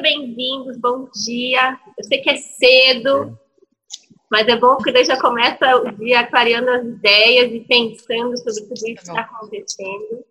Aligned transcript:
bem-vindos, 0.00 0.78
bom 0.78 1.08
dia. 1.24 1.78
Eu 1.96 2.04
sei 2.04 2.18
que 2.18 2.30
é 2.30 2.36
cedo, 2.36 3.38
mas 4.30 4.48
é 4.48 4.56
bom 4.56 4.78
que 4.78 4.92
daí 4.92 5.04
já 5.04 5.20
começa 5.20 5.76
o 5.76 5.92
dia 5.92 6.26
clareando 6.26 6.70
as 6.70 6.84
ideias 6.84 7.52
e 7.52 7.60
pensando 7.60 8.36
sobre 8.38 8.62
tudo 8.62 8.74
isso 8.74 8.84
que 8.84 8.92
está 8.92 9.20
acontecendo. 9.20 10.24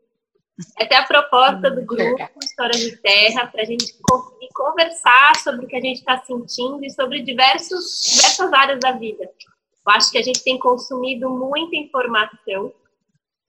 Essa 0.78 0.94
é 0.94 0.98
a 0.98 1.06
proposta 1.06 1.72
do 1.72 1.86
grupo 1.86 2.18
História 2.44 2.78
de 2.78 2.98
Terra, 2.98 3.48
para 3.48 3.62
a 3.62 3.66
gente 3.66 3.94
conseguir 4.02 4.50
conversar 4.54 5.36
sobre 5.38 5.66
o 5.66 5.68
que 5.70 5.76
a 5.76 5.82
gente 5.82 6.00
está 6.00 6.22
sentindo 6.26 6.84
e 6.84 6.90
sobre 6.90 7.22
diversos, 7.22 8.02
diversas 8.02 8.52
áreas 8.52 8.80
da 8.80 8.92
vida. 8.92 9.24
Eu 9.24 9.94
acho 9.94 10.12
que 10.12 10.18
a 10.18 10.24
gente 10.24 10.44
tem 10.44 10.58
consumido 10.58 11.30
muita 11.30 11.76
informação, 11.78 12.74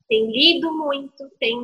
tem 0.09 0.30
lido 0.30 0.73
muito, 0.73 1.29
tem 1.41 1.57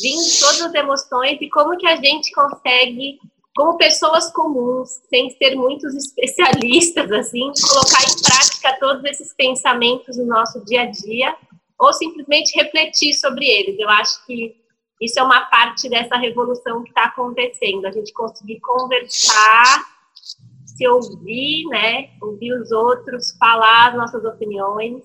vindo 0.00 0.40
todas 0.40 0.62
as 0.62 0.74
emoções 0.74 1.38
e 1.40 1.50
como 1.50 1.76
que 1.76 1.86
a 1.86 1.96
gente 1.96 2.32
consegue, 2.32 3.18
como 3.54 3.76
pessoas 3.76 4.32
comuns, 4.32 5.00
sem 5.10 5.30
ser 5.30 5.54
muitos 5.54 5.94
especialistas, 5.94 7.12
assim, 7.12 7.52
colocar 7.60 8.02
em 8.02 8.22
prática 8.22 8.78
todos 8.80 9.04
esses 9.04 9.34
pensamentos 9.34 10.16
no 10.16 10.26
nosso 10.26 10.64
dia 10.64 10.82
a 10.82 10.86
dia 10.86 11.36
ou 11.78 11.92
simplesmente 11.92 12.56
refletir 12.56 13.12
sobre 13.14 13.44
eles. 13.44 13.78
Eu 13.78 13.88
acho 13.90 14.24
que 14.24 14.56
isso 15.00 15.18
é 15.18 15.22
uma 15.22 15.40
parte 15.46 15.88
dessa 15.88 16.16
revolução 16.16 16.82
que 16.84 16.90
está 16.90 17.06
acontecendo, 17.06 17.86
a 17.86 17.90
gente 17.90 18.12
conseguir 18.12 18.60
conversar, 18.60 19.84
se 20.64 20.86
ouvir, 20.86 21.66
né, 21.66 22.10
ouvir 22.20 22.52
os 22.54 22.70
outros, 22.70 23.36
falar 23.36 23.88
as 23.88 23.96
nossas 23.96 24.24
opiniões. 24.24 25.02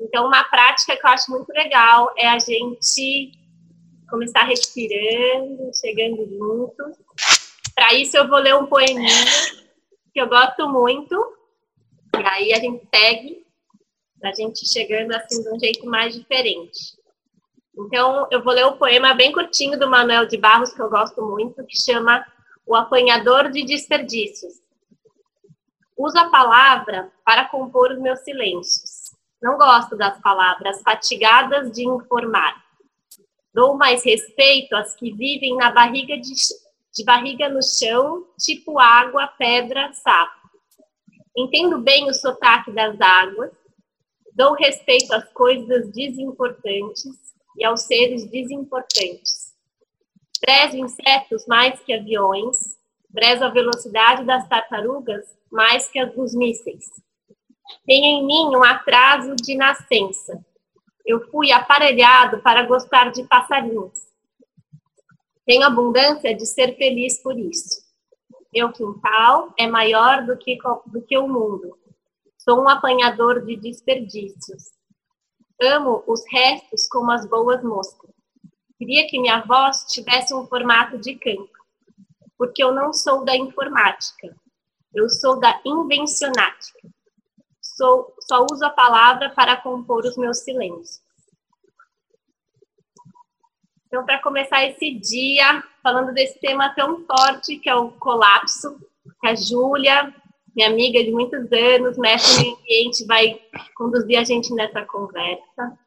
Então, 0.00 0.26
uma 0.26 0.44
prática 0.44 0.96
que 0.96 1.06
eu 1.06 1.10
acho 1.10 1.30
muito 1.30 1.48
legal 1.50 2.12
é 2.18 2.26
a 2.26 2.38
gente 2.38 3.32
começar 4.10 4.42
respirando, 4.42 5.70
chegando 5.80 6.28
juntos. 6.28 7.03
Para 7.84 7.92
isso, 7.92 8.16
eu 8.16 8.26
vou 8.26 8.38
ler 8.38 8.54
um 8.54 8.64
poeminha 8.64 9.26
que 10.10 10.18
eu 10.18 10.26
gosto 10.26 10.66
muito, 10.66 11.14
e 12.18 12.26
aí 12.26 12.52
a 12.54 12.58
gente 12.58 12.88
segue, 12.94 13.44
a 14.22 14.32
gente 14.32 14.66
chegando 14.66 15.12
assim 15.12 15.42
de 15.42 15.50
um 15.50 15.60
jeito 15.60 15.84
mais 15.84 16.14
diferente. 16.14 16.96
Então, 17.76 18.26
eu 18.30 18.42
vou 18.42 18.54
ler 18.54 18.64
um 18.64 18.78
poema 18.78 19.12
bem 19.12 19.32
curtinho 19.32 19.78
do 19.78 19.86
Manuel 19.86 20.24
de 20.24 20.38
Barros, 20.38 20.72
que 20.72 20.80
eu 20.80 20.88
gosto 20.88 21.20
muito, 21.20 21.62
que 21.66 21.78
chama 21.78 22.26
O 22.64 22.74
Apanhador 22.74 23.50
de 23.50 23.62
Desperdícios. 23.66 24.54
Uso 25.94 26.18
a 26.18 26.30
palavra 26.30 27.12
para 27.22 27.50
compor 27.50 27.92
os 27.92 27.98
meus 27.98 28.20
silêncios. 28.20 29.10
Não 29.42 29.58
gosto 29.58 29.94
das 29.94 30.18
palavras 30.22 30.80
fatigadas 30.80 31.70
de 31.70 31.86
informar. 31.86 32.64
Dou 33.52 33.76
mais 33.76 34.02
respeito 34.02 34.74
às 34.74 34.96
que 34.96 35.12
vivem 35.12 35.54
na 35.56 35.70
barriga 35.70 36.16
de, 36.16 36.32
de 36.94 37.04
barriga 37.04 37.48
no 37.48 37.62
chão, 37.62 38.26
tipo 38.38 38.78
água, 38.78 39.26
pedra, 39.26 39.92
sapo. 39.92 40.48
Entendo 41.36 41.78
bem 41.78 42.08
o 42.08 42.14
sotaque 42.14 42.70
das 42.70 43.00
águas, 43.00 43.50
dou 44.32 44.54
respeito 44.54 45.12
às 45.12 45.28
coisas 45.32 45.90
desimportantes, 45.90 47.24
e 47.56 47.64
aos 47.64 47.82
seres 47.82 48.28
desimportantes. 48.30 49.52
Prezo 50.40 50.76
insetos 50.76 51.46
mais 51.46 51.80
que 51.80 51.92
aviões, 51.92 52.76
prezo 53.12 53.44
a 53.44 53.48
velocidade 53.48 54.24
das 54.24 54.46
tartarugas 54.48 55.24
mais 55.50 55.88
que 55.88 55.98
a 55.98 56.04
dos 56.04 56.34
mísseis. 56.34 56.84
Tenho 57.86 58.04
em 58.04 58.26
mim 58.26 58.56
um 58.56 58.64
atraso 58.64 59.36
de 59.36 59.54
nascença. 59.54 60.44
Eu 61.06 61.30
fui 61.30 61.52
aparelhado 61.52 62.40
para 62.42 62.64
gostar 62.64 63.10
de 63.10 63.22
passarinhos. 63.24 63.92
Tenho 65.46 65.66
abundância 65.66 66.34
de 66.34 66.46
ser 66.46 66.76
feliz 66.76 67.22
por 67.22 67.38
isso. 67.38 67.84
Meu 68.52 68.72
quintal 68.72 69.52
é 69.58 69.66
maior 69.66 70.24
do 70.24 70.36
que, 70.38 70.56
do 70.86 71.02
que 71.02 71.18
o 71.18 71.28
mundo. 71.28 71.76
Sou 72.38 72.62
um 72.62 72.68
apanhador 72.68 73.44
de 73.44 73.56
desperdícios. 73.56 74.70
Amo 75.60 76.02
os 76.06 76.22
restos 76.30 76.88
como 76.88 77.10
as 77.10 77.26
boas 77.26 77.62
moscas. 77.62 78.10
Queria 78.78 79.06
que 79.06 79.20
minha 79.20 79.40
voz 79.42 79.84
tivesse 79.84 80.34
um 80.34 80.46
formato 80.46 80.98
de 80.98 81.14
canto, 81.14 81.50
porque 82.36 82.62
eu 82.62 82.72
não 82.72 82.92
sou 82.92 83.24
da 83.24 83.36
informática, 83.36 84.34
eu 84.92 85.08
sou 85.08 85.38
da 85.38 85.60
invencionática. 85.64 86.88
Sou, 87.60 88.14
só 88.20 88.44
uso 88.50 88.64
a 88.64 88.70
palavra 88.70 89.30
para 89.30 89.56
compor 89.56 90.04
os 90.04 90.16
meus 90.16 90.38
silêncios. 90.38 91.03
Então, 93.94 94.04
para 94.04 94.20
começar 94.20 94.66
esse 94.66 94.90
dia, 94.90 95.62
falando 95.80 96.12
desse 96.12 96.36
tema 96.40 96.74
tão 96.74 97.06
forte 97.06 97.58
que 97.58 97.70
é 97.70 97.76
o 97.76 97.92
colapso, 97.92 98.76
que 99.20 99.28
a 99.28 99.36
Júlia 99.36 100.12
minha 100.52 100.68
amiga 100.68 101.02
de 101.02 101.12
muitos 101.12 101.50
anos, 101.52 101.96
mestre 101.96 102.44
em 102.44 102.54
ambiente, 102.54 103.06
vai 103.06 103.40
conduzir 103.76 104.18
a 104.18 104.24
gente 104.24 104.52
nessa 104.52 104.84
conversa. 104.84 105.78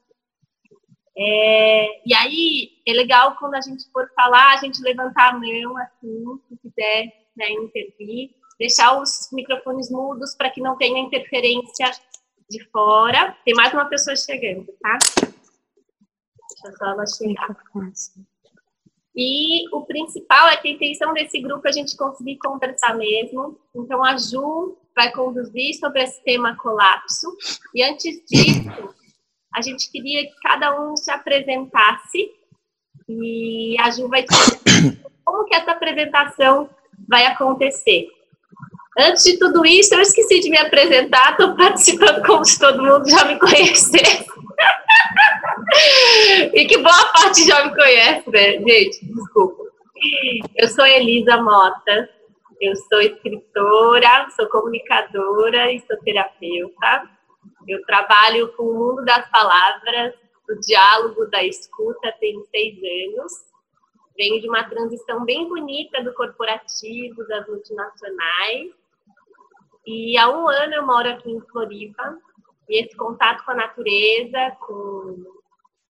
É, 1.17 2.07
e 2.07 2.13
aí, 2.13 2.69
é 2.87 2.93
legal 2.93 3.35
quando 3.37 3.55
a 3.55 3.61
gente 3.61 3.83
for 3.91 4.09
falar, 4.15 4.53
a 4.53 4.57
gente 4.57 4.81
levantar 4.81 5.33
a 5.33 5.37
mão, 5.37 5.77
assim, 5.77 6.39
se 6.47 6.57
quiser 6.61 7.13
né, 7.35 7.49
intervir, 7.51 8.29
deixar 8.57 9.01
os 9.01 9.27
microfones 9.33 9.91
mudos 9.91 10.33
para 10.33 10.49
que 10.49 10.61
não 10.61 10.77
tenha 10.77 10.99
interferência 10.99 11.91
de 12.49 12.63
fora. 12.69 13.35
Tem 13.43 13.53
mais 13.53 13.73
uma 13.73 13.85
pessoa 13.85 14.15
chegando, 14.15 14.65
tá? 14.81 14.97
E 19.15 19.67
o 19.75 19.83
principal 19.85 20.47
é 20.49 20.57
que 20.57 20.67
a 20.67 20.71
intenção 20.71 21.13
desse 21.13 21.39
grupo 21.41 21.65
é 21.65 21.69
a 21.69 21.73
gente 21.73 21.97
conseguir 21.97 22.37
conversar 22.37 22.95
mesmo. 22.95 23.59
Então, 23.75 24.03
a 24.03 24.15
Ju 24.17 24.77
vai 24.95 25.11
conduzir 25.11 25.73
sobre 25.79 26.03
esse 26.03 26.23
tema 26.23 26.55
colapso. 26.57 27.35
E 27.73 27.83
antes 27.83 28.21
disso, 28.29 28.95
a 29.55 29.61
gente 29.61 29.91
queria 29.91 30.27
que 30.27 30.35
cada 30.43 30.79
um 30.79 30.95
se 30.95 31.09
apresentasse. 31.09 32.29
E 33.09 33.75
a 33.79 33.89
Ju 33.89 34.07
vai 34.07 34.23
dizer 34.23 35.01
como 35.25 35.45
que 35.45 35.55
essa 35.55 35.71
apresentação 35.71 36.69
vai 37.09 37.25
acontecer. 37.25 38.07
Antes 38.99 39.23
de 39.23 39.37
tudo 39.37 39.65
isso, 39.65 39.95
eu 39.95 40.01
esqueci 40.01 40.39
de 40.39 40.49
me 40.49 40.57
apresentar, 40.57 41.31
estou 41.31 41.55
participando 41.55 42.25
como 42.25 42.43
se 42.45 42.59
todo 42.59 42.83
mundo 42.83 43.09
já 43.09 43.25
me 43.25 43.39
conhecesse 43.39 44.25
e 46.53 46.65
que 46.65 46.77
boa 46.77 47.05
parte 47.13 47.45
já 47.45 47.65
me 47.65 47.75
conhece, 47.75 48.29
né? 48.29 48.53
Gente, 48.53 49.05
desculpa. 49.05 49.63
Eu 50.55 50.67
sou 50.67 50.85
Elisa 50.85 51.41
Mota, 51.41 52.09
eu 52.61 52.75
sou 52.75 53.01
escritora, 53.01 54.29
sou 54.35 54.47
comunicadora 54.49 55.71
e 55.71 55.79
sou 55.81 55.97
terapeuta. 55.97 57.09
Eu 57.67 57.83
trabalho 57.85 58.53
com 58.53 58.63
o 58.63 58.73
mundo 58.73 59.05
das 59.05 59.29
palavras, 59.29 60.13
o 60.49 60.55
diálogo 60.61 61.25
da 61.29 61.43
escuta 61.43 62.13
tem 62.19 62.41
seis 62.51 62.75
anos. 62.77 63.33
Venho 64.17 64.41
de 64.41 64.47
uma 64.47 64.63
transição 64.63 65.23
bem 65.25 65.47
bonita 65.47 66.03
do 66.03 66.13
corporativo, 66.13 67.27
das 67.27 67.47
multinacionais. 67.47 68.71
E 69.85 70.17
há 70.17 70.29
um 70.29 70.47
ano 70.47 70.73
eu 70.73 70.85
moro 70.85 71.09
aqui 71.09 71.29
em 71.29 71.41
Floripa, 71.41 72.17
e 72.69 72.83
esse 72.83 72.95
contato 72.95 73.43
com 73.45 73.51
a 73.51 73.55
natureza, 73.55 74.57
com 74.59 75.25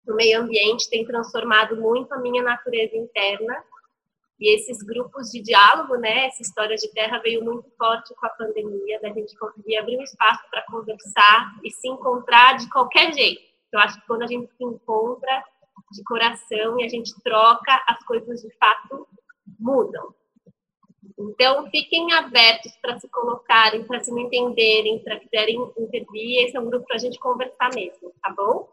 o 0.07 0.15
meio 0.15 0.41
ambiente, 0.41 0.89
tem 0.89 1.05
transformado 1.05 1.77
muito 1.77 2.13
a 2.13 2.19
minha 2.19 2.43
natureza 2.43 2.97
interna. 2.97 3.65
E 4.39 4.55
esses 4.55 4.83
grupos 4.83 5.31
de 5.31 5.41
diálogo, 5.41 5.97
né, 5.97 6.27
essa 6.27 6.43
história 6.43 6.77
de 6.77 6.93
terra 6.93 7.19
veio 7.21 7.43
muito 7.43 7.71
forte 7.79 8.15
com 8.15 8.27
a 8.27 8.31
pandemia, 8.31 9.01
da 9.01 9.09
gente 9.09 9.37
conseguir 9.39 9.79
abrir 9.79 9.97
um 9.97 10.03
espaço 10.03 10.43
para 10.51 10.63
conversar 10.67 11.55
e 11.65 11.71
se 11.71 11.89
encontrar 11.89 12.59
de 12.59 12.69
qualquer 12.71 13.15
jeito. 13.15 13.41
Eu 13.73 13.81
acho 13.81 13.99
que 13.99 14.07
quando 14.07 14.23
a 14.23 14.27
gente 14.27 14.53
se 14.55 14.63
encontra 14.63 15.45
de 15.91 16.05
coração 16.05 16.79
e 16.79 16.85
a 16.85 16.89
gente 16.89 17.15
troca, 17.23 17.83
as 17.89 18.05
coisas 18.05 18.43
de 18.43 18.51
fato 18.59 19.09
mudam. 19.59 20.15
Então, 21.19 21.69
fiquem 21.71 22.13
abertos 22.13 22.73
para 22.81 22.99
se 22.99 23.09
colocarem, 23.09 23.85
para 23.85 24.05
se 24.05 24.11
entenderem, 24.11 24.99
para 24.99 25.19
quiserem 25.19 25.57
intervir. 25.79 26.45
Esse 26.45 26.57
é 26.57 26.61
um 26.61 26.67
grupo 26.67 26.87
para 26.87 26.97
a 26.97 26.99
gente 26.99 27.19
conversar 27.19 27.75
mesmo, 27.75 28.13
tá 28.23 28.35
bom? 28.37 28.69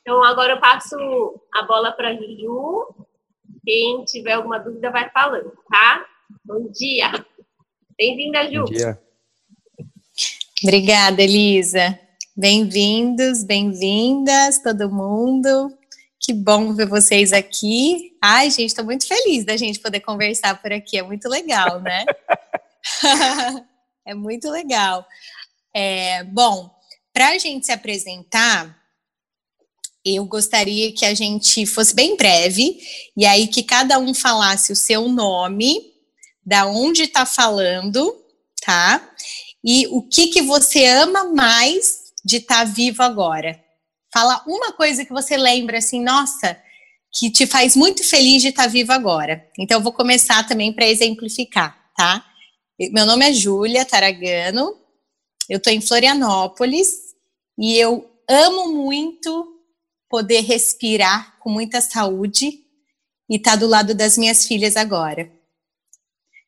Então, 0.00 0.22
agora 0.24 0.54
eu 0.54 0.60
passo 0.60 0.96
a 1.54 1.62
bola 1.62 1.92
para 1.92 2.08
a 2.08 2.14
Ju. 2.14 2.94
Quem 3.64 4.04
tiver 4.04 4.32
alguma 4.32 4.58
dúvida 4.58 4.90
vai 4.90 5.08
falando, 5.10 5.52
tá? 5.70 6.04
Bom 6.44 6.68
dia. 6.68 7.12
Bem-vinda, 7.96 8.50
Ju. 8.50 8.64
Bom 8.64 8.64
dia. 8.64 9.00
Obrigada, 10.62 11.22
Elisa. 11.22 11.98
Bem-vindos, 12.36 13.44
bem-vindas, 13.44 14.62
todo 14.62 14.90
mundo. 14.90 15.79
Que 16.22 16.34
bom 16.34 16.74
ver 16.74 16.86
vocês 16.86 17.32
aqui. 17.32 18.14
Ai, 18.20 18.50
gente, 18.50 18.66
estou 18.66 18.84
muito 18.84 19.06
feliz 19.06 19.44
da 19.44 19.56
gente 19.56 19.80
poder 19.80 20.00
conversar 20.00 20.60
por 20.60 20.70
aqui. 20.70 20.98
É 20.98 21.02
muito 21.02 21.26
legal, 21.28 21.80
né? 21.80 22.04
é 24.04 24.12
muito 24.12 24.50
legal. 24.50 25.06
É, 25.74 26.22
bom, 26.24 26.70
para 27.10 27.30
a 27.30 27.38
gente 27.38 27.64
se 27.64 27.72
apresentar, 27.72 28.78
eu 30.04 30.24
gostaria 30.26 30.92
que 30.92 31.06
a 31.06 31.14
gente 31.14 31.64
fosse 31.64 31.94
bem 31.94 32.16
breve, 32.16 32.78
e 33.16 33.24
aí 33.24 33.48
que 33.48 33.62
cada 33.62 33.98
um 33.98 34.12
falasse 34.12 34.72
o 34.72 34.76
seu 34.76 35.08
nome, 35.08 35.90
da 36.44 36.66
onde 36.66 37.04
está 37.04 37.24
falando, 37.24 38.14
tá? 38.62 39.10
E 39.64 39.86
o 39.88 40.02
que 40.02 40.28
que 40.28 40.42
você 40.42 40.86
ama 40.86 41.32
mais 41.32 42.12
de 42.24 42.38
estar 42.38 42.58
tá 42.58 42.64
vivo 42.64 43.02
agora? 43.02 43.62
Fala 44.12 44.42
uma 44.46 44.72
coisa 44.72 45.04
que 45.04 45.12
você 45.12 45.36
lembra 45.36 45.78
assim, 45.78 46.02
nossa, 46.02 46.60
que 47.12 47.30
te 47.30 47.46
faz 47.46 47.76
muito 47.76 48.04
feliz 48.04 48.42
de 48.42 48.48
estar 48.48 48.64
tá 48.64 48.68
vivo 48.68 48.92
agora. 48.92 49.48
Então 49.58 49.78
eu 49.78 49.82
vou 49.82 49.92
começar 49.92 50.46
também 50.46 50.72
para 50.72 50.86
exemplificar, 50.86 51.90
tá? 51.96 52.24
Meu 52.92 53.04
nome 53.06 53.28
é 53.28 53.32
Júlia 53.32 53.84
Taragano. 53.84 54.76
Eu 55.48 55.58
estou 55.58 55.72
em 55.72 55.80
Florianópolis 55.80 57.14
e 57.58 57.76
eu 57.76 58.08
amo 58.28 58.72
muito 58.72 59.60
poder 60.08 60.40
respirar 60.40 61.38
com 61.38 61.50
muita 61.50 61.80
saúde 61.80 62.64
e 63.28 63.36
estar 63.36 63.52
tá 63.52 63.56
do 63.56 63.66
lado 63.66 63.94
das 63.94 64.16
minhas 64.16 64.46
filhas 64.46 64.76
agora. 64.76 65.30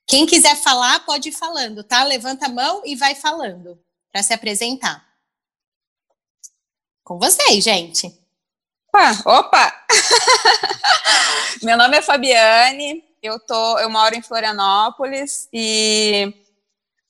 Quem 0.06 0.26
quiser 0.26 0.56
falar, 0.56 1.04
pode 1.06 1.28
ir 1.28 1.32
falando, 1.32 1.84
tá? 1.84 2.02
Levanta 2.02 2.46
a 2.46 2.48
mão 2.48 2.82
e 2.84 2.96
vai 2.96 3.14
falando 3.14 3.78
para 4.12 4.22
se 4.22 4.32
apresentar. 4.32 5.11
Com 7.04 7.18
vocês, 7.18 7.64
gente. 7.64 8.06
Opa! 8.88 9.38
opa. 9.38 9.84
Meu 11.62 11.76
nome 11.76 11.96
é 11.96 12.02
Fabiane, 12.02 13.04
eu, 13.22 13.38
tô, 13.40 13.78
eu 13.78 13.88
moro 13.88 14.14
em 14.14 14.22
Florianópolis 14.22 15.48
e 15.52 16.34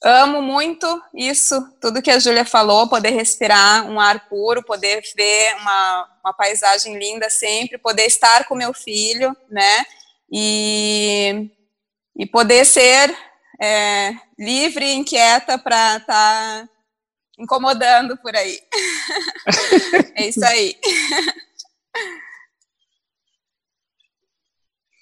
amo 0.02 0.42
muito 0.42 0.86
isso, 1.14 1.60
tudo 1.80 2.02
que 2.02 2.10
a 2.10 2.18
Júlia 2.18 2.44
falou, 2.44 2.88
poder 2.88 3.10
respirar 3.10 3.86
um 3.88 3.98
ar 3.98 4.28
puro, 4.28 4.62
poder 4.62 5.02
ver 5.16 5.54
uma, 5.56 6.08
uma 6.24 6.32
paisagem 6.34 6.98
linda 6.98 7.30
sempre, 7.30 7.78
poder 7.78 8.06
estar 8.06 8.46
com 8.46 8.54
meu 8.54 8.74
filho, 8.74 9.34
né? 9.48 9.84
E 10.30 11.50
e 12.16 12.26
poder 12.26 12.64
ser 12.64 13.16
é, 13.60 14.12
livre 14.38 14.84
e 14.84 14.94
inquieta 14.94 15.58
para 15.58 15.96
estar 15.96 16.06
tá 16.06 16.68
incomodando 17.38 18.16
por 18.18 18.34
aí. 18.36 18.58
é 20.16 20.28
isso 20.28 20.44
aí. 20.44 20.76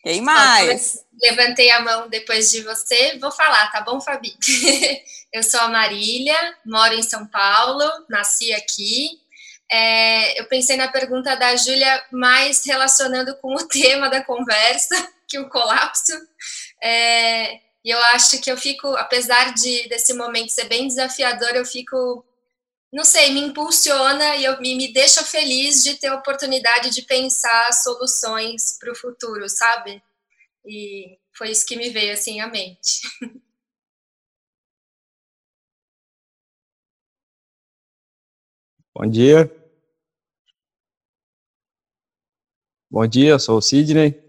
Quem 0.03 0.23
mais? 0.23 1.05
Levantei 1.23 1.71
a 1.71 1.81
mão 1.83 2.09
depois 2.09 2.51
de 2.51 2.63
você, 2.63 3.19
vou 3.19 3.31
falar, 3.31 3.71
tá 3.71 3.83
bom, 3.83 4.01
Fabi? 4.01 4.35
eu 5.33 5.43
sou 5.43 5.61
a 5.61 5.69
Marília, 5.69 6.57
moro 6.65 6.95
em 6.95 7.03
São 7.03 7.27
Paulo, 7.27 7.85
nasci 8.09 8.53
aqui. 8.55 9.21
É, 9.71 10.41
eu 10.41 10.47
pensei 10.47 10.77
na 10.77 10.89
pergunta 10.89 11.37
da 11.37 11.55
Júlia 11.55 12.03
mais 12.11 12.65
relacionando 12.65 13.37
com 13.37 13.55
o 13.55 13.69
tema 13.69 14.09
da 14.09 14.25
conversa, 14.25 14.97
que 15.29 15.39
o 15.39 15.49
colapso. 15.49 16.13
É, 16.83 17.61
e 17.85 17.91
eu 17.91 17.99
acho 18.07 18.41
que 18.41 18.51
eu 18.51 18.57
fico, 18.57 18.89
apesar 18.97 19.55
de 19.55 19.89
desse 19.89 20.13
momento 20.13 20.51
ser 20.51 20.65
bem 20.65 20.89
desafiador, 20.89 21.51
eu 21.51 21.65
fico, 21.65 22.25
não 22.93 23.05
sei, 23.05 23.33
me 23.33 23.41
impulsiona 23.41 24.37
e 24.37 24.45
eu 24.45 24.61
me, 24.61 24.75
me 24.75 24.93
deixa 24.93 25.25
feliz 25.25 25.85
de 25.85 25.95
ter 25.97 26.09
a 26.09 26.17
oportunidade 26.17 26.91
de 26.91 27.03
pensar 27.03 27.73
soluções 27.73 28.77
para 28.79 28.91
o 28.93 28.97
futuro, 28.97 29.49
sabe? 29.49 30.03
E 30.67 31.19
foi 31.33 31.51
isso 31.51 31.65
que 31.67 31.77
me 31.77 31.91
veio 31.91 32.13
assim 32.13 32.41
à 32.41 32.49
mente. 32.49 33.01
Bom 38.93 39.07
dia. 39.09 39.49
Bom 42.91 43.07
dia, 43.07 43.39
sou 43.39 43.59
o 43.59 43.63
Sidney 43.63 44.21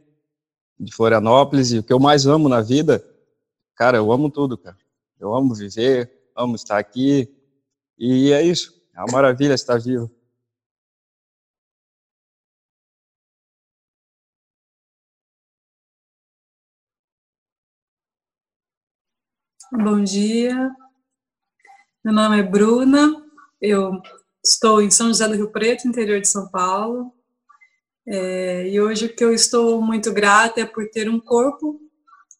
de 0.80 0.94
Florianópolis, 0.94 1.72
e 1.72 1.80
o 1.80 1.84
que 1.84 1.92
eu 1.92 2.00
mais 2.00 2.28
amo 2.28 2.48
na 2.48 2.62
vida, 2.62 3.04
cara, 3.76 3.98
eu 3.98 4.12
amo 4.12 4.30
tudo, 4.30 4.56
cara. 4.56 4.78
Eu 5.20 5.34
amo 5.36 5.56
viver, 5.56 6.12
amo 6.36 6.56
estar 6.56 6.78
aqui, 6.78 7.28
e 8.02 8.34
é 8.34 8.42
isso. 8.42 8.74
É 8.96 9.00
uma 9.00 9.12
maravilha 9.12 9.54
estar 9.54 9.80
vivo. 9.80 10.10
Bom 19.72 20.04
dia, 20.04 20.70
meu 22.04 22.14
nome 22.14 22.40
é 22.40 22.44
Bruna, 22.44 23.24
eu 23.62 24.02
estou 24.44 24.82
em 24.82 24.92
São 24.92 25.08
José 25.08 25.28
do 25.30 25.36
Rio 25.36 25.52
Preto, 25.52 25.88
interior 25.88 26.20
de 26.20 26.28
São 26.28 26.50
Paulo, 26.50 27.14
é, 28.06 28.68
e 28.68 28.82
hoje 28.82 29.06
o 29.06 29.16
que 29.16 29.24
eu 29.24 29.32
estou 29.34 29.82
muito 29.82 30.12
grata 30.12 30.60
é 30.60 30.66
por 30.66 30.90
ter 30.90 31.08
um 31.08 31.20
corpo 31.20 31.80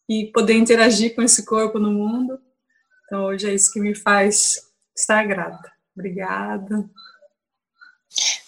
e 0.08 0.30
poder 0.34 0.54
interagir 0.54 1.14
com 1.14 1.22
esse 1.22 1.46
corpo 1.46 1.78
no 1.78 1.90
mundo. 1.90 2.38
Então 3.06 3.24
hoje 3.26 3.48
é 3.48 3.54
isso 3.54 3.72
que 3.72 3.80
me 3.80 3.94
faz 3.94 4.71
estar 4.94 5.26
grata. 5.26 5.72
Obrigada. 5.94 6.88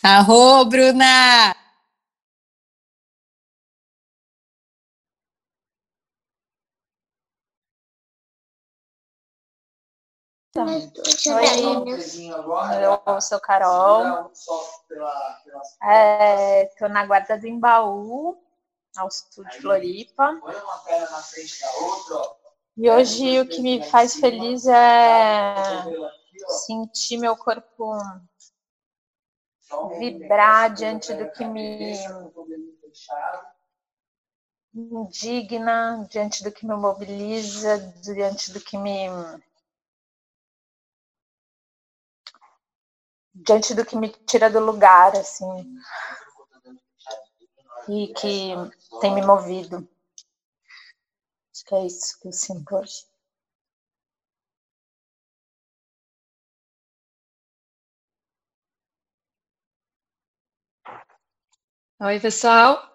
Arro, 0.02 0.64
Bruna! 0.66 1.54
Oi, 10.56 10.90
eu 12.84 13.20
sou 13.20 13.40
Carol. 13.40 14.30
Estou 14.30 14.58
é, 15.82 16.88
na 16.88 17.04
Guarda 17.06 17.36
do 17.36 17.48
Embaú, 17.48 18.38
ao 18.96 19.10
sul 19.10 19.44
de 19.46 19.60
Floripa. 19.60 20.40
E 22.76 22.88
hoje 22.88 23.40
o 23.40 23.48
que 23.48 23.60
me 23.60 23.82
faz 23.82 24.14
feliz 24.14 24.66
é 24.66 25.84
sentir 26.48 27.18
meu 27.18 27.36
corpo 27.36 27.96
vibrar 29.98 30.72
diante 30.74 31.14
do 31.14 31.30
que 31.32 31.44
me 31.44 31.94
indigna, 34.74 36.06
diante 36.10 36.42
do 36.42 36.50
que 36.50 36.66
me 36.66 36.74
mobiliza, 36.74 37.78
diante 38.02 38.52
do 38.52 38.60
que 38.60 38.76
me 38.76 39.08
diante 43.34 43.74
do 43.74 43.84
que 43.84 43.96
me 43.96 44.08
tira 44.08 44.48
do 44.48 44.60
lugar, 44.60 45.16
assim, 45.16 45.78
e 47.88 48.12
que 48.14 48.54
tem 49.00 49.12
me 49.14 49.22
movido. 49.22 49.88
Acho 51.52 51.64
que 51.64 51.74
é 51.74 51.86
isso 51.86 52.18
que 52.20 52.28
eu 52.28 52.32
sinto 52.32 52.76
hoje. 52.76 53.13
Oi, 62.00 62.18
pessoal. 62.18 62.92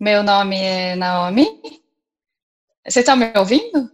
Meu 0.00 0.22
nome 0.22 0.58
é 0.58 0.96
Naomi. 0.96 1.46
Você 2.86 3.00
está 3.00 3.14
me 3.14 3.30
ouvindo? 3.36 3.90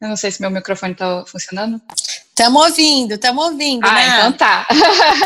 Eu 0.00 0.08
não 0.08 0.16
sei 0.16 0.30
se 0.30 0.40
meu 0.40 0.50
microfone 0.50 0.92
está 0.92 1.26
funcionando. 1.26 1.82
Estamos 1.98 2.62
ouvindo, 2.62 3.14
estamos 3.14 3.44
ouvindo, 3.44 3.84
ah, 3.84 3.94
né? 3.94 4.06
então 4.06 4.32
tá. 4.32 4.66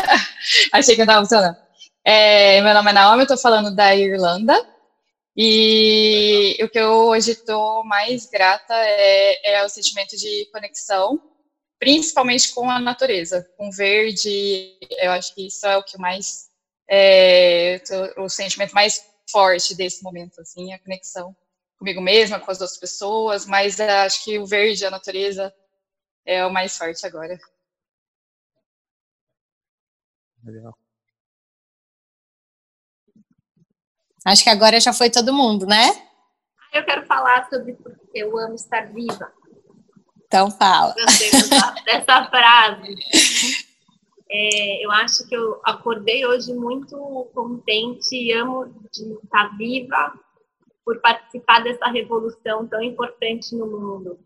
Achei 0.73 0.95
que 0.95 1.05
não 1.05 1.13
estava 1.13 1.21
funcionando. 1.21 1.57
É, 2.03 2.59
meu 2.61 2.73
nome 2.73 2.89
é 2.89 2.93
Naomi, 2.93 3.21
estou 3.21 3.37
falando 3.37 3.73
da 3.73 3.95
Irlanda. 3.95 4.55
E 5.35 6.57
o 6.63 6.69
que 6.69 6.79
eu 6.79 6.91
hoje 7.07 7.31
estou 7.31 7.83
mais 7.85 8.25
grata 8.25 8.73
é, 8.73 9.53
é 9.53 9.63
o 9.63 9.69
sentimento 9.69 10.17
de 10.17 10.49
conexão, 10.51 11.21
principalmente 11.79 12.53
com 12.53 12.69
a 12.69 12.79
natureza, 12.79 13.49
com 13.57 13.69
o 13.69 13.71
verde. 13.71 14.77
Eu 14.99 15.11
acho 15.11 15.33
que 15.33 15.47
isso 15.47 15.65
é 15.65 15.77
o 15.77 15.83
que 15.83 15.97
mais 15.97 16.49
é, 16.89 17.81
o 18.17 18.29
sentimento 18.29 18.73
mais 18.73 19.05
forte 19.29 19.75
desse 19.75 20.01
momento, 20.03 20.39
assim, 20.39 20.73
a 20.73 20.79
conexão 20.79 21.35
comigo 21.77 22.01
mesma, 22.01 22.39
com 22.39 22.49
as 22.49 22.59
outras 22.59 22.79
pessoas, 22.79 23.45
mas 23.45 23.77
uh, 23.77 23.83
acho 24.05 24.23
que 24.23 24.39
o 24.39 24.45
verde, 24.45 24.85
a 24.85 24.91
natureza, 24.91 25.53
é 26.25 26.45
o 26.45 26.51
mais 26.51 26.77
forte 26.77 27.05
agora. 27.05 27.37
Legal. 30.43 30.77
Acho 34.25 34.43
que 34.43 34.49
agora 34.49 34.79
já 34.79 34.91
foi 34.91 35.09
todo 35.09 35.33
mundo, 35.33 35.65
né? 35.65 35.89
Eu 36.73 36.83
quero 36.83 37.05
falar 37.05 37.47
sobre 37.49 37.73
porque 37.73 38.19
eu 38.19 38.37
amo 38.37 38.55
estar 38.55 38.91
viva. 38.91 39.31
Então 40.27 40.51
fala. 40.51 40.93
Gostei 40.93 41.31
dessa, 41.85 42.25
frase. 42.29 42.95
É, 44.29 44.85
eu 44.85 44.91
acho 44.91 45.27
que 45.27 45.35
eu 45.35 45.59
acordei 45.63 46.25
hoje 46.25 46.53
muito 46.53 46.97
contente 47.33 48.13
e 48.13 48.33
amo 48.33 48.65
de 48.91 49.13
estar 49.23 49.57
viva 49.57 50.13
por 50.83 50.99
participar 50.99 51.63
dessa 51.63 51.87
revolução 51.87 52.67
tão 52.67 52.81
importante 52.81 53.55
no 53.55 53.67
mundo. 53.67 54.19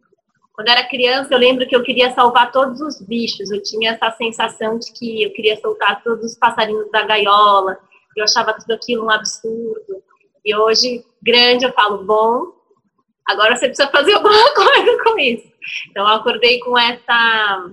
Quando 0.53 0.69
era 0.69 0.87
criança, 0.87 1.33
eu 1.33 1.37
lembro 1.37 1.67
que 1.67 1.75
eu 1.75 1.83
queria 1.83 2.13
salvar 2.13 2.51
todos 2.51 2.81
os 2.81 3.01
bichos. 3.01 3.49
Eu 3.49 3.63
tinha 3.63 3.91
essa 3.91 4.11
sensação 4.17 4.77
de 4.77 4.91
que 4.91 5.23
eu 5.23 5.31
queria 5.33 5.59
soltar 5.59 6.03
todos 6.03 6.25
os 6.31 6.37
passarinhos 6.37 6.91
da 6.91 7.03
gaiola, 7.03 7.77
eu 8.15 8.23
achava 8.23 8.53
tudo 8.53 8.73
aquilo 8.73 9.05
um 9.05 9.09
absurdo. 9.09 10.03
E 10.43 10.55
hoje, 10.55 11.05
grande, 11.21 11.65
eu 11.65 11.73
falo, 11.73 12.03
bom, 12.03 12.53
agora 13.25 13.55
você 13.55 13.67
precisa 13.67 13.89
fazer 13.89 14.13
alguma 14.17 14.53
coisa 14.53 15.03
com 15.03 15.17
isso. 15.19 15.50
Então, 15.89 16.07
eu 16.07 16.15
acordei 16.15 16.59
com 16.59 16.77
essa 16.77 17.71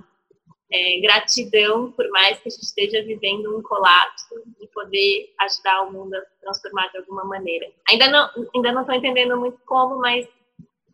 é, 0.71 0.99
gratidão, 1.01 1.91
por 1.91 2.07
mais 2.09 2.39
que 2.39 2.47
a 2.47 2.51
gente 2.51 2.63
esteja 2.63 3.03
vivendo 3.03 3.57
um 3.57 3.61
colapso, 3.61 4.35
de 4.59 4.67
poder 4.67 5.33
ajudar 5.39 5.83
o 5.83 5.91
mundo 5.91 6.13
a 6.15 6.21
transformar 6.41 6.87
de 6.91 6.99
alguma 6.99 7.25
maneira. 7.25 7.67
Ainda 7.89 8.09
não 8.09 8.29
ainda 8.55 8.71
não 8.71 8.81
estou 8.81 8.95
entendendo 8.95 9.37
muito 9.37 9.59
como, 9.65 9.97
mas 9.97 10.25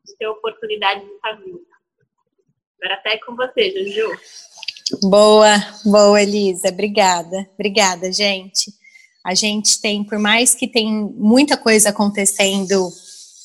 de 0.06 0.18
ter 0.18 0.28
oportunidade 0.28 1.02
de 1.02 1.12
estar 1.12 1.34
vindo. 1.34 1.62
Agora 2.80 2.96
até 2.96 3.18
com 3.18 3.36
você, 3.36 3.72
Juju. 3.72 4.12
Boa, 5.10 5.56
boa, 5.84 6.22
Elisa. 6.22 6.70
Obrigada. 6.70 7.50
Obrigada, 7.54 8.12
gente. 8.12 8.72
A 9.26 9.34
gente 9.34 9.82
tem, 9.82 10.04
por 10.04 10.20
mais 10.20 10.54
que 10.54 10.68
tem 10.68 10.94
muita 10.94 11.58
coisa 11.58 11.90
acontecendo 11.90 12.90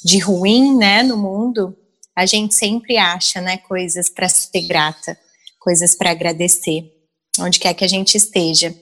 de 0.04 0.18
ruim, 0.18 0.76
né, 0.76 1.02
no 1.02 1.16
mundo, 1.16 1.76
a 2.16 2.26
gente 2.26 2.54
sempre 2.54 2.96
acha, 2.96 3.40
né, 3.40 3.56
coisas 3.58 4.08
para 4.08 4.28
ser 4.28 4.62
grata, 4.62 5.18
coisas 5.58 5.94
para 5.94 6.10
agradecer, 6.10 6.90
onde 7.38 7.58
quer 7.58 7.74
que 7.74 7.84
a 7.84 7.88
gente 7.88 8.16
esteja. 8.16 8.74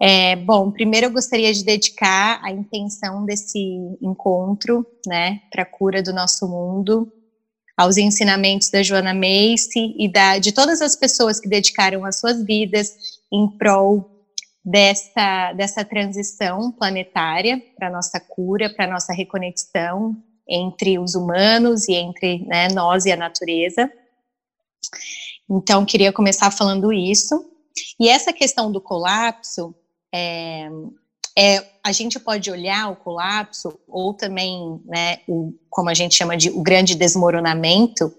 É, 0.00 0.36
bom, 0.36 0.70
primeiro 0.70 1.06
eu 1.06 1.10
gostaria 1.10 1.52
de 1.52 1.64
dedicar 1.64 2.40
a 2.42 2.50
intenção 2.50 3.24
desse 3.24 3.58
encontro, 4.02 4.84
né, 5.06 5.40
para 5.50 5.62
a 5.62 5.66
cura 5.66 6.02
do 6.02 6.12
nosso 6.12 6.48
mundo, 6.48 7.10
aos 7.76 7.96
ensinamentos 7.96 8.70
da 8.70 8.82
Joana 8.82 9.14
Macy 9.14 9.94
e 9.98 10.08
da, 10.08 10.38
de 10.38 10.52
todas 10.52 10.80
as 10.80 10.94
pessoas 10.94 11.40
que 11.40 11.48
dedicaram 11.48 12.04
as 12.04 12.20
suas 12.20 12.44
vidas 12.44 12.92
em 13.32 13.48
prol 13.58 14.10
dessa, 14.64 15.52
dessa 15.52 15.84
transição 15.84 16.72
planetária 16.72 17.60
para 17.76 17.90
nossa 17.90 18.20
cura, 18.20 18.72
para 18.72 18.86
nossa 18.86 19.12
reconexão 19.12 20.16
entre 20.48 20.98
os 20.98 21.14
humanos 21.14 21.88
e 21.88 21.94
entre 21.94 22.44
né, 22.46 22.68
nós 22.68 23.04
e 23.06 23.12
a 23.12 23.16
natureza. 23.16 23.90
Então, 25.50 25.84
queria 25.84 26.12
começar 26.12 26.50
falando 26.50 26.92
isso. 26.92 27.50
E 27.98 28.08
essa 28.08 28.32
questão 28.32 28.70
do 28.70 28.80
colapso, 28.80 29.74
é, 30.14 30.68
é, 31.36 31.64
a 31.84 31.92
gente 31.92 32.18
pode 32.20 32.50
olhar 32.50 32.90
o 32.90 32.96
colapso, 32.96 33.78
ou 33.88 34.14
também, 34.14 34.80
né, 34.84 35.18
o, 35.26 35.52
como 35.68 35.90
a 35.90 35.94
gente 35.94 36.14
chama 36.14 36.36
de 36.36 36.50
o 36.50 36.62
grande 36.62 36.94
desmoronamento, 36.94 38.14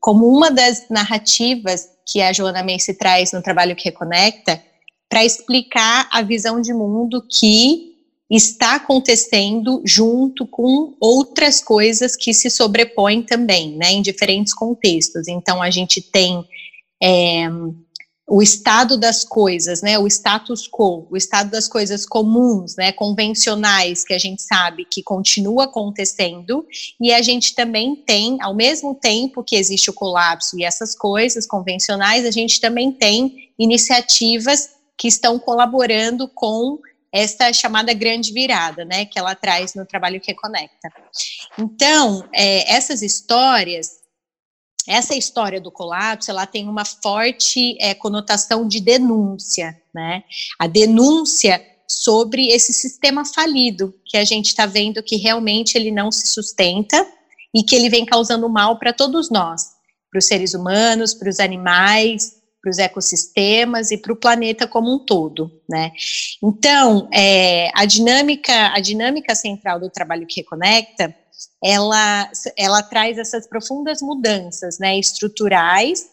como 0.00 0.26
uma 0.26 0.50
das 0.50 0.88
narrativas 0.88 1.88
que 2.06 2.20
a 2.20 2.32
Joana 2.32 2.62
Macy 2.62 2.94
traz 2.94 3.32
no 3.32 3.42
trabalho 3.42 3.76
que 3.76 3.84
reconecta, 3.84 4.62
para 5.08 5.24
explicar 5.24 6.08
a 6.12 6.22
visão 6.22 6.60
de 6.60 6.72
mundo 6.72 7.26
que 7.30 7.87
está 8.30 8.74
acontecendo 8.74 9.80
junto 9.84 10.46
com 10.46 10.94
outras 11.00 11.62
coisas 11.62 12.14
que 12.14 12.34
se 12.34 12.50
sobrepõem 12.50 13.22
também, 13.22 13.76
né, 13.76 13.92
em 13.92 14.02
diferentes 14.02 14.52
contextos. 14.52 15.28
Então, 15.28 15.62
a 15.62 15.70
gente 15.70 16.02
tem 16.02 16.44
é, 17.02 17.48
o 18.28 18.42
estado 18.42 18.98
das 18.98 19.24
coisas, 19.24 19.80
né, 19.80 19.98
o 19.98 20.06
status 20.06 20.68
quo, 20.68 21.06
o 21.10 21.16
estado 21.16 21.50
das 21.50 21.66
coisas 21.66 22.04
comuns, 22.04 22.76
né, 22.76 22.92
convencionais, 22.92 24.04
que 24.04 24.12
a 24.12 24.18
gente 24.18 24.42
sabe 24.42 24.84
que 24.84 25.02
continua 25.02 25.64
acontecendo, 25.64 26.66
e 27.00 27.10
a 27.10 27.22
gente 27.22 27.54
também 27.54 27.96
tem, 27.96 28.36
ao 28.42 28.54
mesmo 28.54 28.94
tempo 28.94 29.42
que 29.42 29.56
existe 29.56 29.88
o 29.88 29.94
colapso 29.94 30.58
e 30.58 30.64
essas 30.64 30.94
coisas 30.94 31.46
convencionais, 31.46 32.26
a 32.26 32.30
gente 32.30 32.60
também 32.60 32.92
tem 32.92 33.50
iniciativas 33.58 34.68
que 34.98 35.08
estão 35.08 35.38
colaborando 35.38 36.28
com 36.28 36.78
essa 37.12 37.52
chamada 37.52 37.92
grande 37.92 38.32
virada, 38.32 38.84
né, 38.84 39.04
que 39.04 39.18
ela 39.18 39.34
traz 39.34 39.74
no 39.74 39.86
trabalho 39.86 40.20
que 40.20 40.34
conecta. 40.34 40.90
Então, 41.58 42.28
é, 42.32 42.70
essas 42.72 43.02
histórias 43.02 43.98
essa 44.88 45.14
história 45.14 45.60
do 45.60 45.70
colapso, 45.70 46.30
ela 46.30 46.46
tem 46.46 46.66
uma 46.66 46.84
forte 46.84 47.76
é, 47.78 47.92
conotação 47.92 48.66
de 48.66 48.80
denúncia, 48.80 49.78
né? 49.94 50.24
A 50.58 50.66
denúncia 50.66 51.62
sobre 51.86 52.48
esse 52.48 52.72
sistema 52.72 53.24
falido 53.24 53.94
que 54.06 54.16
a 54.16 54.24
gente 54.24 54.46
está 54.46 54.64
vendo 54.64 55.02
que 55.02 55.16
realmente 55.16 55.76
ele 55.76 55.90
não 55.90 56.10
se 56.10 56.26
sustenta 56.28 57.06
e 57.54 57.62
que 57.62 57.74
ele 57.74 57.90
vem 57.90 58.06
causando 58.06 58.48
mal 58.48 58.78
para 58.78 58.92
todos 58.92 59.30
nós, 59.30 59.62
para 60.10 60.18
os 60.18 60.24
seres 60.24 60.54
humanos, 60.54 61.12
para 61.12 61.28
os 61.28 61.38
animais, 61.38 62.37
para 62.68 62.70
os 62.70 62.78
ecossistemas 62.78 63.90
e 63.90 63.96
para 63.96 64.12
o 64.12 64.16
planeta 64.16 64.66
como 64.66 64.94
um 64.94 64.98
todo, 64.98 65.50
né? 65.68 65.92
Então, 66.42 67.08
é, 67.12 67.70
a 67.74 67.84
dinâmica, 67.86 68.72
a 68.74 68.80
dinâmica 68.80 69.34
central 69.34 69.80
do 69.80 69.90
trabalho 69.90 70.26
que 70.26 70.40
reconecta 70.40 71.14
ela, 71.62 72.30
ela 72.56 72.82
traz 72.82 73.16
essas 73.16 73.48
profundas 73.48 74.02
mudanças 74.02 74.78
né, 74.78 74.98
estruturais 74.98 76.06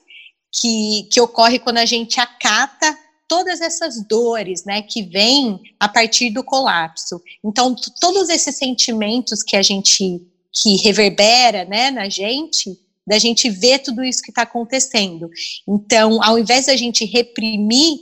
que, 0.51 1.07
que 1.11 1.19
ocorre 1.19 1.59
quando 1.59 1.79
a 1.79 1.85
gente 1.85 2.19
acata 2.19 2.97
todas 3.27 3.59
essas 3.59 4.05
dores, 4.07 4.63
né, 4.65 4.81
que 4.83 5.01
vêm 5.01 5.59
a 5.79 5.89
partir 5.89 6.29
do 6.29 6.43
colapso. 6.43 7.19
Então, 7.43 7.75
todos 7.99 8.29
esses 8.29 8.55
sentimentos 8.55 9.41
que 9.43 9.55
a 9.55 9.61
gente 9.61 10.21
que 10.53 10.77
reverbera, 10.77 11.65
né, 11.65 11.91
na 11.91 12.07
gente, 12.07 12.79
da 13.05 13.17
gente 13.19 13.49
ver 13.49 13.79
tudo 13.79 14.03
isso 14.03 14.21
que 14.21 14.31
está 14.31 14.41
acontecendo. 14.43 15.29
Então, 15.67 16.23
ao 16.23 16.39
invés 16.39 16.65
da 16.65 16.75
gente 16.75 17.05
reprimir, 17.05 17.99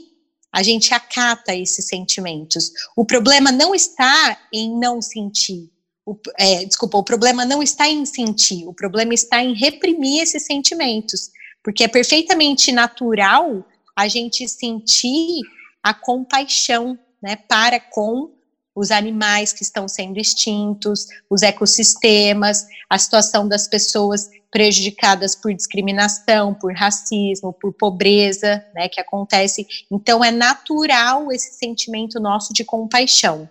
a 0.52 0.62
gente 0.62 0.94
acata 0.94 1.54
esses 1.54 1.86
sentimentos. 1.86 2.72
O 2.96 3.04
problema 3.04 3.50
não 3.50 3.74
está 3.74 4.38
em 4.52 4.78
não 4.78 5.02
sentir, 5.02 5.68
o, 6.06 6.16
é, 6.38 6.64
desculpa, 6.64 6.98
o 6.98 7.02
problema 7.02 7.44
não 7.44 7.62
está 7.62 7.88
em 7.88 8.04
sentir, 8.04 8.66
o 8.66 8.74
problema 8.74 9.14
está 9.14 9.42
em 9.42 9.54
reprimir 9.54 10.22
esses 10.22 10.44
sentimentos, 10.44 11.30
porque 11.62 11.82
é 11.82 11.88
perfeitamente 11.88 12.70
natural 12.70 13.66
a 13.96 14.06
gente 14.06 14.46
sentir 14.46 15.40
a 15.82 15.94
compaixão, 15.94 16.98
né, 17.22 17.36
para 17.36 17.80
com 17.80 18.33
os 18.74 18.90
animais 18.90 19.52
que 19.52 19.62
estão 19.62 19.86
sendo 19.86 20.18
extintos, 20.18 21.06
os 21.30 21.42
ecossistemas, 21.42 22.66
a 22.90 22.98
situação 22.98 23.46
das 23.46 23.68
pessoas 23.68 24.28
prejudicadas 24.50 25.34
por 25.34 25.52
discriminação, 25.52 26.54
por 26.54 26.72
racismo, 26.72 27.52
por 27.52 27.72
pobreza, 27.72 28.64
né, 28.74 28.88
que 28.88 29.00
acontece. 29.00 29.66
Então 29.90 30.24
é 30.24 30.30
natural 30.30 31.30
esse 31.32 31.54
sentimento 31.58 32.20
nosso 32.20 32.52
de 32.52 32.64
compaixão. 32.64 33.50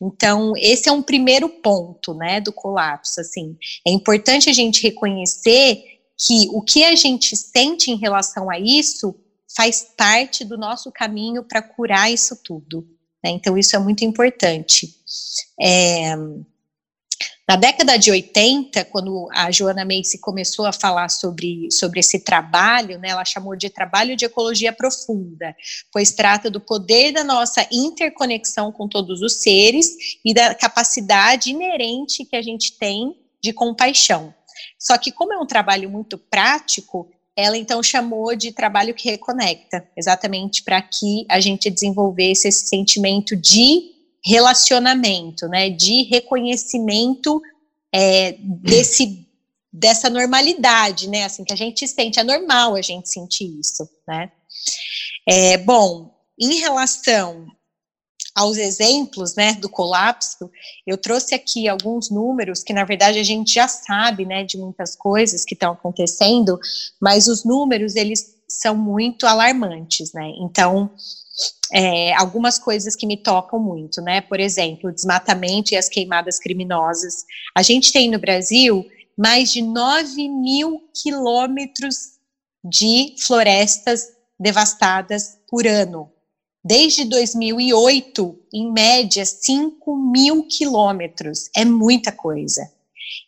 Então, 0.00 0.52
esse 0.56 0.88
é 0.88 0.92
um 0.92 1.02
primeiro 1.02 1.48
ponto, 1.48 2.12
né, 2.12 2.40
do 2.40 2.52
colapso, 2.52 3.20
assim. 3.20 3.56
É 3.86 3.90
importante 3.90 4.50
a 4.50 4.52
gente 4.52 4.82
reconhecer 4.82 5.82
que 6.18 6.48
o 6.50 6.60
que 6.60 6.84
a 6.84 6.94
gente 6.94 7.34
sente 7.34 7.90
em 7.90 7.96
relação 7.96 8.50
a 8.50 8.58
isso 8.58 9.14
faz 9.56 9.82
parte 9.96 10.44
do 10.44 10.58
nosso 10.58 10.92
caminho 10.92 11.44
para 11.44 11.62
curar 11.62 12.12
isso 12.12 12.36
tudo. 12.44 12.86
Né? 13.22 13.30
Então, 13.30 13.56
isso 13.56 13.76
é 13.76 13.78
muito 13.78 14.04
importante. 14.04 14.94
É, 15.60 16.14
na 17.48 17.56
década 17.56 17.98
de 17.98 18.10
80, 18.10 18.84
quando 18.86 19.28
a 19.32 19.50
Joana 19.50 19.84
Macy 19.84 20.18
começou 20.18 20.64
a 20.64 20.72
falar 20.72 21.08
sobre, 21.10 21.68
sobre 21.70 22.00
esse 22.00 22.20
trabalho, 22.20 22.98
né, 22.98 23.08
ela 23.08 23.24
chamou 23.24 23.56
de 23.56 23.68
trabalho 23.68 24.16
de 24.16 24.24
ecologia 24.24 24.72
profunda, 24.72 25.54
pois 25.92 26.12
trata 26.12 26.50
do 26.50 26.60
poder 26.60 27.12
da 27.12 27.24
nossa 27.24 27.66
interconexão 27.70 28.70
com 28.72 28.88
todos 28.88 29.20
os 29.22 29.34
seres 29.42 30.18
e 30.24 30.32
da 30.32 30.54
capacidade 30.54 31.50
inerente 31.50 32.24
que 32.24 32.36
a 32.36 32.42
gente 32.42 32.78
tem 32.78 33.14
de 33.42 33.52
compaixão. 33.52 34.32
Só 34.78 34.96
que, 34.96 35.10
como 35.10 35.32
é 35.32 35.38
um 35.38 35.46
trabalho 35.46 35.90
muito 35.90 36.16
prático, 36.16 37.10
ela 37.36 37.56
então 37.56 37.82
chamou 37.82 38.34
de 38.36 38.52
trabalho 38.52 38.94
que 38.94 39.10
reconecta, 39.10 39.88
exatamente 39.96 40.62
para 40.62 40.80
que 40.82 41.24
a 41.28 41.40
gente 41.40 41.70
desenvolvesse 41.70 42.48
esse 42.48 42.66
sentimento 42.66 43.34
de 43.36 43.90
relacionamento, 44.24 45.48
né, 45.48 45.70
de 45.70 46.02
reconhecimento 46.04 47.40
é, 47.92 48.36
desse 48.38 49.26
dessa 49.74 50.10
normalidade, 50.10 51.08
né, 51.08 51.24
assim 51.24 51.44
que 51.44 51.52
a 51.52 51.56
gente 51.56 51.88
sente, 51.88 52.20
é 52.20 52.22
normal 52.22 52.74
a 52.74 52.82
gente 52.82 53.08
sentir 53.08 53.58
isso, 53.58 53.88
né. 54.06 54.30
É, 55.26 55.56
bom, 55.56 56.14
em 56.38 56.56
relação 56.56 57.46
aos 58.34 58.56
exemplos, 58.56 59.34
né, 59.34 59.54
do 59.54 59.68
colapso, 59.68 60.50
eu 60.86 60.96
trouxe 60.96 61.34
aqui 61.34 61.68
alguns 61.68 62.10
números 62.10 62.62
que 62.62 62.72
na 62.72 62.84
verdade 62.84 63.18
a 63.18 63.22
gente 63.22 63.54
já 63.54 63.68
sabe, 63.68 64.24
né, 64.24 64.44
de 64.44 64.56
muitas 64.56 64.96
coisas 64.96 65.44
que 65.44 65.54
estão 65.54 65.72
acontecendo, 65.72 66.58
mas 67.00 67.28
os 67.28 67.44
números 67.44 67.94
eles 67.94 68.36
são 68.48 68.74
muito 68.74 69.26
alarmantes, 69.26 70.12
né. 70.12 70.32
Então 70.38 70.90
é, 71.72 72.12
algumas 72.14 72.58
coisas 72.58 72.94
que 72.94 73.06
me 73.06 73.16
tocam 73.16 73.58
muito, 73.58 74.02
né? 74.02 74.20
Por 74.20 74.38
exemplo, 74.38 74.90
o 74.90 74.92
desmatamento 74.92 75.72
e 75.72 75.76
as 75.76 75.88
queimadas 75.88 76.38
criminosas. 76.38 77.24
A 77.54 77.62
gente 77.62 77.90
tem 77.90 78.10
no 78.10 78.18
Brasil 78.18 78.86
mais 79.16 79.50
de 79.50 79.62
9 79.62 80.28
mil 80.28 80.82
quilômetros 80.94 82.18
de 82.62 83.14
florestas 83.18 84.08
devastadas 84.38 85.38
por 85.48 85.66
ano. 85.66 86.11
Desde 86.64 87.04
2008, 87.04 88.38
em 88.52 88.72
média, 88.72 89.24
5 89.24 89.96
mil 89.96 90.46
quilômetros. 90.46 91.50
É 91.56 91.64
muita 91.64 92.12
coisa. 92.12 92.70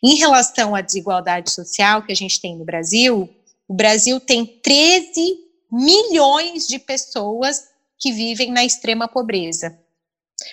Em 0.03 0.15
relação 0.15 0.75
à 0.75 0.81
desigualdade 0.81 1.51
social 1.51 2.03
que 2.03 2.11
a 2.11 2.15
gente 2.15 2.39
tem 2.39 2.57
no 2.57 2.65
Brasil, 2.65 3.29
o 3.67 3.73
Brasil 3.73 4.19
tem 4.19 4.45
13 4.45 5.37
milhões 5.71 6.67
de 6.67 6.79
pessoas 6.79 7.63
que 7.99 8.11
vivem 8.11 8.51
na 8.51 8.63
extrema 8.63 9.07
pobreza. 9.07 9.77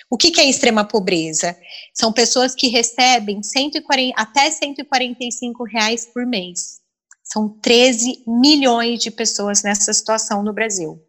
O 0.09 0.17
que, 0.17 0.31
que 0.31 0.41
é 0.41 0.49
extrema 0.49 0.85
pobreza? 0.85 1.57
São 1.93 2.11
pessoas 2.11 2.55
que 2.55 2.67
recebem 2.67 3.43
140, 3.43 4.13
até 4.19 4.49
145 4.49 5.63
reais 5.65 6.05
por 6.05 6.25
mês. 6.25 6.81
São 7.23 7.49
13 7.49 8.23
milhões 8.27 8.99
de 8.99 9.11
pessoas 9.11 9.63
nessa 9.63 9.93
situação 9.93 10.43
no 10.43 10.53
Brasil. 10.53 11.01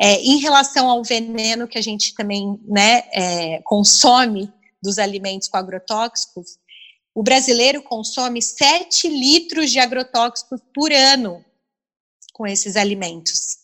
É, 0.00 0.14
em 0.22 0.38
relação 0.38 0.88
ao 0.88 1.04
veneno 1.04 1.68
que 1.68 1.76
a 1.76 1.82
gente 1.82 2.14
também 2.14 2.58
né, 2.64 3.02
é, 3.12 3.60
consome 3.62 4.50
dos 4.82 4.98
alimentos 4.98 5.46
com 5.46 5.58
agrotóxicos, 5.58 6.58
o 7.14 7.22
brasileiro 7.22 7.82
consome 7.82 8.40
7 8.40 9.08
litros 9.08 9.70
de 9.70 9.78
agrotóxicos 9.78 10.60
por 10.74 10.90
ano 10.90 11.44
com 12.32 12.46
esses 12.46 12.76
alimentos. 12.76 13.58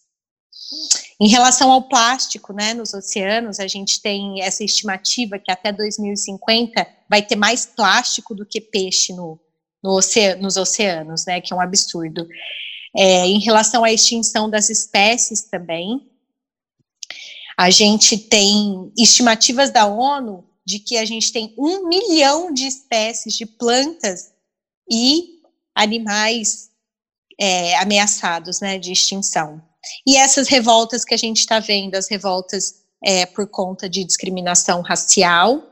Em 1.19 1.29
relação 1.29 1.73
ao 1.73 1.89
plástico, 1.89 2.53
né, 2.53 2.75
nos 2.75 2.93
oceanos, 2.93 3.59
a 3.59 3.67
gente 3.67 4.03
tem 4.03 4.43
essa 4.43 4.63
estimativa 4.63 5.39
que 5.39 5.51
até 5.51 5.73
2050 5.73 6.87
vai 7.09 7.23
ter 7.23 7.37
mais 7.37 7.65
plástico 7.65 8.35
do 8.35 8.45
que 8.45 8.61
peixe 8.61 9.15
no, 9.15 9.41
no 9.83 9.93
oceano, 9.93 10.43
nos 10.43 10.59
oceanos, 10.59 11.25
né, 11.25 11.41
que 11.41 11.55
é 11.55 11.57
um 11.57 11.61
absurdo. 11.61 12.29
É, 12.95 13.27
em 13.27 13.39
relação 13.39 13.85
à 13.85 13.91
extinção 13.91 14.51
das 14.51 14.69
espécies 14.69 15.43
também, 15.43 16.07
a 17.59 17.71
gente 17.71 18.19
tem 18.19 18.93
estimativas 18.97 19.71
da 19.71 19.87
ONU 19.87 20.45
de 20.67 20.79
que 20.79 20.97
a 20.97 21.05
gente 21.05 21.33
tem 21.33 21.55
um 21.57 21.89
milhão 21.89 22.53
de 22.53 22.67
espécies 22.67 23.35
de 23.35 23.47
plantas 23.47 24.33
e 24.91 25.37
animais 25.75 26.71
é, 27.39 27.77
ameaçados 27.77 28.61
né, 28.61 28.79
de 28.79 28.93
extinção. 28.93 29.63
E 30.07 30.17
essas 30.17 30.49
revoltas 30.49 31.05
que 31.05 31.15
a 31.15 31.19
gente 31.19 31.39
está 31.39 31.61
vendo, 31.61 31.95
as 31.95 32.09
revoltas 32.09 32.83
é, 33.05 33.25
por 33.25 33.47
conta 33.49 33.89
de 33.89 34.05
discriminação 34.05 34.83
racial, 34.83 35.63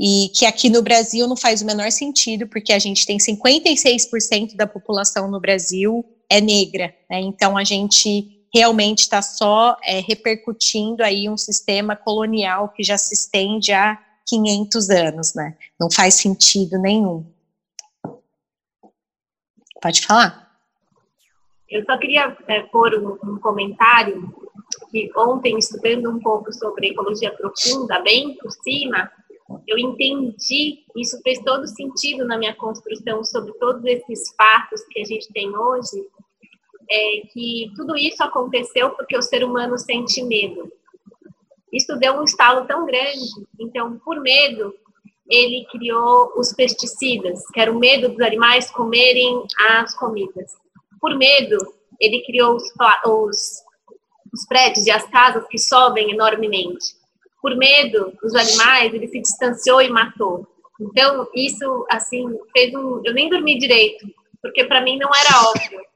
e 0.00 0.30
que 0.34 0.46
aqui 0.46 0.68
no 0.68 0.82
Brasil 0.82 1.28
não 1.28 1.36
faz 1.36 1.62
o 1.62 1.66
menor 1.66 1.90
sentido, 1.92 2.48
porque 2.48 2.72
a 2.72 2.78
gente 2.78 3.06
tem 3.06 3.18
56% 3.18 4.56
da 4.56 4.66
população 4.66 5.30
no 5.30 5.40
Brasil 5.40 6.04
é 6.30 6.40
negra, 6.40 6.94
né? 7.10 7.20
então 7.20 7.56
a 7.56 7.64
gente 7.64 8.41
realmente 8.52 9.00
está 9.00 9.22
só 9.22 9.76
é, 9.82 10.00
repercutindo 10.00 11.02
aí 11.02 11.28
um 11.28 11.36
sistema 11.36 11.96
colonial 11.96 12.68
que 12.68 12.82
já 12.82 12.98
se 12.98 13.14
estende 13.14 13.72
há 13.72 13.98
500 14.26 14.90
anos, 14.90 15.34
né? 15.34 15.56
Não 15.80 15.90
faz 15.90 16.14
sentido 16.14 16.78
nenhum. 16.78 17.26
Pode 19.80 20.06
falar. 20.06 20.52
Eu 21.68 21.84
só 21.86 21.96
queria 21.96 22.36
é, 22.46 22.60
pôr 22.64 22.94
um, 22.94 23.32
um, 23.32 23.38
comentário 23.38 24.32
que 24.90 25.10
ontem, 25.16 25.58
estudando 25.58 26.10
um 26.10 26.20
pouco 26.20 26.52
sobre 26.52 26.88
ecologia 26.88 27.32
profunda, 27.32 27.98
bem 28.00 28.36
por 28.36 28.50
cima, 28.50 29.10
eu 29.66 29.78
entendi, 29.78 30.84
isso 30.96 31.20
fez 31.22 31.38
todo 31.40 31.66
sentido 31.66 32.26
na 32.26 32.38
minha 32.38 32.54
construção 32.54 33.24
sobre 33.24 33.52
todos 33.54 33.84
esses 33.84 34.34
fatos 34.36 34.82
que 34.90 35.00
a 35.00 35.04
gente 35.04 35.32
tem 35.32 35.54
hoje, 35.56 36.06
é 36.92 37.26
que 37.32 37.72
tudo 37.74 37.96
isso 37.96 38.22
aconteceu 38.22 38.90
porque 38.90 39.16
o 39.16 39.22
ser 39.22 39.42
humano 39.42 39.78
sente 39.78 40.22
medo. 40.22 40.70
Isso 41.72 41.96
deu 41.96 42.14
um 42.14 42.24
estalo 42.24 42.66
tão 42.66 42.84
grande, 42.84 43.24
então, 43.58 43.98
por 44.04 44.20
medo, 44.20 44.74
ele 45.26 45.66
criou 45.70 46.30
os 46.36 46.52
pesticidas, 46.52 47.40
que 47.50 47.58
era 47.58 47.72
o 47.72 47.78
medo 47.78 48.10
dos 48.10 48.20
animais 48.20 48.70
comerem 48.70 49.42
as 49.70 49.94
comidas. 49.94 50.52
Por 51.00 51.16
medo, 51.16 51.56
ele 51.98 52.22
criou 52.26 52.56
os, 52.56 52.64
os, 53.06 53.62
os 54.34 54.46
prédios 54.46 54.86
e 54.86 54.90
as 54.90 55.08
casas 55.08 55.46
que 55.48 55.58
sobem 55.58 56.10
enormemente. 56.10 56.94
Por 57.40 57.56
medo 57.56 58.12
dos 58.22 58.34
animais, 58.34 58.92
ele 58.92 59.08
se 59.08 59.20
distanciou 59.20 59.80
e 59.80 59.88
matou. 59.88 60.46
Então, 60.78 61.26
isso, 61.34 61.86
assim, 61.90 62.26
fez 62.52 62.74
um. 62.74 63.00
Eu 63.04 63.14
nem 63.14 63.30
dormi 63.30 63.58
direito, 63.58 64.06
porque 64.42 64.64
para 64.64 64.82
mim 64.82 64.98
não 64.98 65.10
era 65.14 65.48
óbvio 65.48 65.91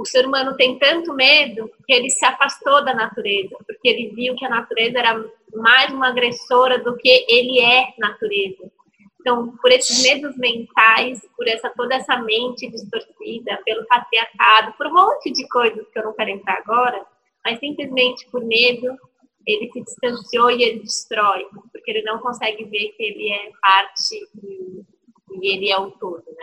o 0.00 0.06
ser 0.06 0.26
humano 0.26 0.56
tem 0.56 0.78
tanto 0.78 1.12
medo 1.12 1.70
que 1.86 1.92
ele 1.92 2.08
se 2.08 2.24
afastou 2.24 2.82
da 2.82 2.94
natureza, 2.94 3.54
porque 3.66 3.86
ele 3.86 4.08
viu 4.14 4.34
que 4.34 4.46
a 4.46 4.48
natureza 4.48 4.98
era 4.98 5.22
mais 5.54 5.92
uma 5.92 6.08
agressora 6.08 6.78
do 6.78 6.96
que 6.96 7.26
ele 7.28 7.60
é 7.60 7.92
natureza. 7.98 8.72
Então, 9.20 9.54
por 9.60 9.70
esses 9.70 10.02
medos 10.02 10.34
mentais, 10.38 11.20
por 11.36 11.46
essa 11.46 11.68
toda 11.76 11.94
essa 11.94 12.16
mente 12.16 12.70
distorcida, 12.70 13.60
pelo 13.62 13.86
patriarcado, 13.86 14.72
por 14.78 14.86
um 14.86 14.94
monte 14.94 15.30
de 15.30 15.46
coisas 15.48 15.86
que 15.90 15.98
eu 15.98 16.04
não 16.04 16.14
quero 16.14 16.30
entrar 16.30 16.56
agora, 16.64 17.04
mas 17.44 17.58
simplesmente 17.58 18.26
por 18.30 18.42
medo, 18.42 18.96
ele 19.46 19.70
se 19.70 19.82
distanciou 19.82 20.50
e 20.50 20.62
ele 20.62 20.80
destrói, 20.80 21.44
porque 21.70 21.90
ele 21.90 22.02
não 22.02 22.18
consegue 22.20 22.64
ver 22.64 22.88
que 22.96 23.02
ele 23.02 23.30
é 23.30 23.50
parte 23.60 24.14
e, 24.42 24.82
e 25.42 25.54
ele 25.54 25.70
é 25.70 25.78
o 25.78 25.90
todo, 25.90 26.24
né? 26.38 26.39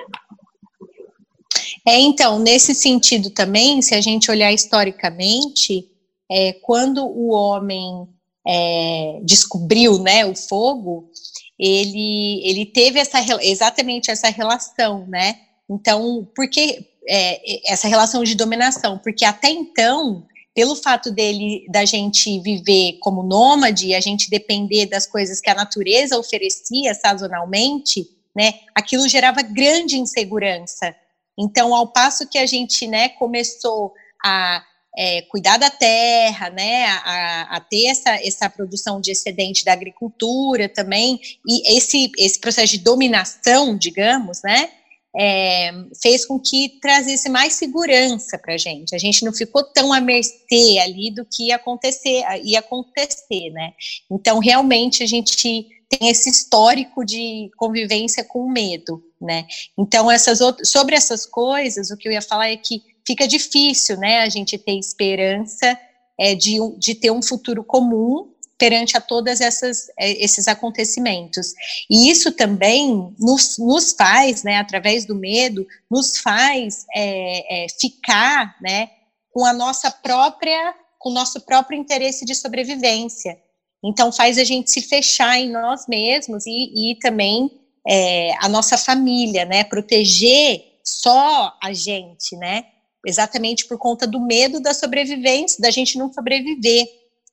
É, 1.88 1.98
então, 2.02 2.38
nesse 2.38 2.76
sentido 2.76 3.30
também, 3.30 3.82
se 3.82 3.96
a 3.96 4.02
gente 4.02 4.30
olhar 4.30 4.52
historicamente, 4.52 5.88
é, 6.30 6.52
quando 6.52 7.06
o 7.06 7.32
homem 7.32 8.06
é, 8.46 9.22
descobriu 9.24 9.98
né, 9.98 10.26
o 10.26 10.36
fogo, 10.36 11.10
ele, 11.58 12.42
ele 12.44 12.66
teve 12.66 13.00
essa, 13.00 13.20
exatamente 13.42 14.12
essa 14.12 14.28
relação, 14.28 15.08
né? 15.08 15.40
Então, 15.70 16.28
por 16.36 16.50
que 16.50 16.86
é, 17.08 17.72
essa 17.72 17.88
relação 17.88 18.22
de 18.22 18.36
dominação? 18.36 18.98
Porque 18.98 19.24
até 19.24 19.50
então, 19.50 20.28
pelo 20.54 20.76
fato 20.76 21.10
dele, 21.10 21.66
da 21.70 21.86
gente 21.86 22.38
viver 22.42 22.98
como 23.00 23.24
nômade, 23.24 23.96
a 23.96 24.02
gente 24.02 24.30
depender 24.30 24.88
das 24.88 25.08
coisas 25.08 25.40
que 25.40 25.50
a 25.50 25.56
natureza 25.56 26.20
oferecia 26.20 26.94
sazonalmente, 26.94 28.06
né? 28.36 28.56
Aquilo 28.76 29.08
gerava 29.08 29.42
grande 29.42 29.98
insegurança 29.98 30.94
então, 31.38 31.76
ao 31.76 31.88
passo 31.88 32.28
que 32.28 32.38
a 32.38 32.46
gente, 32.46 32.88
né, 32.88 33.10
começou 33.10 33.94
a 34.24 34.64
é, 34.98 35.22
cuidar 35.24 35.58
da 35.58 35.70
terra, 35.70 36.50
né, 36.50 36.86
a, 36.86 37.58
a, 37.58 37.60
ter 37.60 37.86
essa, 37.86 38.16
essa 38.16 38.50
produção 38.50 39.00
de 39.00 39.12
excedente 39.12 39.64
da 39.64 39.72
agricultura 39.72 40.68
também, 40.68 41.20
e 41.48 41.78
esse, 41.78 42.12
esse 42.18 42.40
processo 42.40 42.72
de 42.72 42.80
dominação, 42.80 43.78
digamos, 43.78 44.42
né, 44.44 44.72
é, 45.16 45.72
fez 46.02 46.26
com 46.26 46.40
que 46.40 46.80
trazesse 46.82 47.30
mais 47.30 47.54
segurança 47.54 48.38
para 48.38 48.56
a 48.56 48.58
gente. 48.58 48.96
A 48.96 49.00
gente 49.00 49.24
não 49.24 49.34
ficou 49.34 49.64
tão 49.64 49.94
à 49.94 50.02
mercê 50.02 50.80
ali 50.82 51.12
do 51.12 51.26
que 51.26 51.48
ia 51.48 51.56
acontecer, 51.56 52.24
ia 52.44 52.60
acontecer, 52.60 53.50
né? 53.52 53.74
Então, 54.12 54.40
realmente, 54.40 55.02
a 55.02 55.08
gente 55.08 55.68
tem 55.90 56.10
esse 56.10 56.30
histórico 56.30 57.04
de 57.04 57.50
convivência 57.58 58.24
com 58.24 58.48
medo 58.48 59.02
né? 59.22 59.46
Então, 59.78 60.10
essas 60.10 60.42
outras, 60.42 60.70
sobre 60.70 60.96
essas 60.96 61.26
coisas, 61.26 61.90
o 61.90 61.98
que 61.98 62.08
eu 62.08 62.12
ia 62.12 62.22
falar 62.22 62.50
é 62.50 62.58
que 62.58 62.82
fica 63.06 63.28
difícil, 63.28 63.98
né, 63.98 64.20
a 64.20 64.30
gente 64.30 64.58
ter 64.58 64.78
esperança 64.78 65.80
é, 66.20 66.36
de, 66.36 66.58
de 66.78 66.94
ter 66.94 67.12
um 67.12 67.22
futuro 67.22 67.64
comum 67.64 68.34
perante 68.58 68.98
a 68.98 69.02
todas 69.02 69.40
essas 69.40 69.88
é, 69.98 70.12
esses 70.24 70.48
acontecimentos. 70.48 71.54
E 71.90 72.10
isso 72.10 72.32
também 72.32 73.16
nos, 73.20 73.58
nos 73.58 73.94
faz, 73.94 74.44
né, 74.44 74.58
através 74.58 75.06
do 75.06 75.16
medo, 75.16 75.66
nos 75.90 76.18
faz 76.18 76.86
é, 76.94 77.66
é, 77.66 77.68
ficar, 77.80 78.56
né, 78.62 78.90
com 79.32 79.46
a 79.46 79.54
nossa 79.54 79.92
própria, 79.92 80.74
com 80.98 81.10
o 81.10 81.14
nosso 81.14 81.42
próprio 81.42 81.80
interesse 81.80 82.26
de 82.26 82.34
sobrevivência. 82.34 83.40
Então 83.84 84.12
faz 84.12 84.40
a 84.40 84.44
gente 84.44 84.72
se 84.72 84.82
fechar 84.82 85.40
em 85.40 85.52
nós 85.52 85.86
mesmos 85.88 86.46
e, 86.48 86.92
e 86.92 86.96
também 87.00 87.52
é, 87.88 88.32
a 88.40 88.50
nossa 88.50 88.78
família, 88.78 89.46
né? 89.46 89.64
Proteger 89.64 90.64
só 90.84 91.54
a 91.64 91.72
gente, 91.72 92.36
né? 92.36 92.66
Exatamente 93.06 93.66
por 93.66 93.78
conta 93.78 94.06
do 94.06 94.20
medo 94.20 94.60
da 94.60 94.74
sobrevivência, 94.74 95.62
da 95.62 95.72
gente 95.72 95.98
não 95.98 96.12
sobreviver, 96.12 96.86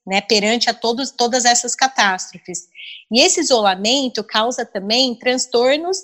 né? 0.06 0.20
Perante 0.20 0.70
a 0.70 0.74
todos, 0.74 1.10
todas 1.10 1.44
essas 1.44 1.74
catástrofes. 1.74 2.68
E 3.10 3.20
esse 3.20 3.40
isolamento 3.40 4.22
causa 4.22 4.64
também 4.64 5.14
transtornos 5.16 5.98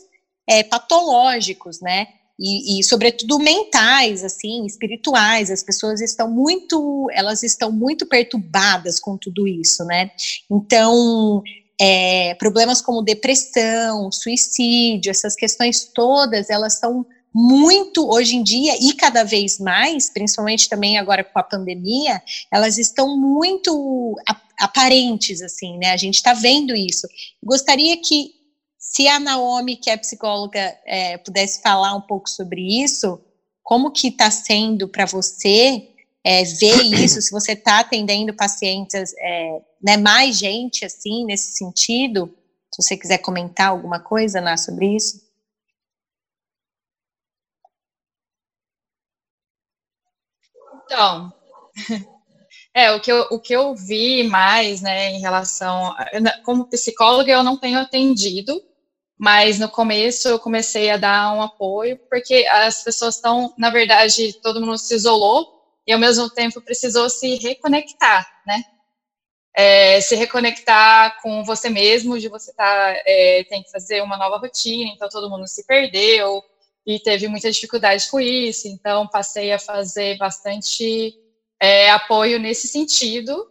é, 0.48 0.64
patológicos, 0.64 1.80
né? 1.80 2.08
E, 2.42 2.80
e, 2.80 2.84
sobretudo 2.84 3.38
mentais, 3.38 4.24
assim, 4.24 4.64
espirituais. 4.64 5.50
As 5.50 5.62
pessoas 5.62 6.00
estão 6.00 6.28
muito, 6.30 7.06
elas 7.12 7.42
estão 7.42 7.70
muito 7.70 8.06
perturbadas 8.06 8.98
com 8.98 9.16
tudo 9.18 9.46
isso, 9.46 9.84
né? 9.84 10.10
Então, 10.50 11.42
é, 11.80 12.34
problemas 12.34 12.82
como 12.82 13.02
depressão, 13.02 14.12
suicídio, 14.12 15.10
essas 15.10 15.34
questões 15.34 15.84
todas, 15.84 16.50
elas 16.50 16.78
são 16.78 17.06
muito 17.32 18.06
hoje 18.12 18.36
em 18.36 18.42
dia 18.42 18.76
e 18.78 18.92
cada 18.92 19.24
vez 19.24 19.58
mais, 19.58 20.10
principalmente 20.10 20.68
também 20.68 20.98
agora 20.98 21.24
com 21.24 21.38
a 21.38 21.44
pandemia, 21.44 22.20
elas 22.52 22.76
estão 22.76 23.16
muito 23.16 24.14
aparentes, 24.58 25.40
assim, 25.40 25.78
né? 25.78 25.92
A 25.92 25.96
gente 25.96 26.16
está 26.16 26.34
vendo 26.34 26.74
isso. 26.74 27.06
Gostaria 27.42 27.96
que, 27.96 28.32
se 28.78 29.08
a 29.08 29.18
Naomi, 29.18 29.76
que 29.76 29.88
é 29.88 29.96
psicóloga, 29.96 30.76
é, 30.84 31.16
pudesse 31.18 31.62
falar 31.62 31.94
um 31.94 32.00
pouco 32.00 32.28
sobre 32.28 32.82
isso, 32.82 33.18
como 33.62 33.92
que 33.92 34.08
está 34.08 34.30
sendo 34.30 34.88
para 34.88 35.06
você 35.06 35.88
é, 36.24 36.44
ver 36.44 36.82
isso, 36.82 37.20
se 37.20 37.30
você 37.30 37.52
está 37.52 37.80
atendendo 37.80 38.34
pacientes, 38.34 39.14
é, 39.18 39.62
né, 39.82 39.96
mais 39.96 40.38
gente, 40.38 40.84
assim, 40.84 41.24
nesse 41.24 41.52
sentido, 41.56 42.34
se 42.74 42.82
você 42.82 42.96
quiser 42.96 43.18
comentar 43.18 43.68
alguma 43.68 43.98
coisa, 44.00 44.40
Ná, 44.40 44.56
sobre 44.56 44.94
isso. 44.94 45.20
Então, 50.84 51.32
é, 52.74 52.92
o 52.92 53.00
que, 53.00 53.10
eu, 53.10 53.20
o 53.30 53.40
que 53.40 53.54
eu 53.54 53.74
vi 53.74 54.24
mais, 54.24 54.82
né, 54.82 55.10
em 55.12 55.20
relação, 55.20 55.94
como 56.44 56.68
psicóloga 56.68 57.32
eu 57.32 57.42
não 57.42 57.56
tenho 57.56 57.78
atendido, 57.78 58.60
mas 59.18 59.58
no 59.58 59.68
começo 59.68 60.28
eu 60.28 60.38
comecei 60.38 60.90
a 60.90 60.96
dar 60.96 61.32
um 61.34 61.42
apoio, 61.42 61.98
porque 62.10 62.46
as 62.50 62.82
pessoas 62.82 63.16
estão, 63.16 63.54
na 63.56 63.70
verdade, 63.70 64.32
todo 64.42 64.60
mundo 64.60 64.78
se 64.78 64.94
isolou, 64.94 65.59
e 65.90 65.92
ao 65.92 65.98
mesmo 65.98 66.30
tempo 66.30 66.60
precisou 66.60 67.10
se 67.10 67.34
reconectar, 67.34 68.24
né, 68.46 68.62
é, 69.56 70.00
se 70.00 70.14
reconectar 70.14 71.20
com 71.20 71.42
você 71.42 71.68
mesmo, 71.68 72.16
de 72.16 72.28
você 72.28 72.52
tá, 72.54 72.94
é, 73.04 73.42
tem 73.48 73.60
que 73.64 73.72
fazer 73.72 74.00
uma 74.00 74.16
nova 74.16 74.38
rotina, 74.38 74.88
então 74.94 75.08
todo 75.08 75.28
mundo 75.28 75.48
se 75.48 75.66
perdeu, 75.66 76.40
e 76.86 77.00
teve 77.00 77.26
muita 77.26 77.50
dificuldade 77.50 78.08
com 78.08 78.20
isso, 78.20 78.68
então 78.68 79.08
passei 79.08 79.50
a 79.50 79.58
fazer 79.58 80.16
bastante 80.16 81.12
é, 81.60 81.90
apoio 81.90 82.38
nesse 82.38 82.68
sentido, 82.68 83.50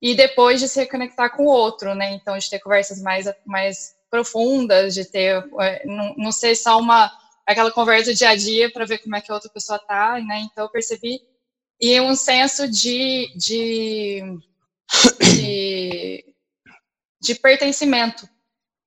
e 0.00 0.14
depois 0.14 0.60
de 0.60 0.68
se 0.68 0.78
reconectar 0.78 1.36
com 1.36 1.42
o 1.42 1.50
outro, 1.50 1.92
né? 1.92 2.12
Então, 2.12 2.38
de 2.38 2.48
ter 2.48 2.60
conversas 2.60 3.02
mais, 3.02 3.26
mais 3.44 3.96
profundas, 4.08 4.94
de 4.94 5.04
ter, 5.04 5.44
é, 5.60 5.84
não, 5.84 6.14
não 6.16 6.32
só 6.32 6.78
uma, 6.78 7.12
aquela 7.44 7.72
conversa 7.72 8.14
dia 8.14 8.30
a 8.30 8.36
dia 8.36 8.72
para 8.72 8.86
ver 8.86 8.98
como 8.98 9.16
é 9.16 9.20
que 9.20 9.30
a 9.30 9.34
outra 9.34 9.50
pessoa 9.50 9.78
tá, 9.80 10.20
né? 10.20 10.46
Então, 10.50 10.64
eu 10.64 10.70
percebi, 10.70 11.20
e 11.80 12.00
um 12.00 12.14
senso 12.14 12.68
de, 12.68 13.32
de, 13.34 14.22
de, 15.20 16.24
de 17.20 17.34
pertencimento, 17.36 18.28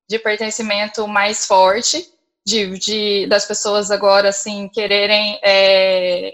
de 0.07 0.19
pertencimento 0.19 1.07
mais 1.07 1.47
forte, 1.47 2.07
de, 2.45 2.77
de, 2.77 3.27
das 3.27 3.45
pessoas 3.45 3.89
agora, 3.89 4.29
assim, 4.29 4.69
quererem 4.69 5.39
é, 5.41 6.33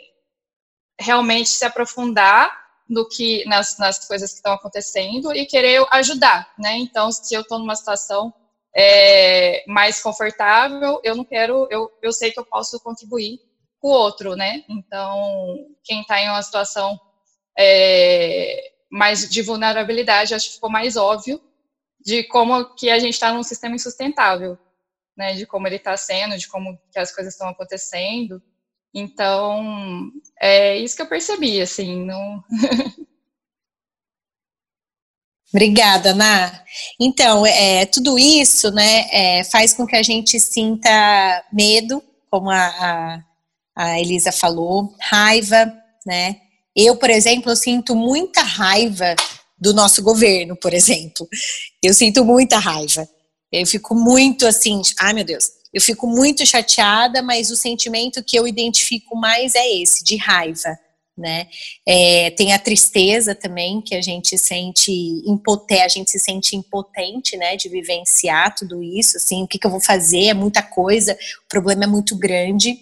realmente 0.99 1.49
se 1.49 1.63
aprofundar 1.63 2.51
no 2.89 3.07
que, 3.07 3.45
nas, 3.45 3.77
nas 3.77 4.05
coisas 4.07 4.31
que 4.31 4.37
estão 4.37 4.53
acontecendo 4.53 5.33
e 5.33 5.45
querer 5.45 5.85
ajudar, 5.91 6.51
né? 6.57 6.75
Então, 6.77 7.11
se 7.11 7.33
eu 7.33 7.41
estou 7.41 7.59
numa 7.59 7.75
situação 7.75 8.33
é, 8.75 9.63
mais 9.67 10.01
confortável, 10.01 10.99
eu 11.03 11.15
não 11.15 11.23
quero, 11.23 11.67
eu, 11.69 11.91
eu 12.01 12.11
sei 12.11 12.31
que 12.31 12.39
eu 12.39 12.45
posso 12.45 12.79
contribuir 12.79 13.39
com 13.79 13.87
o 13.87 13.91
outro, 13.91 14.35
né? 14.35 14.63
Então, 14.69 15.57
quem 15.83 16.01
está 16.01 16.21
em 16.21 16.29
uma 16.29 16.41
situação 16.41 16.99
é, 17.57 18.71
mais 18.91 19.29
de 19.29 19.41
vulnerabilidade, 19.41 20.33
acho 20.33 20.47
que 20.47 20.55
ficou 20.55 20.69
mais 20.69 20.97
óbvio 20.97 21.41
de 21.99 22.23
como 22.25 22.75
que 22.75 22.89
a 22.89 22.99
gente 22.99 23.13
está 23.13 23.33
num 23.33 23.43
sistema 23.43 23.75
insustentável 23.75 24.57
né, 25.19 25.33
de 25.33 25.45
como 25.45 25.67
ele 25.67 25.75
está 25.75 25.97
sendo, 25.97 26.37
de 26.37 26.47
como 26.47 26.79
que 26.93 26.97
as 26.97 27.13
coisas 27.13 27.33
estão 27.33 27.49
acontecendo. 27.49 28.41
Então, 28.93 30.09
é 30.41 30.77
isso 30.77 30.95
que 30.95 31.01
eu 31.01 31.09
percebi, 31.09 31.59
assim. 31.59 32.07
Obrigada, 35.53 36.11
Ana. 36.11 36.63
Então, 36.97 37.45
é, 37.45 37.85
tudo 37.85 38.17
isso, 38.17 38.71
né, 38.71 39.09
é, 39.11 39.43
faz 39.43 39.73
com 39.73 39.85
que 39.85 39.97
a 39.97 40.03
gente 40.03 40.39
sinta 40.39 40.89
medo, 41.51 42.01
como 42.31 42.49
a, 42.49 42.67
a, 42.67 43.21
a 43.79 43.97
Elisa 43.97 44.29
falou, 44.29 44.93
raiva, 44.99 45.73
né. 46.05 46.35
Eu, 46.75 46.97
por 46.97 47.09
exemplo, 47.09 47.49
eu 47.49 47.55
sinto 47.55 47.95
muita 47.95 48.41
raiva 48.41 49.15
do 49.57 49.73
nosso 49.73 50.03
governo, 50.03 50.53
por 50.57 50.73
exemplo. 50.73 51.25
Eu 51.81 51.93
sinto 51.93 52.25
muita 52.25 52.57
raiva. 52.57 53.07
Eu 53.49 53.65
fico 53.65 53.95
muito 53.95 54.45
assim, 54.45 54.81
ai 54.99 55.13
meu 55.13 55.23
Deus, 55.23 55.49
eu 55.73 55.81
fico 55.81 56.07
muito 56.07 56.45
chateada, 56.45 57.21
mas 57.21 57.49
o 57.51 57.55
sentimento 57.55 58.21
que 58.21 58.37
eu 58.37 58.45
identifico 58.45 59.15
mais 59.15 59.55
é 59.55 59.81
esse, 59.81 60.03
de 60.03 60.17
raiva, 60.17 60.77
né? 61.19 61.47
É, 61.85 62.31
tem 62.31 62.53
a 62.53 62.59
tristeza 62.59 63.35
também, 63.35 63.81
que 63.81 63.93
a 63.93 64.01
gente 64.01 64.37
sente 64.37 64.91
impotente, 65.25 65.81
a 65.81 65.87
gente 65.87 66.11
se 66.11 66.19
sente 66.19 66.55
impotente, 66.55 67.37
né, 67.37 67.55
de 67.55 67.69
vivenciar 67.69 68.55
tudo 68.55 68.81
isso, 68.81 69.17
assim, 69.17 69.43
o 69.43 69.47
que, 69.47 69.59
que 69.59 69.67
eu 69.67 69.71
vou 69.71 69.81
fazer, 69.81 70.27
é 70.27 70.33
muita 70.33 70.63
coisa, 70.63 71.13
o 71.13 71.47
problema 71.49 71.83
é 71.83 71.87
muito 71.87 72.17
grande. 72.17 72.79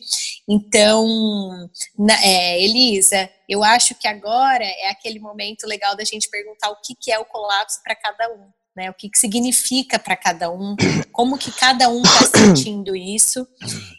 Então, 0.48 1.70
na, 1.98 2.14
é, 2.24 2.62
Elisa, 2.62 3.30
eu 3.50 3.64
acho 3.64 3.96
que 3.96 4.08
agora 4.08 4.64
é 4.64 4.90
aquele 4.90 5.20
momento 5.20 5.66
legal 5.66 5.96
da 5.96 6.04
gente 6.04 6.30
perguntar 6.30 6.70
o 6.70 6.82
que, 6.82 6.96
que 6.96 7.12
é 7.12 7.20
o 7.20 7.26
colapso 7.26 7.82
para 7.84 7.96
cada 7.96 8.30
um 8.34 8.57
né? 8.78 8.92
O 8.92 8.94
que, 8.94 9.10
que 9.10 9.18
significa 9.18 9.98
para 9.98 10.16
cada 10.16 10.52
um, 10.52 10.76
como 11.12 11.36
que 11.36 11.52
cada 11.52 11.90
um 11.90 12.04
está 12.04 12.28
sentindo 12.38 12.96
isso. 12.96 13.46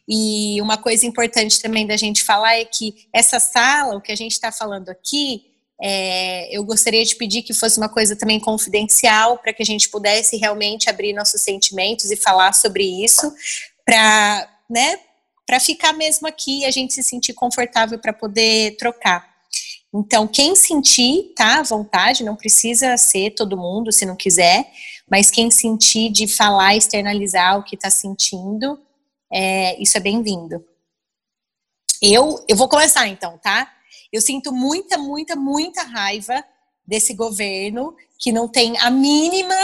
E 0.08 0.62
uma 0.62 0.78
coisa 0.78 1.04
importante 1.04 1.60
também 1.60 1.84
da 1.84 1.96
gente 1.96 2.22
falar 2.22 2.54
é 2.54 2.64
que 2.64 3.08
essa 3.12 3.40
sala, 3.40 3.96
o 3.96 4.00
que 4.00 4.12
a 4.12 4.16
gente 4.16 4.32
está 4.32 4.52
falando 4.52 4.88
aqui, 4.88 5.46
é, 5.82 6.56
eu 6.56 6.62
gostaria 6.64 7.04
de 7.04 7.16
pedir 7.16 7.42
que 7.42 7.52
fosse 7.52 7.76
uma 7.76 7.88
coisa 7.88 8.14
também 8.14 8.38
confidencial, 8.38 9.38
para 9.38 9.52
que 9.52 9.62
a 9.62 9.66
gente 9.66 9.88
pudesse 9.88 10.36
realmente 10.36 10.88
abrir 10.88 11.12
nossos 11.12 11.42
sentimentos 11.42 12.12
e 12.12 12.16
falar 12.16 12.54
sobre 12.54 12.84
isso, 13.04 13.32
para 13.84 14.48
né, 14.70 15.00
para 15.44 15.58
ficar 15.58 15.92
mesmo 15.94 16.28
aqui 16.28 16.60
e 16.60 16.66
a 16.66 16.70
gente 16.70 16.92
se 16.92 17.02
sentir 17.02 17.32
confortável 17.32 17.98
para 17.98 18.12
poder 18.12 18.76
trocar. 18.76 19.37
Então, 19.92 20.26
quem 20.26 20.54
sentir, 20.54 21.32
tá 21.34 21.60
à 21.60 21.62
vontade, 21.62 22.22
não 22.22 22.36
precisa 22.36 22.96
ser 22.96 23.30
todo 23.30 23.56
mundo, 23.56 23.90
se 23.90 24.04
não 24.04 24.14
quiser, 24.14 24.70
mas 25.10 25.30
quem 25.30 25.50
sentir 25.50 26.10
de 26.10 26.28
falar, 26.28 26.76
externalizar 26.76 27.58
o 27.58 27.62
que 27.62 27.74
está 27.74 27.88
sentindo, 27.88 28.78
é, 29.32 29.80
isso 29.80 29.96
é 29.96 30.00
bem-vindo. 30.00 30.62
Eu, 32.02 32.44
eu 32.46 32.56
vou 32.56 32.68
começar 32.68 33.08
então, 33.08 33.38
tá? 33.38 33.72
Eu 34.12 34.20
sinto 34.20 34.52
muita, 34.52 34.98
muita, 34.98 35.34
muita 35.34 35.82
raiva 35.82 36.44
desse 36.86 37.14
governo 37.14 37.94
que 38.18 38.30
não 38.30 38.46
tem 38.46 38.78
a 38.78 38.90
mínima. 38.90 39.54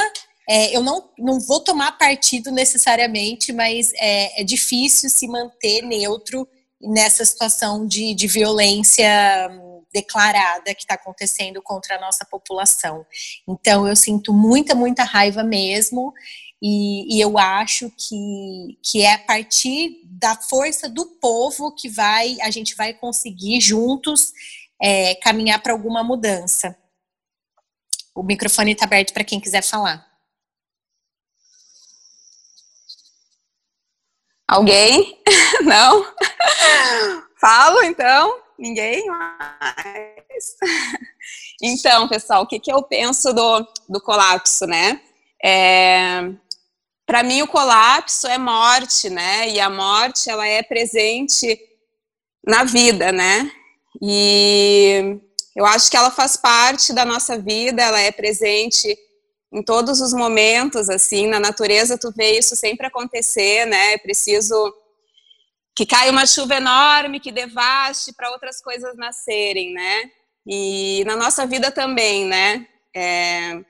É, 0.48 0.76
eu 0.76 0.82
não, 0.82 1.08
não 1.18 1.38
vou 1.40 1.60
tomar 1.60 1.92
partido 1.92 2.50
necessariamente, 2.50 3.52
mas 3.52 3.92
é, 3.94 4.40
é 4.40 4.44
difícil 4.44 5.08
se 5.08 5.28
manter 5.28 5.82
neutro 5.82 6.48
nessa 6.80 7.24
situação 7.24 7.86
de, 7.86 8.14
de 8.14 8.26
violência 8.26 9.06
declarada 9.94 10.74
que 10.74 10.82
está 10.82 10.94
acontecendo 10.94 11.62
contra 11.62 11.96
a 11.96 12.00
nossa 12.00 12.24
população. 12.24 13.06
Então, 13.46 13.86
eu 13.86 13.94
sinto 13.94 14.32
muita, 14.32 14.74
muita 14.74 15.04
raiva 15.04 15.44
mesmo, 15.44 16.12
e, 16.60 17.16
e, 17.16 17.20
eu 17.20 17.38
acho 17.38 17.90
que, 17.90 18.78
que 18.82 19.02
é 19.02 19.14
a 19.14 19.18
partir 19.18 20.00
da 20.04 20.34
força 20.34 20.88
do 20.88 21.04
povo 21.04 21.74
que 21.74 21.90
vai 21.90 22.38
a 22.40 22.50
gente 22.50 22.74
vai 22.74 22.94
conseguir 22.94 23.60
juntos 23.60 24.32
é, 24.80 25.14
caminhar 25.16 25.60
para 25.62 25.74
alguma 25.74 26.02
mudança. 26.02 26.74
O 28.14 28.22
microfone 28.22 28.72
está 28.72 28.86
aberto 28.86 29.12
para 29.12 29.24
quem 29.24 29.40
quiser 29.40 29.62
falar. 29.62 30.06
Alguém? 34.48 35.20
Não? 35.64 36.14
Falo 37.38 37.82
então 37.82 38.43
ninguém 38.58 39.06
mais. 39.06 40.56
Então, 41.62 42.08
pessoal, 42.08 42.42
o 42.42 42.46
que, 42.46 42.58
que 42.58 42.70
eu 42.70 42.82
penso 42.82 43.32
do, 43.32 43.66
do 43.88 44.00
colapso, 44.00 44.66
né? 44.66 45.00
É, 45.42 46.30
Para 47.06 47.22
mim, 47.22 47.40
o 47.42 47.48
colapso 47.48 48.26
é 48.26 48.36
morte, 48.36 49.08
né? 49.08 49.48
E 49.48 49.60
a 49.60 49.70
morte, 49.70 50.28
ela 50.28 50.46
é 50.46 50.62
presente 50.62 51.58
na 52.46 52.64
vida, 52.64 53.12
né? 53.12 53.50
E 54.02 55.18
eu 55.56 55.64
acho 55.64 55.90
que 55.90 55.96
ela 55.96 56.10
faz 56.10 56.36
parte 56.36 56.92
da 56.92 57.04
nossa 57.04 57.38
vida, 57.38 57.82
ela 57.82 58.00
é 58.00 58.10
presente 58.10 58.98
em 59.52 59.62
todos 59.62 60.00
os 60.00 60.12
momentos, 60.12 60.90
assim, 60.90 61.28
na 61.28 61.38
natureza 61.38 61.96
tu 61.96 62.12
vê 62.12 62.38
isso 62.38 62.56
sempre 62.56 62.86
acontecer, 62.88 63.64
né? 63.66 63.92
É 63.94 63.98
preciso 63.98 64.74
que 65.74 65.84
caia 65.84 66.10
uma 66.10 66.26
chuva 66.26 66.54
enorme 66.54 67.18
que 67.18 67.32
devaste 67.32 68.12
para 68.12 68.30
outras 68.30 68.60
coisas 68.60 68.96
nascerem, 68.96 69.72
né? 69.72 70.10
E 70.46 71.02
na 71.06 71.16
nossa 71.16 71.46
vida 71.46 71.70
também, 71.70 72.26
né? 72.26 72.66
É... 72.94 73.60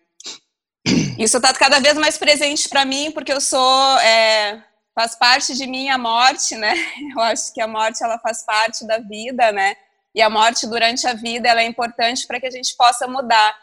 Isso 1.18 1.38
está 1.38 1.52
cada 1.54 1.78
vez 1.80 1.96
mais 1.96 2.18
presente 2.18 2.68
para 2.68 2.84
mim 2.84 3.10
porque 3.10 3.32
eu 3.32 3.40
sou 3.40 3.98
é... 4.00 4.62
faz 4.94 5.14
parte 5.14 5.54
de 5.54 5.66
mim 5.66 5.88
a 5.88 5.96
morte, 5.96 6.56
né? 6.56 6.74
Eu 7.16 7.22
acho 7.22 7.54
que 7.54 7.60
a 7.60 7.68
morte 7.68 8.02
ela 8.04 8.18
faz 8.18 8.44
parte 8.44 8.86
da 8.86 8.98
vida, 8.98 9.50
né? 9.52 9.76
E 10.14 10.20
a 10.20 10.28
morte 10.28 10.66
durante 10.66 11.06
a 11.06 11.14
vida 11.14 11.48
ela 11.48 11.62
é 11.62 11.66
importante 11.66 12.26
para 12.26 12.38
que 12.38 12.46
a 12.46 12.50
gente 12.50 12.76
possa 12.76 13.06
mudar 13.06 13.56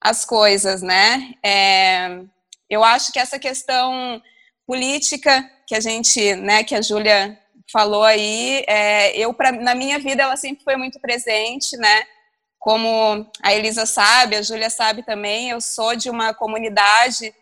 as 0.00 0.24
coisas, 0.24 0.82
né? 0.82 1.34
É, 1.42 2.20
eu 2.70 2.82
acho 2.82 3.12
que 3.12 3.18
essa 3.18 3.38
questão 3.38 4.22
política 4.66 5.48
que 5.66 5.74
a 5.74 5.80
gente, 5.80 6.34
né, 6.36 6.64
que 6.64 6.74
a 6.74 6.80
Júlia 6.80 7.38
falou 7.72 8.04
aí, 8.04 8.64
é, 8.68 9.16
eu 9.16 9.32
pra, 9.32 9.50
na 9.50 9.74
minha 9.74 9.98
vida 9.98 10.22
ela 10.22 10.36
sempre 10.36 10.62
foi 10.62 10.76
muito 10.76 11.00
presente, 11.00 11.76
né? 11.78 12.04
Como 12.58 13.26
a 13.42 13.52
Elisa 13.52 13.86
sabe, 13.86 14.36
a 14.36 14.42
Júlia 14.42 14.70
sabe 14.70 15.02
também, 15.02 15.50
eu 15.50 15.60
sou 15.60 15.96
de 15.96 16.10
uma 16.10 16.34
comunidade, 16.34 17.34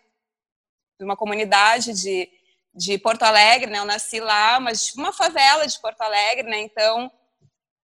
de 0.97 1.05
uma 1.05 1.17
comunidade 1.17 1.93
de, 1.93 2.29
de 2.73 2.97
Porto 2.97 3.23
Alegre, 3.23 3.69
né? 3.69 3.79
Eu 3.79 3.85
nasci 3.85 4.19
lá, 4.19 4.59
mas 4.59 4.93
uma 4.95 5.11
favela 5.11 5.67
de 5.67 5.79
Porto 5.79 6.01
Alegre, 6.01 6.49
né? 6.49 6.61
Então 6.61 7.11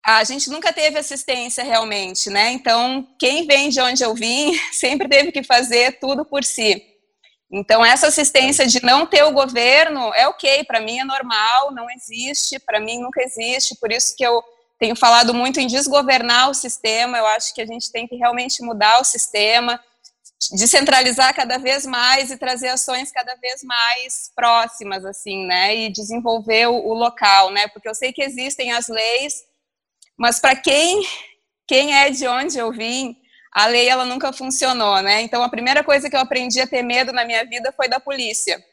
a 0.06 0.24
gente 0.26 0.50
nunca 0.50 0.74
teve 0.74 1.00
assistência 1.00 1.64
realmente, 1.64 2.30
né? 2.30 2.52
Então 2.52 3.08
quem 3.18 3.48
vem 3.48 3.70
de 3.70 3.80
onde 3.80 4.04
eu 4.04 4.14
vim 4.14 4.54
sempre 4.74 5.08
teve 5.08 5.32
que 5.32 5.44
fazer 5.44 5.98
tudo 6.00 6.26
por 6.26 6.44
si. 6.44 6.93
Então, 7.56 7.86
essa 7.86 8.08
assistência 8.08 8.66
de 8.66 8.84
não 8.84 9.06
ter 9.06 9.22
o 9.24 9.32
governo 9.32 10.12
é 10.16 10.28
ok, 10.28 10.64
para 10.64 10.82
mim 10.82 10.98
é 10.98 11.04
normal, 11.04 11.72
não 11.72 11.88
existe, 11.92 12.58
para 12.58 12.80
mim 12.80 13.00
nunca 13.00 13.22
existe, 13.22 13.76
por 13.76 13.92
isso 13.92 14.16
que 14.18 14.26
eu 14.26 14.44
tenho 14.80 14.96
falado 14.96 15.36
muito 15.36 15.60
em 15.60 15.68
desgovernar 15.68 16.50
o 16.50 16.56
sistema, 16.56 17.16
eu 17.20 17.28
acho 17.28 17.54
que 17.54 17.62
a 17.62 17.66
gente 17.68 17.92
tem 17.92 18.08
que 18.08 18.16
realmente 18.16 18.64
mudar 18.64 19.00
o 19.00 19.04
sistema, 19.04 19.80
descentralizar 20.52 21.32
cada 21.36 21.60
vez 21.60 21.86
mais 21.86 22.32
e 22.32 22.38
trazer 22.38 22.70
ações 22.70 23.12
cada 23.12 23.36
vez 23.36 23.64
mais 23.64 24.32
próximas, 24.36 25.06
assim, 25.06 25.46
né, 25.46 25.76
e 25.76 25.90
desenvolver 25.90 26.66
o, 26.66 26.92
local, 26.96 27.52
né, 27.52 27.68
porque 27.68 27.88
eu 27.88 27.94
sei 27.94 28.12
que 28.12 28.24
existem 28.24 28.72
as 28.72 28.88
leis, 28.88 29.44
mas 30.18 30.40
para 30.40 30.56
quem, 30.56 31.08
quem 31.68 31.96
é 31.96 32.10
de 32.10 32.28
onde 32.28 32.58
eu 32.58 32.72
vim, 32.72 33.16
a 33.54 33.68
lei 33.68 33.88
ela 33.88 34.06
nunca 34.06 34.34
funcionou, 34.34 35.02
né? 35.02 35.22
Então 35.22 35.44
a 35.44 35.50
primeira 35.50 35.84
coisa 35.84 36.10
que 36.10 36.16
eu 36.16 36.20
aprendi 36.20 36.60
a 36.60 36.68
ter 36.68 36.82
medo 36.82 37.14
na 37.14 37.24
minha 37.24 37.46
vida 37.46 37.72
foi 37.72 37.88
da 37.88 38.00
polícia. 38.00 38.64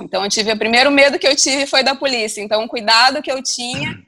Então 0.00 0.22
eu 0.22 0.30
tive 0.30 0.52
o 0.52 0.58
primeiro 0.58 0.90
medo 0.90 1.18
que 1.18 1.26
eu 1.26 1.34
tive 1.34 1.66
foi 1.66 1.82
da 1.82 1.94
polícia. 1.94 2.42
Então 2.42 2.64
o 2.64 2.68
cuidado 2.68 3.22
que 3.22 3.32
eu 3.32 3.42
tinha 3.42 4.02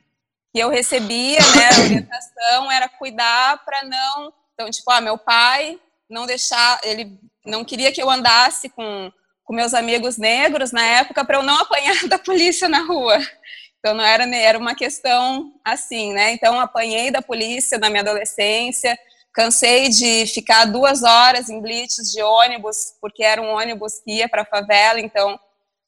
que 0.52 0.60
eu 0.60 0.70
recebia, 0.70 1.38
né, 1.38 1.68
a 1.68 1.80
orientação 1.80 2.72
era 2.72 2.88
cuidar 2.88 3.62
para 3.62 3.82
não, 3.84 4.32
então 4.54 4.70
tipo, 4.70 4.90
ah, 4.90 5.02
meu 5.02 5.18
pai 5.18 5.78
não 6.08 6.24
deixar, 6.24 6.80
ele 6.82 7.18
não 7.44 7.62
queria 7.62 7.92
que 7.92 8.00
eu 8.00 8.08
andasse 8.08 8.70
com 8.70 9.12
com 9.46 9.54
meus 9.54 9.72
amigos 9.72 10.18
negros 10.18 10.72
na 10.72 10.82
época 10.82 11.24
para 11.24 11.38
eu 11.38 11.42
não 11.42 11.60
apanhar 11.60 11.96
da 12.08 12.18
polícia 12.18 12.68
na 12.68 12.80
rua. 12.80 13.16
Então 13.78 13.94
não 13.94 14.04
era 14.04 14.24
era 14.36 14.58
uma 14.58 14.74
questão 14.74 15.54
assim, 15.64 16.12
né? 16.12 16.32
Então 16.32 16.60
apanhei 16.60 17.10
da 17.10 17.22
polícia 17.22 17.78
na 17.78 17.88
minha 17.88 18.02
adolescência, 18.02 18.98
Cansei 19.36 19.90
de 19.90 20.26
ficar 20.28 20.64
duas 20.64 21.02
horas 21.02 21.50
em 21.50 21.60
blitz 21.60 22.10
de 22.10 22.22
ônibus, 22.22 22.94
porque 23.02 23.22
era 23.22 23.42
um 23.42 23.50
ônibus 23.50 24.00
que 24.00 24.12
ia 24.12 24.26
para 24.30 24.40
a 24.40 24.46
favela, 24.46 24.98
então 24.98 25.38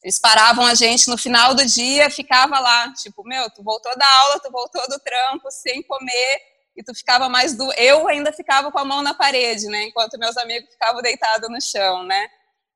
eles 0.04 0.18
paravam 0.18 0.66
a 0.66 0.74
gente 0.74 1.08
no 1.08 1.16
final 1.16 1.54
do 1.54 1.64
dia, 1.64 2.11
ficava 2.11 2.61
lá, 2.61 2.92
tipo, 2.92 3.24
meu, 3.24 3.48
tu 3.48 3.62
voltou 3.62 3.96
da 3.96 4.06
aula, 4.06 4.38
tu 4.40 4.52
voltou 4.52 4.87
do 4.90 4.98
trampo 4.98 5.50
sem 5.50 5.82
comer, 5.82 6.42
e 6.76 6.82
tu 6.82 6.94
ficava 6.94 7.26
mais 7.30 7.56
do. 7.56 7.72
Eu 7.72 8.06
ainda 8.06 8.34
ficava 8.34 8.70
com 8.70 8.78
a 8.78 8.84
mão 8.84 9.00
na 9.00 9.14
parede, 9.14 9.64
né? 9.68 9.84
Enquanto 9.84 10.18
meus 10.18 10.37
amigos 10.37 10.70
ficavam 10.70 11.00
deitados 11.00 11.48
no 11.48 11.61
chão, 11.62 12.04
né? 12.04 12.28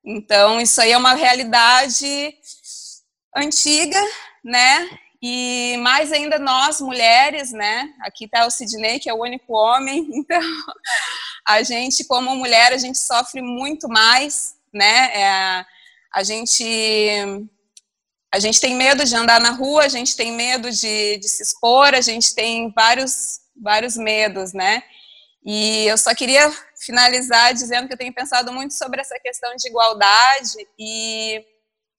Então, 0.02 0.58
isso 0.58 0.80
aí 0.80 0.92
é 0.92 0.96
uma 0.96 1.12
realidade 1.12 2.34
antiga, 3.36 4.02
né? 4.42 4.88
E 5.22 5.76
mais 5.78 6.10
ainda 6.10 6.36
nós, 6.36 6.80
mulheres, 6.80 7.52
né? 7.52 7.94
Aqui 8.00 8.24
está 8.24 8.44
o 8.44 8.50
Sidney, 8.50 8.98
que 8.98 9.08
é 9.08 9.14
o 9.14 9.20
único 9.20 9.52
homem, 9.52 10.10
então 10.12 10.40
a 11.46 11.62
gente, 11.62 12.04
como 12.04 12.34
mulher, 12.34 12.72
a 12.72 12.76
gente 12.78 12.98
sofre 12.98 13.40
muito 13.40 13.88
mais, 13.88 14.56
né? 14.74 15.14
É, 15.14 15.66
a 16.12 16.24
gente 16.24 16.64
a 18.34 18.40
gente 18.40 18.60
tem 18.60 18.74
medo 18.74 19.04
de 19.04 19.14
andar 19.14 19.40
na 19.40 19.50
rua, 19.50 19.84
a 19.84 19.88
gente 19.88 20.16
tem 20.16 20.32
medo 20.32 20.70
de, 20.72 21.18
de 21.18 21.28
se 21.28 21.42
expor, 21.42 21.94
a 21.94 22.00
gente 22.00 22.34
tem 22.34 22.72
vários 22.72 23.38
vários 23.54 23.96
medos, 23.96 24.52
né? 24.52 24.82
E 25.44 25.86
eu 25.86 25.98
só 25.98 26.14
queria 26.16 26.50
finalizar 26.84 27.54
dizendo 27.54 27.86
que 27.86 27.94
eu 27.94 27.98
tenho 27.98 28.12
pensado 28.12 28.52
muito 28.52 28.74
sobre 28.74 29.00
essa 29.00 29.18
questão 29.20 29.54
de 29.54 29.68
igualdade 29.68 30.66
e 30.76 31.44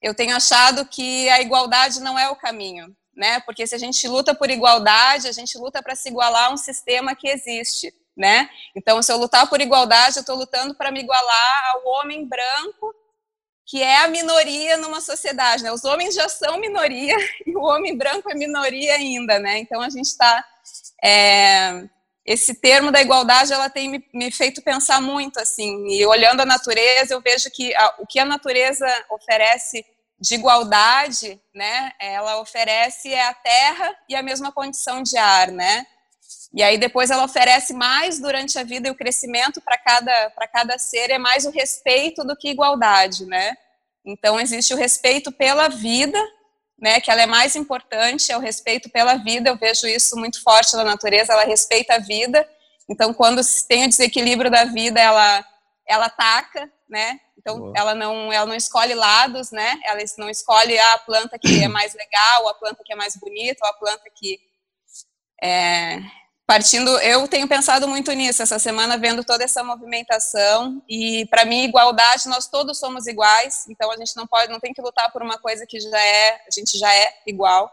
eu 0.01 0.13
tenho 0.13 0.35
achado 0.35 0.85
que 0.85 1.29
a 1.29 1.39
igualdade 1.39 2.01
não 2.01 2.19
é 2.19 2.29
o 2.29 2.35
caminho 2.35 2.93
né? 3.15 3.39
Porque 3.41 3.65
se 3.67 3.75
a 3.75 3.77
gente 3.77 4.07
luta 4.07 4.33
por 4.33 4.49
igualdade, 4.49 5.27
a 5.27 5.31
gente 5.31 5.57
luta 5.57 5.81
para 5.81 5.95
se 5.95 6.09
igualar 6.09 6.49
a 6.49 6.53
um 6.53 6.57
sistema 6.57 7.15
que 7.15 7.27
existe, 7.27 7.93
né? 8.15 8.49
Então, 8.75 9.01
se 9.01 9.11
eu 9.11 9.17
lutar 9.17 9.47
por 9.49 9.61
igualdade, 9.61 10.17
eu 10.17 10.21
estou 10.21 10.35
lutando 10.35 10.75
para 10.75 10.91
me 10.91 11.01
igualar 11.01 11.71
ao 11.73 11.87
homem 11.87 12.27
branco, 12.27 12.93
que 13.65 13.81
é 13.81 14.03
a 14.03 14.07
minoria 14.07 14.77
numa 14.77 15.01
sociedade, 15.01 15.63
né? 15.63 15.71
Os 15.71 15.83
homens 15.83 16.15
já 16.15 16.27
são 16.27 16.59
minoria 16.59 17.15
e 17.45 17.55
o 17.55 17.61
homem 17.61 17.97
branco 17.97 18.29
é 18.29 18.35
minoria 18.35 18.95
ainda, 18.95 19.39
né? 19.39 19.59
Então, 19.59 19.81
a 19.81 19.89
gente 19.89 20.07
está 20.07 20.43
é, 21.03 21.87
esse 22.25 22.55
termo 22.55 22.91
da 22.91 23.01
igualdade 23.01 23.51
ela 23.51 23.69
tem 23.69 23.89
me, 23.89 24.05
me, 24.13 24.31
feito 24.31 24.61
pensar 24.61 25.01
muito 25.01 25.39
assim 25.39 25.87
e 25.89 26.05
olhando 26.05 26.39
a 26.41 26.45
natureza 26.45 27.13
eu 27.13 27.21
vejo 27.21 27.49
que 27.51 27.75
a, 27.75 27.95
o 27.99 28.07
que 28.07 28.17
a 28.17 28.25
natureza 28.25 28.87
oferece 29.09 29.85
de 30.19 30.35
igualdade, 30.35 31.41
né, 31.53 31.91
ela 31.99 32.39
oferece 32.39 33.13
a 33.13 33.33
terra 33.33 33.93
e 34.07 34.15
a 34.15 34.23
mesma 34.23 34.51
condição 34.51 35.03
de 35.03 35.17
ar, 35.17 35.51
né? 35.51 35.85
E 36.53 36.61
aí 36.61 36.77
depois 36.77 37.09
ela 37.09 37.25
oferece 37.25 37.73
mais 37.73 38.19
durante 38.19 38.59
a 38.59 38.63
vida 38.63 38.87
e 38.87 38.91
o 38.91 38.95
crescimento 38.95 39.59
para 39.59 39.77
cada 39.77 40.29
para 40.29 40.47
cada 40.47 40.77
ser 40.77 41.09
é 41.09 41.17
mais 41.17 41.45
o 41.45 41.49
respeito 41.49 42.23
do 42.23 42.35
que 42.35 42.49
igualdade, 42.49 43.25
né? 43.25 43.57
Então 44.05 44.39
existe 44.39 44.73
o 44.73 44.77
respeito 44.77 45.31
pela 45.31 45.67
vida, 45.67 46.19
né, 46.79 46.99
que 46.99 47.09
ela 47.09 47.21
é 47.21 47.25
mais 47.25 47.55
importante, 47.55 48.31
é 48.31 48.37
o 48.37 48.41
respeito 48.41 48.89
pela 48.89 49.15
vida. 49.15 49.49
Eu 49.49 49.57
vejo 49.57 49.87
isso 49.87 50.15
muito 50.15 50.43
forte 50.43 50.75
na 50.75 50.83
natureza, 50.83 51.33
ela 51.33 51.45
respeita 51.45 51.95
a 51.95 51.99
vida. 51.99 52.47
Então 52.87 53.13
quando 53.13 53.41
tem 53.67 53.85
o 53.85 53.89
desequilíbrio 53.89 54.51
da 54.51 54.65
vida, 54.65 54.99
ela 54.99 55.43
ela 55.87 56.05
ataca, 56.05 56.71
né? 56.87 57.19
Então, 57.43 57.59
Boa. 57.59 57.73
ela 57.75 57.93
não, 57.93 58.31
ela 58.31 58.45
não 58.45 58.55
escolhe 58.55 58.95
lados, 58.95 59.51
né? 59.51 59.77
Ela 59.83 59.99
não 60.17 60.29
escolhe 60.29 60.79
a 60.79 60.97
planta 60.99 61.37
que 61.37 61.61
é 61.61 61.67
mais 61.67 61.93
legal, 61.93 62.47
a 62.47 62.53
planta 62.53 62.81
que 62.83 62.93
é 62.93 62.95
mais 62.95 63.17
bonita, 63.17 63.59
ou 63.63 63.69
a 63.69 63.73
planta 63.73 64.03
que 64.15 64.39
é, 65.43 65.99
partindo, 66.47 66.89
eu 66.99 67.27
tenho 67.27 67.47
pensado 67.49 67.85
muito 67.85 68.09
nisso 68.13 68.41
essa 68.41 68.57
semana, 68.57 68.97
vendo 68.97 69.25
toda 69.25 69.43
essa 69.43 69.61
movimentação 69.61 70.81
e 70.87 71.25
para 71.29 71.43
mim 71.43 71.65
igualdade 71.65 72.29
nós 72.29 72.47
todos 72.47 72.79
somos 72.79 73.07
iguais, 73.07 73.65
então 73.67 73.91
a 73.91 73.97
gente 73.97 74.15
não 74.15 74.25
pode, 74.25 74.49
não 74.49 74.59
tem 74.59 74.73
que 74.73 74.81
lutar 74.81 75.11
por 75.11 75.21
uma 75.21 75.37
coisa 75.37 75.65
que 75.67 75.81
já 75.81 75.99
é, 75.99 76.41
a 76.47 76.51
gente 76.53 76.77
já 76.77 76.93
é 76.93 77.13
igual. 77.27 77.69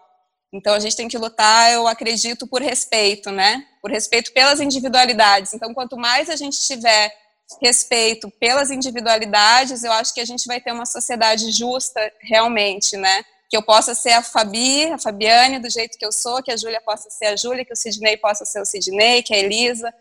Então 0.52 0.74
a 0.74 0.80
gente 0.80 0.96
tem 0.96 1.06
que 1.06 1.16
lutar, 1.16 1.72
eu 1.72 1.86
acredito, 1.86 2.44
por 2.44 2.60
respeito, 2.60 3.30
né? 3.30 3.64
Por 3.80 3.88
respeito 3.88 4.32
pelas 4.32 4.60
individualidades. 4.60 5.54
Então 5.54 5.72
quanto 5.72 5.96
mais 5.96 6.28
a 6.28 6.34
gente 6.34 6.58
tiver 6.58 7.14
respeito 7.60 8.30
pelas 8.38 8.70
individualidades, 8.70 9.82
eu 9.82 9.92
acho 9.92 10.14
que 10.14 10.20
a 10.20 10.24
gente 10.24 10.46
vai 10.46 10.60
ter 10.60 10.72
uma 10.72 10.86
sociedade 10.86 11.50
justa 11.50 12.00
realmente, 12.20 12.96
né? 12.96 13.22
Que 13.48 13.56
eu 13.56 13.62
possa 13.62 13.94
ser 13.94 14.12
a 14.12 14.22
Fabi, 14.22 14.84
a 14.86 14.98
Fabiane, 14.98 15.58
do 15.58 15.68
jeito 15.68 15.98
que 15.98 16.04
eu 16.04 16.12
sou, 16.12 16.42
que 16.42 16.52
a 16.52 16.56
Júlia 16.56 16.80
possa 16.80 17.10
ser 17.10 17.26
a 17.26 17.36
Júlia, 17.36 17.64
que 17.64 17.72
o 17.72 17.76
Sidney 17.76 18.16
possa 18.16 18.44
ser 18.44 18.60
o 18.60 18.64
Sidney, 18.64 19.22
que 19.22 19.34
a 19.34 19.38
Elisa, 19.38 19.92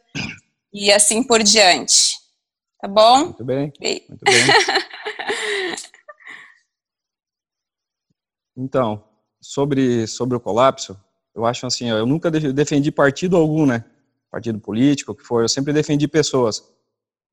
e 0.71 0.91
assim 0.91 1.23
por 1.23 1.41
diante. 1.41 2.17
Tá 2.79 2.87
bom? 2.87 3.25
Muito 3.25 3.43
bem. 3.43 3.73
Muito 4.07 4.23
bem. 4.23 4.33
então, 8.55 9.03
sobre, 9.41 10.07
sobre 10.07 10.37
o 10.37 10.39
colapso, 10.39 10.99
eu 11.35 11.45
acho 11.45 11.65
assim, 11.65 11.89
eu 11.89 12.05
nunca 12.05 12.29
defendi 12.29 12.91
partido 12.91 13.35
algum, 13.35 13.65
né? 13.65 13.83
Partido 14.29 14.59
político, 14.59 15.11
o 15.11 15.15
que 15.15 15.23
for, 15.23 15.41
eu 15.41 15.49
sempre 15.49 15.73
defendi 15.73 16.07
pessoas 16.07 16.63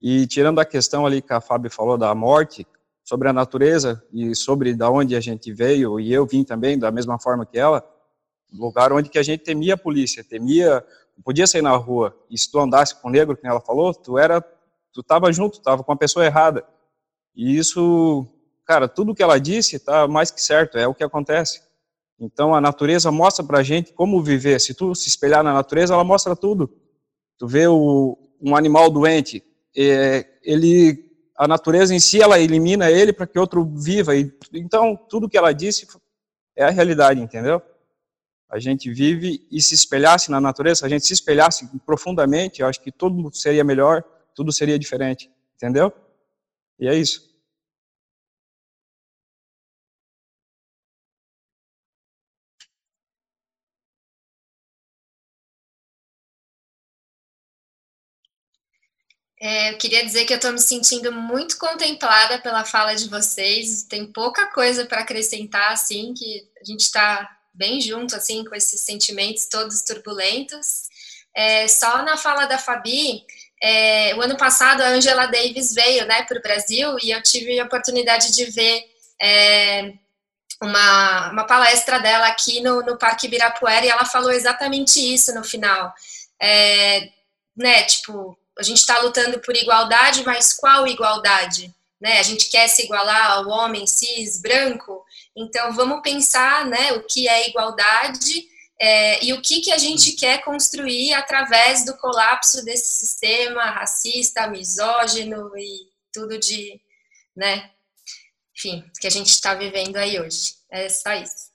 e 0.01 0.27
tirando 0.27 0.59
a 0.59 0.65
questão 0.65 1.07
ali 1.07 1.23
que 1.23 1.33
a 1.33 1.41
Fábio 1.41 1.71
falou 1.71 1.97
da 1.97 2.15
morte, 2.15 2.67
sobre 3.07 3.29
a 3.29 3.33
natureza 3.33 4.03
e 4.13 4.35
sobre 4.35 4.75
da 4.75 4.91
onde 4.91 5.15
a 5.15 5.21
gente 5.21 5.53
veio, 5.53 6.01
e 6.01 6.13
eu 6.13 6.27
vim 6.27 6.43
também 6.43 6.77
da 6.77 6.91
mesma 6.91 7.21
forma 7.21 7.47
que 7.47 7.57
ela, 7.57 7.89
lugar 8.53 8.93
onde 8.93 9.09
que 9.09 9.19
a 9.19 9.23
gente 9.23 9.45
temia 9.45 9.75
a 9.75 9.79
polícia, 9.79 10.25
temia, 10.25 10.85
podia 11.25 11.47
sair 11.47 11.63
na 11.63 11.77
rua. 11.77 12.17
E 12.29 12.37
se 12.37 12.51
tu 12.51 12.59
andasse 12.59 13.01
com 13.01 13.07
o 13.07 13.11
negro, 13.11 13.37
que 13.37 13.47
ela 13.47 13.61
falou, 13.61 13.95
tu 13.95 14.19
era, 14.19 14.41
tu 14.93 15.03
estava 15.03 15.33
junto, 15.33 15.59
estava 15.59 15.85
com 15.85 15.93
a 15.93 15.97
pessoa 15.97 16.27
errada. 16.27 16.67
E 17.35 17.57
isso, 17.57 18.27
cara, 18.65 18.89
tudo 18.89 19.15
que 19.15 19.23
ela 19.23 19.39
disse 19.39 19.77
está 19.77 20.09
mais 20.09 20.33
que 20.33 20.43
certo, 20.43 20.77
é 20.77 20.89
o 20.89 20.95
que 20.95 21.05
acontece. 21.05 21.63
Então 22.19 22.55
a 22.55 22.61
natureza 22.61 23.13
mostra 23.13 23.45
para 23.45 23.59
a 23.59 23.63
gente 23.63 23.93
como 23.93 24.21
viver. 24.21 24.61
Se 24.61 24.75
tu 24.75 24.95
se 24.97 25.09
espelhar 25.09 25.45
na 25.45 25.53
natureza, 25.53 25.95
ela 25.95 26.05
mostra 26.05 26.35
tudo. 26.35 26.73
Tu 27.39 27.47
vê 27.47 27.69
o, 27.69 28.19
um 28.41 28.57
animal 28.57 28.91
doente, 28.91 29.45
ele, 30.43 31.05
a 31.37 31.47
natureza 31.47 31.95
em 31.95 32.01
si, 32.01 32.23
ela 32.23 32.41
elimina 32.41 32.91
ele 32.91 33.13
para 33.13 33.27
que 33.27 33.39
outro 33.39 33.65
viva. 33.65 34.17
E, 34.17 34.33
então, 34.55 34.97
tudo 34.97 35.29
que 35.29 35.37
ela 35.37 35.53
disse 35.53 35.87
é 36.57 36.65
a 36.65 36.71
realidade, 36.71 37.21
entendeu? 37.21 37.61
A 38.49 38.59
gente 38.59 38.91
vive 38.93 39.47
e 39.51 39.61
se 39.61 39.75
espelhasse 39.75 40.31
na 40.31 40.41
natureza, 40.41 40.87
a 40.87 40.89
gente 40.89 41.05
se 41.05 41.13
espelhasse 41.13 41.69
profundamente, 41.85 42.63
eu 42.63 42.69
acho 42.69 42.81
que 42.81 42.93
tudo 42.93 43.31
seria 43.35 43.65
melhor, 43.65 44.05
tudo 44.35 44.53
seria 44.53 44.79
diferente, 44.79 45.31
entendeu? 45.57 45.93
E 46.79 46.89
é 46.89 46.95
isso. 46.95 47.26
É, 59.39 59.73
eu 59.73 59.79
queria 59.79 60.05
dizer 60.05 60.25
que 60.25 60.33
eu 60.33 60.37
estou 60.39 60.53
me 60.53 60.59
sentindo 60.59 61.13
muito 61.13 61.59
contemplada 61.59 62.39
pela 62.39 62.65
fala 62.65 62.95
de 62.95 63.09
vocês. 63.09 63.83
Tem 63.83 64.11
pouca 64.11 64.47
coisa 64.47 64.87
para 64.87 65.01
acrescentar, 65.01 65.73
assim, 65.73 66.15
que 66.15 66.49
a 66.61 66.65
gente 66.65 66.81
está 66.81 67.37
bem 67.53 67.81
junto, 67.81 68.17
assim, 68.17 68.45
com 68.45 68.55
esses 68.55 68.81
sentimentos 68.81 69.47
todos 69.47 69.83
turbulentos. 69.83 70.89
É, 71.35 71.69
só 71.69 72.03
na 72.03 72.17
fala 72.17 72.47
da 72.47 72.59
Fabi, 72.59 73.25
é, 73.63 74.15
o 74.15 74.23
ano 74.23 74.37
passado 74.37 74.83
a 74.83 74.89
Angela 74.89 75.27
Davis 75.27 75.75
veio, 75.75 76.07
né, 76.07 76.23
para 76.23 76.39
o 76.39 76.43
Brasil 76.43 76.97
e 77.03 77.11
eu 77.11 77.23
tive 77.23 77.59
a 77.61 77.65
oportunidade 77.65 78.33
de 78.33 78.45
ver 78.47 78.85
é, 79.21 79.93
uma, 80.63 81.31
uma 81.31 81.45
palestra 81.45 81.99
dela 81.99 82.27
aqui 82.27 82.61
no, 82.61 82.83
no 82.83 82.99
Parque 82.99 83.27
Ibirapuera 83.27 83.85
e 83.85 83.89
ela 83.89 84.05
falou 84.05 84.31
exatamente 84.31 84.99
isso 84.99 85.35
no 85.35 85.45
final. 85.45 85.93
É, 86.41 87.11
né, 87.57 87.83
tipo, 87.85 88.39
a 88.59 88.63
gente 88.63 88.79
está 88.79 88.99
lutando 89.01 89.39
por 89.41 89.55
igualdade, 89.55 90.25
mas 90.25 90.53
qual 90.53 90.87
igualdade? 90.87 91.75
Né? 92.01 92.19
A 92.19 92.23
gente 92.23 92.49
quer 92.49 92.69
se 92.69 92.85
igualar 92.85 93.33
ao 93.33 93.49
homem 93.49 93.87
cis 93.87 94.41
branco, 94.41 95.05
então 95.37 95.73
vamos 95.73 96.03
pensar 96.03 96.67
né, 96.67 96.93
o 96.93 97.03
que 97.05 97.29
é 97.29 97.49
igualdade 97.49 98.47
é, 98.79 99.25
e 99.25 99.33
o 99.33 99.41
que, 99.41 99.61
que 99.61 99.73
a 99.73 99.79
gente 99.79 100.13
quer 100.13 100.43
construir 100.43 101.15
através 101.15 101.85
do 101.85 101.97
colapso 101.97 102.65
desse 102.65 103.07
sistema 103.07 103.65
racista, 103.71 104.47
misógino 104.47 105.57
e 105.57 105.89
tudo 106.13 106.39
de, 106.39 106.81
né, 107.35 107.71
enfim, 108.57 108.85
que 109.01 109.07
a 109.07 109.11
gente 109.11 109.29
está 109.29 109.55
vivendo 109.55 109.97
aí 109.97 110.19
hoje. 110.21 110.55
É 110.71 110.89
só 110.89 111.13
isso. 111.13 111.51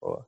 Boa. 0.00 0.26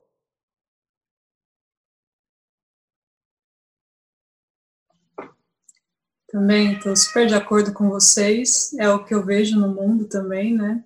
Também 6.31 6.73
estou 6.73 6.95
super 6.95 7.27
de 7.27 7.33
acordo 7.33 7.73
com 7.73 7.89
vocês, 7.89 8.73
é 8.77 8.89
o 8.89 9.03
que 9.03 9.13
eu 9.13 9.25
vejo 9.25 9.59
no 9.59 9.73
mundo 9.73 10.05
também, 10.05 10.55
né? 10.55 10.83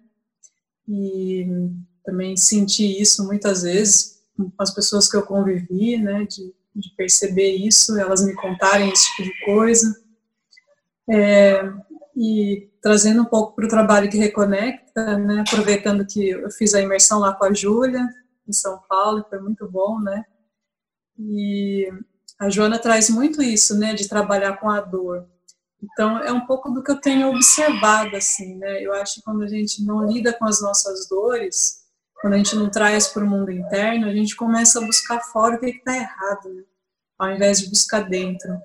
E 0.88 1.46
também 2.04 2.38
senti 2.38 3.02
isso 3.02 3.26
muitas 3.26 3.64
vezes 3.64 4.24
com 4.36 4.52
as 4.58 4.74
pessoas 4.74 5.10
que 5.10 5.18
eu 5.18 5.24
convivi, 5.24 5.98
né? 5.98 6.26
De, 6.26 6.54
de 6.74 6.90
perceber 6.96 7.56
isso, 7.56 7.98
elas 8.00 8.26
me 8.26 8.34
contarem 8.36 8.90
esse 8.90 9.06
tipo 9.12 9.24
de 9.24 9.46
coisa. 9.46 10.02
É, 11.10 11.62
e 12.16 12.70
trazendo 12.82 13.24
um 13.24 13.26
pouco 13.26 13.54
para 13.56 13.66
o 13.66 13.70
trabalho 13.70 14.10
que 14.10 14.18
reconecta, 14.18 15.18
né? 15.18 15.44
Aproveitando 15.46 16.06
que 16.06 16.30
eu 16.30 16.50
fiz 16.52 16.74
a 16.74 16.82
imersão 16.82 17.20
lá 17.20 17.34
com 17.34 17.46
a 17.46 17.54
Júlia, 17.54 18.08
em 18.48 18.54
São 18.54 18.80
Paulo, 18.88 19.26
foi 19.30 19.40
muito 19.40 19.70
bom, 19.70 20.00
né? 20.00 20.24
E 21.20 21.92
a 22.40 22.50
Joana 22.50 22.80
traz 22.80 23.10
muito 23.10 23.42
isso, 23.42 23.78
né, 23.78 23.94
de 23.94 24.08
trabalhar 24.08 24.58
com 24.58 24.70
a 24.70 24.82
dor. 24.82 25.28
Então, 25.84 26.18
é 26.20 26.32
um 26.32 26.46
pouco 26.46 26.72
do 26.72 26.82
que 26.82 26.92
eu 26.92 27.02
tenho 27.02 27.30
observado, 27.30 28.16
assim, 28.16 28.56
né? 28.56 28.82
Eu 28.82 28.94
acho 28.94 29.16
que 29.16 29.22
quando 29.22 29.44
a 29.44 29.48
gente 29.48 29.84
não 29.84 30.08
lida 30.08 30.32
com 30.32 30.46
as 30.46 30.62
nossas 30.62 31.10
dores, 31.10 31.82
quando 32.22 32.36
a 32.36 32.38
gente 32.38 32.56
não 32.56 32.70
traz 32.70 33.10
para 33.10 33.24
o 33.24 33.30
mundo 33.30 33.52
interno, 33.52 34.08
a 34.08 34.14
gente 34.14 34.34
começa 34.34 34.80
a 34.80 34.86
buscar 34.86 35.20
fora 35.20 35.56
o 35.56 35.60
que 35.60 35.66
está 35.66 35.94
errado, 35.94 36.54
né? 36.54 36.64
ao 37.20 37.32
invés 37.32 37.60
de 37.60 37.70
buscar 37.70 38.02
dentro. 38.02 38.58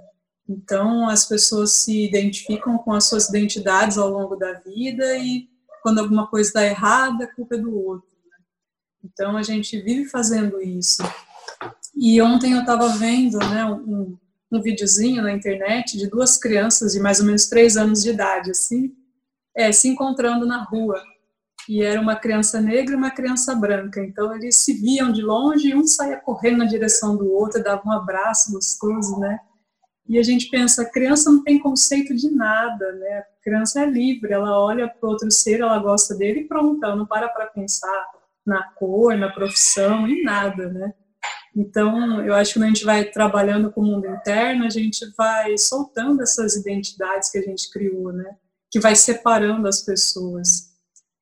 Então, 0.49 1.09
as 1.09 1.27
pessoas 1.27 1.73
se 1.73 2.07
identificam 2.07 2.79
com 2.79 2.93
as 2.93 3.05
suas 3.05 3.29
identidades 3.29 3.99
ao 3.99 4.09
longo 4.09 4.37
da 4.37 4.53
vida 4.53 5.19
e 5.19 5.49
quando 5.83 5.99
alguma 5.99 6.29
coisa 6.29 6.49
está 6.49 6.65
errada, 6.65 7.25
a 7.25 7.35
culpa 7.35 7.57
é 7.57 7.59
do 7.59 7.77
outro. 7.77 8.09
Né? 8.31 8.37
Então, 9.05 9.37
a 9.37 9.43
gente 9.43 9.81
vive 9.81 10.09
fazendo 10.09 10.63
isso. 10.63 11.03
E 11.95 12.23
ontem 12.23 12.53
eu 12.53 12.61
estava 12.61 12.89
vendo 12.91 13.39
né, 13.39 13.65
um, 13.65 14.17
um 14.51 14.61
videozinho 14.61 15.23
na 15.23 15.33
internet 15.33 15.97
de 15.97 16.09
duas 16.09 16.39
crianças 16.39 16.93
de 16.93 17.01
mais 17.01 17.21
ou 17.21 17.27
menos 17.27 17.47
três 17.47 17.77
anos 17.77 18.03
de 18.03 18.11
idade, 18.11 18.51
assim, 18.51 18.93
é, 19.55 19.71
se 19.73 19.89
encontrando 19.89 20.47
na 20.47 20.65
rua. 20.65 21.03
E 21.69 21.83
era 21.83 22.01
uma 22.01 22.17
criança 22.17 22.61
negra 22.61 22.95
e 22.95 22.97
uma 22.97 23.11
criança 23.11 23.55
branca. 23.55 24.03
Então 24.03 24.35
eles 24.35 24.57
se 24.57 24.73
viam 24.73 25.13
de 25.13 25.21
longe 25.21 25.69
e 25.69 25.75
um 25.75 25.87
saía 25.87 26.17
correndo 26.17 26.59
na 26.59 26.65
direção 26.65 27.17
do 27.17 27.31
outro, 27.31 27.63
dava 27.63 27.83
um 27.85 27.93
abraço 27.93 28.53
gostoso, 28.53 29.19
né? 29.19 29.39
E 30.09 30.19
a 30.19 30.23
gente 30.23 30.49
pensa, 30.49 30.83
a 30.83 30.91
criança 30.91 31.31
não 31.31 31.45
tem 31.45 31.59
conceito 31.59 32.15
de 32.15 32.31
nada, 32.31 32.93
né? 32.93 33.19
A 33.19 33.43
criança 33.43 33.83
é 33.83 33.87
livre, 33.87 34.33
ela 34.33 34.59
olha 34.59 34.89
para 34.89 35.07
outro 35.07 35.31
ser, 35.31 35.61
ela 35.61 35.79
gosta 35.79 36.15
dele 36.15 36.41
e 36.41 36.49
pronto, 36.49 36.83
ela 36.83 36.97
não 36.97 37.05
para 37.05 37.29
para 37.29 37.47
pensar 37.47 38.07
na 38.47 38.63
cor, 38.73 39.15
na 39.19 39.29
profissão, 39.31 40.09
em 40.09 40.23
nada, 40.23 40.71
né? 40.73 40.95
Então, 41.59 42.25
eu 42.25 42.35
acho 42.35 42.53
que 42.53 42.61
quando 42.61 42.67
a 42.67 42.69
gente 42.69 42.85
vai 42.85 43.05
trabalhando 43.05 43.73
com 43.73 43.81
o 43.81 43.85
mundo 43.85 44.07
interno, 44.07 44.65
a 44.65 44.71
gente 44.71 45.05
vai 45.17 45.59
soltando 45.59 46.23
essas 46.23 46.55
identidades 46.55 47.33
que 47.33 47.39
a 47.39 47.43
gente 47.43 47.69
criou, 47.69 48.13
né? 48.13 48.37
Que 48.71 48.79
vai 48.79 48.95
separando 48.95 49.67
as 49.67 49.83
pessoas. 49.83 50.73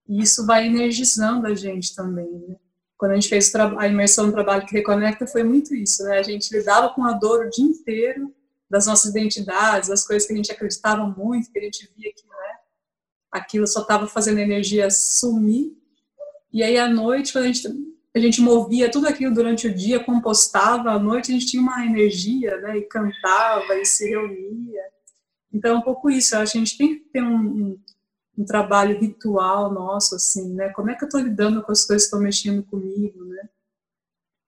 E 0.06 0.20
isso 0.20 0.44
vai 0.44 0.66
energizando 0.66 1.46
a 1.46 1.54
gente 1.54 1.96
também, 1.96 2.30
né? 2.46 2.56
Quando 2.98 3.12
a 3.12 3.14
gente 3.14 3.30
fez 3.30 3.50
a 3.54 3.88
imersão 3.88 4.26
no 4.26 4.32
trabalho 4.32 4.66
que 4.66 4.74
reconecta, 4.74 5.26
foi 5.26 5.42
muito 5.42 5.74
isso, 5.74 6.04
né? 6.04 6.18
A 6.18 6.22
gente 6.22 6.54
lidava 6.54 6.92
com 6.92 7.02
a 7.02 7.12
dor 7.12 7.46
o 7.46 7.50
dia 7.50 7.64
inteiro 7.64 8.30
das 8.68 8.84
nossas 8.86 9.12
identidades, 9.12 9.88
das 9.88 10.06
coisas 10.06 10.26
que 10.26 10.34
a 10.34 10.36
gente 10.36 10.52
acreditava 10.52 11.06
muito, 11.06 11.50
que 11.50 11.58
a 11.58 11.62
gente 11.62 11.90
via 11.96 12.12
que, 12.12 12.26
né? 12.28 12.58
Aquilo 13.32 13.66
só 13.66 13.80
estava 13.80 14.06
fazendo 14.06 14.36
a 14.36 14.42
energia 14.42 14.90
sumir. 14.90 15.72
E 16.52 16.62
aí, 16.62 16.76
à 16.76 16.86
noite, 16.86 17.32
quando 17.32 17.44
a 17.44 17.48
gente 17.48 17.95
a 18.16 18.20
gente 18.20 18.40
movia 18.40 18.90
tudo 18.90 19.06
aquilo 19.06 19.34
durante 19.34 19.66
o 19.66 19.74
dia, 19.74 20.02
compostava, 20.02 20.90
à 20.90 20.98
noite 20.98 21.30
a 21.30 21.34
gente 21.34 21.46
tinha 21.46 21.62
uma 21.62 21.84
energia, 21.84 22.56
né, 22.62 22.78
e 22.78 22.82
cantava 22.82 23.74
e 23.74 23.84
se 23.84 24.08
reunia. 24.08 24.82
Então, 25.52 25.76
é 25.76 25.78
um 25.78 25.82
pouco 25.82 26.08
isso, 26.08 26.34
eu 26.34 26.40
acho 26.40 26.52
que 26.52 26.58
a 26.58 26.64
gente 26.64 26.78
tem 26.78 26.94
que 26.94 27.00
ter 27.12 27.22
um, 27.22 27.36
um, 27.36 27.80
um 28.38 28.44
trabalho 28.46 28.98
ritual 28.98 29.70
nosso, 29.70 30.14
assim, 30.14 30.54
né, 30.54 30.70
como 30.70 30.90
é 30.90 30.94
que 30.94 31.04
eu 31.04 31.08
estou 31.08 31.20
lidando 31.20 31.62
com 31.62 31.72
as 31.72 31.84
coisas 31.84 32.04
que 32.04 32.06
estão 32.06 32.20
mexendo 32.20 32.62
comigo, 32.62 33.22
né, 33.24 33.48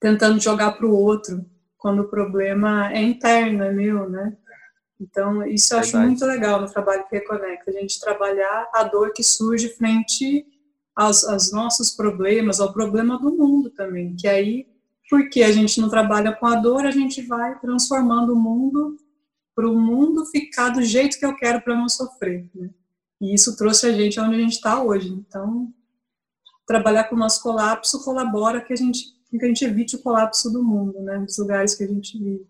tentando 0.01 0.41
jogar 0.41 0.73
para 0.73 0.87
o 0.87 0.97
outro, 0.97 1.45
quando 1.77 2.01
o 2.01 2.09
problema 2.09 2.91
é 2.91 3.03
interno, 3.03 3.65
é 3.65 3.71
meu, 3.71 4.09
né. 4.09 4.35
Então, 4.99 5.47
isso 5.47 5.75
eu 5.75 5.79
acho 5.79 5.93
Verdade. 5.93 6.11
muito 6.11 6.25
legal 6.25 6.61
no 6.61 6.73
trabalho 6.73 7.07
que 7.07 7.17
reconecta, 7.17 7.71
a 7.71 7.75
gente 7.75 8.01
trabalhar 8.01 8.71
a 8.73 8.83
dor 8.85 9.13
que 9.13 9.23
surge 9.23 9.69
frente 9.69 10.47
aos, 10.99 11.25
aos 11.25 11.53
nossos 11.53 11.93
problemas, 11.93 12.59
ao 12.59 12.73
problema 12.73 13.17
do 13.21 13.31
mundo 13.31 13.71
também, 13.71 14.17
que 14.17 14.27
aí, 14.27 14.67
porque 15.09 15.45
a 15.45 15.53
gente 15.53 15.81
não 15.81 15.89
trabalha 15.89 16.33
com 16.35 16.45
a 16.45 16.57
dor, 16.57 16.85
a 16.85 16.91
gente 16.91 17.23
vai 17.23 17.57
transformando 17.61 18.33
o 18.33 18.37
mundo 18.37 18.97
para 19.55 19.71
o 19.71 19.79
mundo 19.79 20.27
ficar 20.27 20.71
do 20.71 20.83
jeito 20.83 21.17
que 21.17 21.25
eu 21.25 21.37
quero 21.37 21.61
para 21.61 21.77
não 21.77 21.89
sofrer, 21.89 22.51
né? 22.53 22.71
E 23.21 23.33
isso 23.33 23.57
trouxe 23.57 23.87
a 23.87 23.93
gente 23.93 24.19
onde 24.19 24.35
a 24.35 24.39
gente 24.39 24.55
está 24.55 24.83
hoje. 24.83 25.09
Então, 25.09 25.73
trabalhar 26.67 27.05
com 27.05 27.15
o 27.15 27.19
nosso 27.19 27.43
colapso 27.43 28.05
colabora 28.05 28.61
que 28.61 28.73
a 28.73 28.77
gente 28.77 29.17
que 29.31 29.45
a 29.45 29.47
gente 29.47 29.63
evite 29.63 29.95
o 29.95 30.03
colapso 30.03 30.51
do 30.51 30.65
mundo, 30.65 31.03
né, 31.03 31.19
dos 31.19 31.37
lugares 31.37 31.75
que 31.75 31.85
a 31.85 31.87
gente 31.87 32.19
vive. 32.19 32.47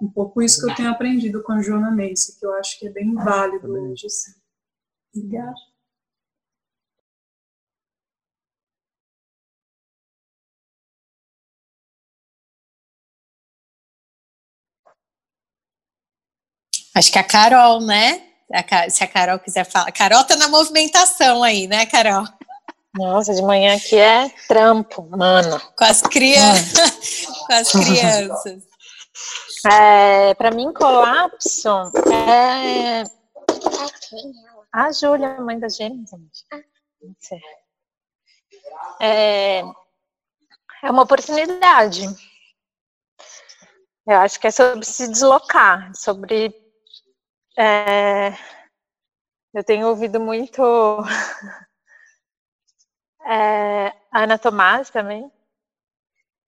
Um 0.00 0.08
pouco 0.08 0.40
isso 0.40 0.64
que 0.64 0.70
eu 0.70 0.76
tenho 0.76 0.90
aprendido 0.90 1.42
com 1.42 1.52
a 1.52 1.60
Joana 1.60 1.90
Macy, 1.90 2.38
que 2.38 2.46
eu 2.46 2.54
acho 2.54 2.78
que 2.78 2.86
é 2.86 2.90
bem 2.90 3.12
válido 3.14 3.68
hoje. 3.72 4.06
Assim. 4.06 4.32
Obrigada. 5.12 5.73
Acho 16.94 17.10
que 17.10 17.18
a 17.18 17.24
Carol, 17.24 17.80
né? 17.80 18.22
se 18.88 19.02
a 19.02 19.08
Carol 19.08 19.38
quiser 19.38 19.64
falar. 19.64 19.90
Carol 19.90 20.24
tá 20.24 20.36
na 20.36 20.48
movimentação 20.48 21.42
aí, 21.42 21.66
né, 21.66 21.86
Carol? 21.86 22.24
Nossa, 22.94 23.34
de 23.34 23.42
manhã 23.42 23.74
aqui 23.76 23.96
é 23.96 24.28
trampo, 24.46 25.02
mano. 25.10 25.60
Com 25.76 25.84
as 25.84 26.00
crianças. 26.00 27.26
Com 27.46 27.52
as 27.52 27.72
crianças. 27.72 28.62
É, 29.66 30.34
para 30.34 30.50
mim, 30.52 30.72
colapso 30.72 31.90
é. 32.12 33.02
A 34.72 34.92
Júlia, 34.92 35.40
mãe 35.40 35.58
da 35.58 35.68
gente. 35.68 36.14
É, 39.00 39.62
é 40.82 40.90
uma 40.90 41.02
oportunidade. 41.02 42.02
Eu 44.06 44.18
acho 44.18 44.38
que 44.38 44.46
é 44.46 44.50
sobre 44.50 44.84
se 44.84 45.08
deslocar, 45.08 45.90
sobre 45.96 46.63
é, 47.56 48.32
eu 49.52 49.62
tenho 49.62 49.88
ouvido 49.88 50.18
muito 50.20 50.62
é, 53.24 53.88
a 54.10 54.22
Ana 54.22 54.38
Tomás 54.38 54.90
também, 54.90 55.30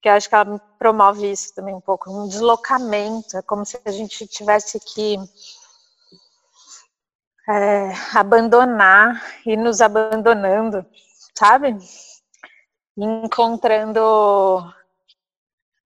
que 0.02 0.08
eu 0.08 0.12
acho 0.12 0.28
que 0.28 0.34
ela 0.34 0.58
promove 0.78 1.30
isso 1.30 1.54
também 1.54 1.74
um 1.74 1.80
pouco, 1.80 2.10
um 2.10 2.28
deslocamento, 2.28 3.36
é 3.36 3.42
como 3.42 3.64
se 3.64 3.80
a 3.84 3.90
gente 3.90 4.26
tivesse 4.26 4.80
que 4.80 5.16
é, 7.48 7.92
abandonar 8.14 9.22
e 9.46 9.56
nos 9.56 9.80
abandonando, 9.80 10.84
sabe? 11.36 11.76
Encontrando 12.96 14.72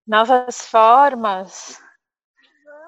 novas 0.07 0.63
formas 0.63 1.79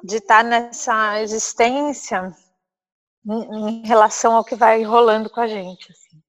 de 0.02 0.16
estar 0.16 0.42
nessa 0.44 1.20
existência 1.20 2.34
em, 3.26 3.82
em 3.82 3.86
relação 3.86 4.36
ao 4.36 4.44
que 4.44 4.56
vai 4.56 4.82
rolando 4.82 5.30
com 5.30 5.40
a 5.40 5.46
gente, 5.46 5.90
assim. 5.92 6.22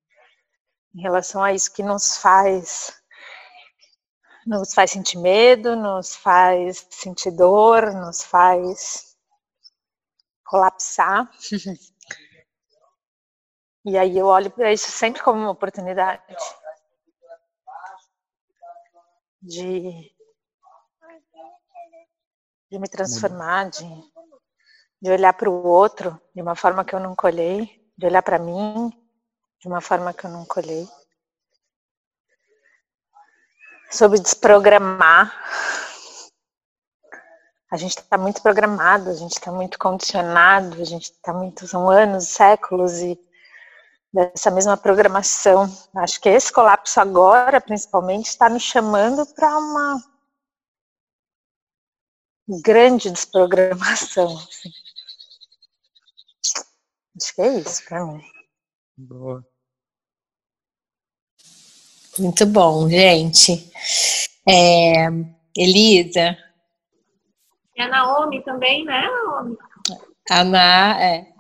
em 0.95 1.01
relação 1.01 1.43
a 1.43 1.53
isso 1.53 1.73
que 1.73 1.83
nos 1.83 2.17
faz 2.17 3.01
nos 4.45 4.73
faz 4.73 4.91
sentir 4.91 5.17
medo, 5.17 5.75
nos 5.75 6.15
faz 6.15 6.85
sentir 6.89 7.31
dor, 7.31 7.93
nos 7.93 8.23
faz 8.23 9.15
colapsar. 10.45 11.29
E 13.85 13.97
aí 13.97 14.17
eu 14.17 14.27
olho 14.27 14.49
para 14.49 14.71
isso 14.71 14.89
sempre 14.89 15.21
como 15.21 15.41
uma 15.41 15.51
oportunidade 15.51 16.23
de, 19.41 20.13
de 22.73 22.79
me 22.79 22.89
transformar, 22.89 23.69
de, 23.69 23.85
de 24.99 25.11
olhar 25.11 25.31
para 25.33 25.47
o 25.47 25.63
outro 25.63 26.19
de 26.33 26.41
uma 26.41 26.55
forma 26.55 26.83
que 26.83 26.95
eu 26.95 26.99
nunca 26.99 27.27
olhei, 27.27 27.69
de 27.95 28.07
olhar 28.07 28.23
para 28.23 28.39
mim 28.39 28.91
de 29.61 29.67
uma 29.67 29.79
forma 29.79 30.11
que 30.11 30.25
eu 30.25 30.31
nunca 30.31 30.59
olhei. 30.59 30.89
Sobre 33.91 34.19
desprogramar. 34.19 35.31
A 37.71 37.77
gente 37.77 37.99
está 37.99 38.17
muito 38.17 38.41
programado, 38.41 39.11
a 39.11 39.13
gente 39.13 39.33
está 39.33 39.51
muito 39.51 39.77
condicionado, 39.77 40.81
a 40.81 40.83
gente 40.83 41.11
está 41.11 41.31
muito, 41.31 41.67
são 41.67 41.91
anos, 41.91 42.29
séculos 42.29 42.97
e 43.01 43.19
dessa 44.11 44.49
mesma 44.49 44.75
programação. 44.75 45.71
Acho 45.95 46.19
que 46.19 46.27
esse 46.27 46.51
colapso 46.51 46.99
agora, 46.99 47.61
principalmente, 47.61 48.25
está 48.29 48.49
nos 48.49 48.63
chamando 48.63 49.27
para 49.27 49.59
uma 49.59 50.12
grande 52.47 53.09
desprogramação. 53.11 54.37
Assim. 54.37 54.71
Acho 57.21 57.35
que 57.35 57.41
é 57.41 57.59
isso 57.59 57.85
para 57.85 58.05
mim. 58.05 58.23
Boa. 58.97 59.45
Muito 62.19 62.45
bom, 62.45 62.89
gente. 62.89 63.71
É, 64.47 65.07
Elisa. 65.57 66.37
E 67.75 67.81
a 67.81 67.87
Naomi 67.87 68.43
também, 68.43 68.85
né, 68.85 69.01
Naomi? 69.01 69.57
A 70.29 70.43
Na, 70.43 71.01
é. 71.01 71.33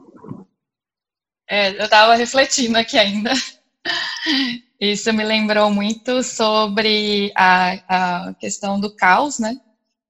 É, 1.47 1.69
eu 1.69 1.85
estava 1.85 2.15
refletindo 2.15 2.77
aqui 2.77 2.97
ainda. 2.97 3.31
Isso 4.79 5.13
me 5.13 5.23
lembrou 5.23 5.69
muito 5.69 6.23
sobre 6.23 7.31
a, 7.35 8.27
a 8.27 8.33
questão 8.35 8.79
do 8.79 8.95
caos, 8.95 9.39
né? 9.39 9.59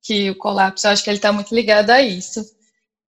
Que 0.04 0.30
o 0.30 0.36
colapso, 0.36 0.86
eu 0.86 0.92
acho 0.92 1.04
que 1.04 1.10
ele 1.10 1.18
está 1.18 1.32
muito 1.32 1.56
ligado 1.56 1.90
a 1.90 2.02
isso. 2.02 2.44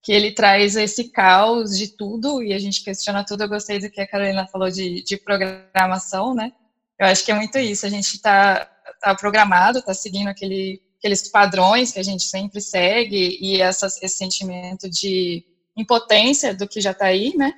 Que 0.02 0.14
ele 0.14 0.32
traz 0.32 0.76
esse 0.76 1.10
caos 1.12 1.78
de 1.78 1.89
tudo 1.89 2.41
e 2.41 2.54
a 2.54 2.60
gente 2.60 2.84
questiona 2.84 3.26
tudo. 3.26 3.43
Eu 3.43 3.50
gostei 3.50 3.80
do 3.80 3.89
que 3.89 4.02
a 4.02 4.08
Carolina 4.08 4.48
falou 4.48 4.70
de, 4.70 5.04
de 5.04 5.18
programação, 5.18 6.34
né? 6.34 6.54
Eu 6.98 7.08
acho 7.08 7.26
que 7.26 7.32
é 7.32 7.36
muito 7.36 7.58
isso. 7.58 7.86
A 7.86 7.89
gente 7.89 8.16
está 8.16 8.66
tá 9.02 9.14
programado, 9.16 9.80
está 9.80 9.93
seguindo 9.93 10.28
aquele, 10.28 10.82
aqueles 10.98 11.28
padrões 11.30 11.91
que 11.91 12.00
a 12.00 12.04
gente 12.04 12.24
sempre 12.24 12.62
segue 12.62 13.38
e 13.41 13.62
essa, 13.62 13.88
esse 13.88 14.18
sentimento 14.18 14.89
de 14.89 15.43
impotência 15.76 16.56
do 16.56 16.68
que 16.68 16.80
já 16.80 16.91
está 16.91 17.06
aí, 17.06 17.36
né? 17.36 17.54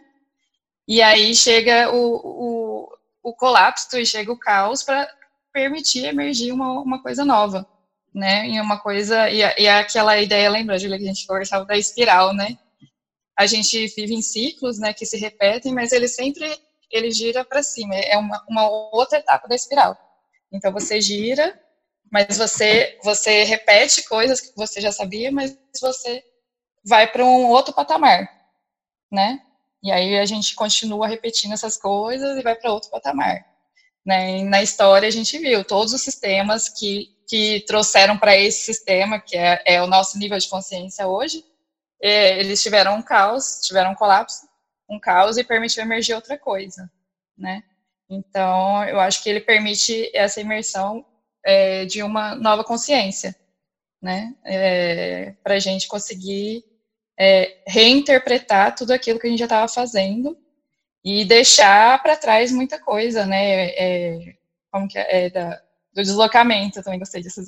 E 0.87 1.01
aí 1.01 1.35
chega 1.35 1.91
o, 1.93 2.15
o, 2.15 2.89
o 3.23 3.33
colapso 3.33 3.97
e 3.97 4.05
chega 4.05 4.31
o 4.31 4.39
caos 4.39 4.83
para 4.83 5.07
permitir 5.53 6.05
emergir 6.05 6.51
uma, 6.53 6.81
uma 6.81 7.01
coisa 7.01 7.25
nova, 7.25 7.67
né? 8.17 8.49
E 8.49 8.59
uma 8.59 8.79
coisa, 8.79 9.29
e, 9.29 9.41
e 9.59 9.67
aquela 9.67 10.19
ideia, 10.19 10.49
lembra, 10.49 10.79
Julia, 10.79 10.97
que 10.97 11.03
a 11.03 11.07
gente 11.07 11.27
conversava 11.27 11.65
da 11.65 11.77
espiral, 11.77 12.33
né? 12.33 12.57
A 13.37 13.45
gente 13.45 13.85
vive 13.95 14.15
em 14.15 14.23
ciclos, 14.23 14.79
né, 14.79 14.91
que 14.91 15.05
se 15.05 15.15
repetem, 15.17 15.71
mas 15.71 15.91
ele 15.91 16.07
sempre, 16.07 16.51
ele 16.91 17.11
gira 17.11 17.45
para 17.45 17.61
cima, 17.61 17.93
é 17.95 18.17
uma, 18.17 18.43
uma 18.49 18.67
outra 18.67 19.19
etapa 19.19 19.47
da 19.47 19.53
espiral. 19.53 19.95
Então 20.51 20.73
você 20.73 20.99
gira, 20.99 21.61
mas 22.11 22.39
você, 22.39 22.97
você 23.03 23.43
repete 23.43 24.07
coisas 24.07 24.41
que 24.41 24.51
você 24.55 24.81
já 24.81 24.91
sabia, 24.91 25.31
mas 25.31 25.55
você 25.79 26.23
vai 26.83 27.05
para 27.05 27.23
um 27.23 27.45
outro 27.49 27.71
patamar, 27.71 28.27
né? 29.11 29.39
E 29.83 29.91
aí 29.91 30.17
a 30.17 30.25
gente 30.25 30.55
continua 30.55 31.07
repetindo 31.07 31.53
essas 31.53 31.77
coisas 31.77 32.35
e 32.35 32.41
vai 32.41 32.55
para 32.55 32.73
outro 32.73 32.89
patamar. 32.89 33.45
Né? 34.03 34.39
E 34.39 34.43
na 34.43 34.63
história 34.63 35.07
a 35.07 35.11
gente 35.11 35.37
viu 35.37 35.63
todos 35.63 35.93
os 35.93 36.01
sistemas 36.01 36.67
que, 36.67 37.15
que 37.27 37.61
trouxeram 37.67 38.17
para 38.17 38.37
esse 38.37 38.63
sistema, 38.63 39.19
que 39.19 39.35
é, 39.35 39.61
é, 39.65 39.81
o 39.81 39.87
nosso 39.87 40.17
nível 40.17 40.37
de 40.37 40.47
consciência 40.47 41.07
hoje, 41.07 41.43
é, 42.01 42.39
eles 42.39 42.63
tiveram 42.63 42.95
um 42.95 43.01
caos, 43.01 43.59
tiveram 43.63 43.91
um 43.91 43.95
colapso, 43.95 44.47
um 44.89 44.99
caos 44.99 45.37
e 45.37 45.43
permitiu 45.43 45.83
emergir 45.83 46.13
outra 46.15 46.37
coisa, 46.37 46.89
né? 47.37 47.63
Então, 48.09 48.83
eu 48.85 48.99
acho 48.99 49.21
que 49.21 49.29
ele 49.29 49.41
permite 49.41 50.09
essa 50.15 50.39
imersão 50.39 51.05
é, 51.43 51.83
de 51.85 52.01
uma 52.01 52.35
nova 52.35 52.63
consciência, 52.63 53.35
né? 54.01 54.33
É, 54.45 55.33
para 55.43 55.55
a 55.55 55.59
gente 55.59 55.87
conseguir 55.87 56.63
é, 57.19 57.57
reinterpretar 57.67 58.73
tudo 58.75 58.91
aquilo 58.91 59.19
que 59.19 59.27
a 59.27 59.29
gente 59.29 59.39
já 59.39 59.45
estava 59.45 59.67
fazendo 59.67 60.37
e 61.03 61.25
deixar 61.25 62.01
para 62.01 62.15
trás 62.15 62.51
muita 62.51 62.79
coisa, 62.79 63.25
né? 63.25 63.69
É, 63.71 64.35
como 64.71 64.87
que 64.87 64.97
é, 64.97 65.29
da, 65.29 65.61
do 65.97 66.03
deslocamento, 66.03 66.83
também 66.83 66.99
gostei 66.99 67.23
disso. 67.23 67.41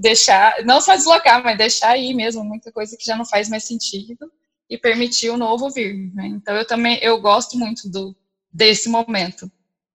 Deixar, 0.00 0.64
não 0.64 0.80
só 0.80 0.96
deslocar, 0.96 1.42
mas 1.44 1.56
deixar 1.56 1.90
aí 1.90 2.12
mesmo 2.12 2.42
muita 2.44 2.72
coisa 2.72 2.96
que 2.96 3.04
já 3.04 3.14
não 3.14 3.24
faz 3.24 3.48
mais 3.48 3.64
sentido 3.64 4.30
e 4.68 4.76
permitir 4.76 5.30
o 5.30 5.36
novo 5.36 5.70
vir. 5.70 6.12
Né? 6.12 6.26
Então 6.26 6.56
eu 6.56 6.66
também 6.66 6.98
eu 7.00 7.20
gosto 7.20 7.56
muito 7.56 7.88
do 7.88 8.16
desse 8.52 8.88
momento, 8.88 9.50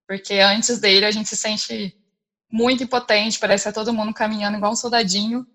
porque 0.06 0.34
antes 0.34 0.80
dele 0.80 1.04
a 1.04 1.10
gente 1.10 1.28
se 1.28 1.36
sente 1.36 1.94
muito 2.50 2.82
impotente, 2.82 3.38
parece 3.38 3.64
que 3.64 3.68
é 3.68 3.72
todo 3.72 3.92
mundo 3.92 4.14
caminhando 4.14 4.56
igual 4.56 4.72
um 4.72 4.76
soldadinho 4.76 5.46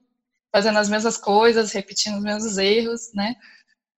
fazendo 0.51 0.78
as 0.78 0.88
mesmas 0.88 1.18
coisas, 1.18 1.72
repetindo 1.72 2.18
os 2.18 2.24
mesmos 2.24 2.57
erros, 2.59 3.11
né? 3.14 3.36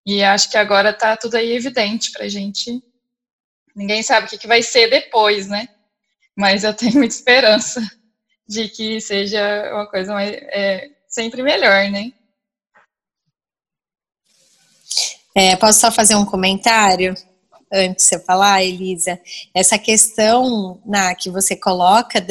E 0.06 0.24
acho 0.24 0.50
que 0.50 0.58
agora 0.58 0.94
tá 0.94 1.18
tudo 1.18 1.36
aí 1.36 1.52
evidente 1.52 2.12
pra 2.12 2.30
gente. 2.30 2.82
Ninguém 3.76 4.02
sabe 4.02 4.26
o 4.26 4.30
que, 4.30 4.38
que 4.38 4.48
vai 4.48 4.64
ser 4.64 4.90
depois, 4.90 5.48
né? 5.48 5.68
Mas 6.34 6.64
eu 6.64 6.74
tenho 6.74 6.94
muita 6.94 7.14
esperança 7.14 7.82
de 8.48 8.70
que 8.70 9.02
seja 9.02 9.74
uma 9.74 9.88
coisa 9.90 10.14
mais, 10.14 10.32
é, 10.34 10.90
sempre 11.08 11.42
melhor, 11.42 11.90
né? 11.90 12.12
É, 15.36 15.56
posso 15.56 15.80
só 15.80 15.92
fazer 15.92 16.16
um 16.16 16.26
comentário? 16.26 17.16
antes 17.74 18.06
de 18.06 18.10
você 18.10 18.20
falar, 18.20 18.64
Elisa, 18.64 19.20
essa 19.54 19.78
questão 19.78 20.80
na 20.86 21.14
que 21.16 21.30
você 21.30 21.56
coloca 21.56 22.26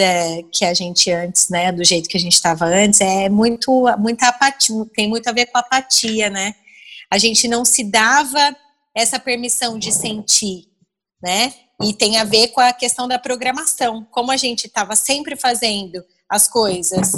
que 0.52 0.64
a 0.64 0.72
gente 0.72 1.10
antes, 1.10 1.48
né, 1.48 1.72
do 1.72 1.84
jeito 1.84 2.08
que 2.08 2.16
a 2.16 2.20
gente 2.20 2.34
estava 2.34 2.64
antes, 2.66 3.00
é 3.00 3.28
muito, 3.28 3.84
muita 3.98 4.28
apatia, 4.28 4.86
tem 4.94 5.08
muito 5.08 5.28
a 5.28 5.32
ver 5.32 5.46
com 5.46 5.58
apatia, 5.58 6.30
né? 6.30 6.54
A 7.10 7.18
gente 7.18 7.46
não 7.46 7.64
se 7.64 7.84
dava 7.84 8.56
essa 8.94 9.18
permissão 9.18 9.78
de 9.78 9.92
sentir, 9.92 10.64
né? 11.22 11.52
E 11.82 11.92
tem 11.92 12.18
a 12.18 12.24
ver 12.24 12.48
com 12.48 12.60
a 12.60 12.72
questão 12.72 13.08
da 13.08 13.18
programação, 13.18 14.06
como 14.10 14.30
a 14.30 14.36
gente 14.36 14.66
estava 14.66 14.94
sempre 14.94 15.36
fazendo 15.36 16.04
as 16.28 16.48
coisas 16.48 17.12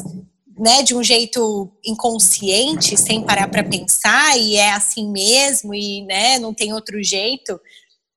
né, 0.59 0.83
de 0.83 0.95
um 0.95 1.03
jeito 1.03 1.71
inconsciente, 1.85 2.97
sem 2.97 3.23
parar 3.23 3.49
para 3.49 3.63
pensar, 3.63 4.39
e 4.39 4.57
é 4.57 4.73
assim 4.73 5.11
mesmo, 5.11 5.75
e 5.75 6.03
né, 6.03 6.39
não 6.39 6.55
tem 6.55 6.73
outro 6.73 7.03
jeito, 7.03 7.61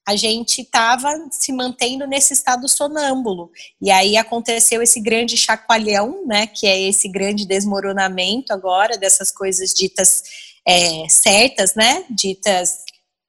a 0.07 0.15
gente 0.15 0.61
estava 0.61 1.09
se 1.29 1.51
mantendo 1.51 2.07
nesse 2.07 2.33
estado 2.33 2.67
sonâmbulo. 2.67 3.51
E 3.79 3.91
aí 3.91 4.17
aconteceu 4.17 4.81
esse 4.81 4.99
grande 4.99 5.37
chacoalhão, 5.37 6.25
né, 6.25 6.47
que 6.47 6.65
é 6.65 6.81
esse 6.81 7.09
grande 7.09 7.45
desmoronamento 7.45 8.53
agora 8.53 8.97
dessas 8.97 9.31
coisas 9.31 9.73
ditas 9.73 10.23
é, 10.65 11.07
certas, 11.09 11.75
né, 11.75 12.05
ditas 12.09 12.79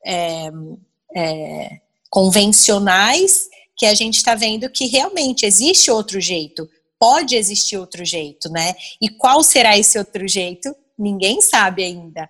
é, 0.07 0.51
é, 1.15 1.81
convencionais, 2.11 3.49
que 3.77 3.87
a 3.87 3.95
gente 3.95 4.17
está 4.17 4.35
vendo 4.35 4.69
que 4.69 4.87
realmente 4.87 5.47
existe 5.47 5.91
outro 5.91 6.21
jeito, 6.21 6.69
pode 6.99 7.37
existir 7.37 7.79
outro 7.79 8.05
jeito, 8.05 8.51
né? 8.51 8.75
E 9.01 9.09
qual 9.09 9.43
será 9.43 9.79
esse 9.79 9.99
outro 9.99 10.29
jeito? 10.29 10.75
Ninguém 10.99 11.41
sabe 11.41 11.83
ainda. 11.83 12.29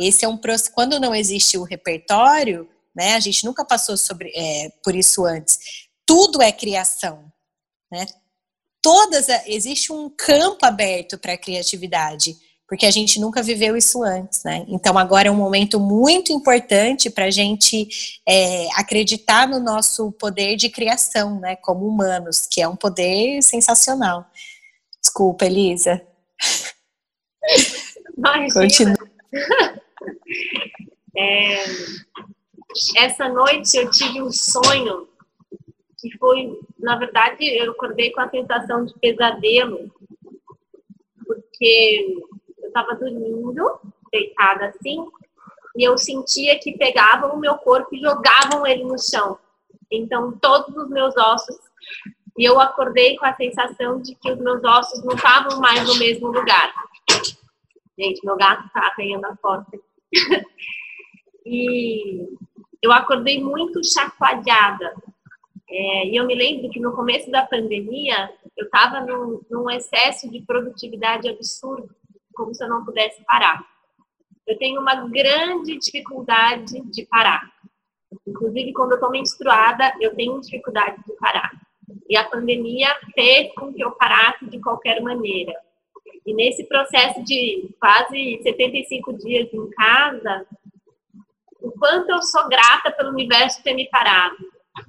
Esse 0.00 0.24
é 0.24 0.28
um 0.28 0.40
quando 0.74 0.98
não 0.98 1.14
existe 1.14 1.56
o 1.56 1.62
repertório, 1.62 2.68
né? 2.94 3.14
A 3.14 3.20
gente 3.20 3.44
nunca 3.44 3.64
passou 3.64 3.96
sobre, 3.96 4.32
é, 4.34 4.70
por 4.82 4.96
isso 4.96 5.24
antes. 5.24 5.58
Tudo 6.04 6.42
é 6.42 6.50
criação, 6.50 7.30
né? 7.92 8.06
todas 8.82 9.28
existe 9.46 9.92
um 9.92 10.10
campo 10.10 10.66
aberto 10.66 11.16
para 11.16 11.34
a 11.34 11.38
criatividade 11.38 12.36
porque 12.72 12.86
a 12.86 12.90
gente 12.90 13.20
nunca 13.20 13.42
viveu 13.42 13.76
isso 13.76 14.02
antes, 14.02 14.42
né? 14.44 14.64
Então 14.66 14.96
agora 14.96 15.28
é 15.28 15.30
um 15.30 15.36
momento 15.36 15.78
muito 15.78 16.32
importante 16.32 17.10
para 17.10 17.26
a 17.26 17.30
gente 17.30 17.86
é, 18.26 18.66
acreditar 18.80 19.46
no 19.46 19.60
nosso 19.60 20.10
poder 20.12 20.56
de 20.56 20.70
criação, 20.70 21.38
né? 21.38 21.54
Como 21.54 21.86
humanos, 21.86 22.46
que 22.50 22.62
é 22.62 22.66
um 22.66 22.74
poder 22.74 23.42
sensacional. 23.42 24.24
Desculpa, 25.02 25.44
Elisa. 25.44 26.02
Continua. 28.54 28.96
É, 31.14 31.64
essa 32.96 33.28
noite 33.28 33.76
eu 33.76 33.90
tive 33.90 34.22
um 34.22 34.32
sonho 34.32 35.06
que 35.98 36.10
foi, 36.16 36.58
na 36.78 36.96
verdade, 36.96 37.44
eu 37.44 37.72
acordei 37.72 38.10
com 38.12 38.22
a 38.22 38.30
sensação 38.30 38.86
de 38.86 38.94
pesadelo, 38.98 39.94
porque 41.26 42.22
estava 42.72 42.94
dormindo, 42.94 43.80
deitada 44.10 44.66
assim, 44.66 45.06
e 45.76 45.86
eu 45.86 45.96
sentia 45.96 46.58
que 46.58 46.76
pegavam 46.76 47.34
o 47.34 47.38
meu 47.38 47.56
corpo 47.56 47.94
e 47.94 48.00
jogavam 48.00 48.66
ele 48.66 48.84
no 48.84 48.98
chão. 48.98 49.38
Então, 49.90 50.32
todos 50.32 50.74
os 50.76 50.88
meus 50.88 51.16
ossos. 51.16 51.56
E 52.38 52.44
eu 52.44 52.60
acordei 52.60 53.16
com 53.16 53.26
a 53.26 53.34
sensação 53.34 54.00
de 54.00 54.14
que 54.14 54.30
os 54.30 54.38
meus 54.38 54.62
ossos 54.64 55.04
não 55.04 55.14
estavam 55.14 55.60
mais 55.60 55.86
no 55.86 55.98
mesmo 55.98 56.28
lugar. 56.28 56.72
Gente, 57.98 58.24
meu 58.24 58.36
gato 58.36 58.68
tá 58.72 58.86
arranhando 58.86 59.26
a 59.26 59.36
porta. 59.36 59.78
e 61.44 62.26
eu 62.82 62.92
acordei 62.92 63.42
muito 63.42 63.80
chacoalhada. 63.84 64.94
É, 65.68 66.06
e 66.06 66.16
eu 66.16 66.26
me 66.26 66.34
lembro 66.34 66.70
que 66.70 66.80
no 66.80 66.92
começo 66.92 67.30
da 67.30 67.46
pandemia, 67.46 68.30
eu 68.56 68.66
estava 68.66 69.00
num, 69.00 69.40
num 69.50 69.70
excesso 69.70 70.30
de 70.30 70.42
produtividade 70.42 71.28
absurdo 71.28 71.94
como 72.34 72.54
se 72.54 72.64
eu 72.64 72.68
não 72.68 72.84
pudesse 72.84 73.22
parar. 73.24 73.64
Eu 74.46 74.58
tenho 74.58 74.80
uma 74.80 75.08
grande 75.08 75.78
dificuldade 75.78 76.80
de 76.90 77.06
parar. 77.06 77.50
Inclusive, 78.26 78.72
quando 78.72 78.92
eu 78.92 78.96
estou 78.96 79.10
menstruada, 79.10 79.92
eu 80.00 80.14
tenho 80.14 80.40
dificuldade 80.40 80.96
de 81.06 81.12
parar. 81.14 81.50
E 82.08 82.16
a 82.16 82.24
pandemia 82.24 82.88
fez 83.14 83.52
com 83.54 83.72
que 83.72 83.82
eu 83.82 83.92
parasse 83.92 84.46
de 84.46 84.60
qualquer 84.60 85.00
maneira. 85.00 85.54
E 86.26 86.34
nesse 86.34 86.64
processo 86.64 87.22
de 87.24 87.74
quase 87.80 88.40
75 88.42 89.12
dias 89.14 89.52
em 89.52 89.70
casa, 89.70 90.46
o 91.60 91.70
quanto 91.72 92.10
eu 92.10 92.22
sou 92.22 92.48
grata 92.48 92.90
pelo 92.92 93.10
universo 93.10 93.62
ter 93.62 93.74
me 93.74 93.88
parado. 93.88 94.36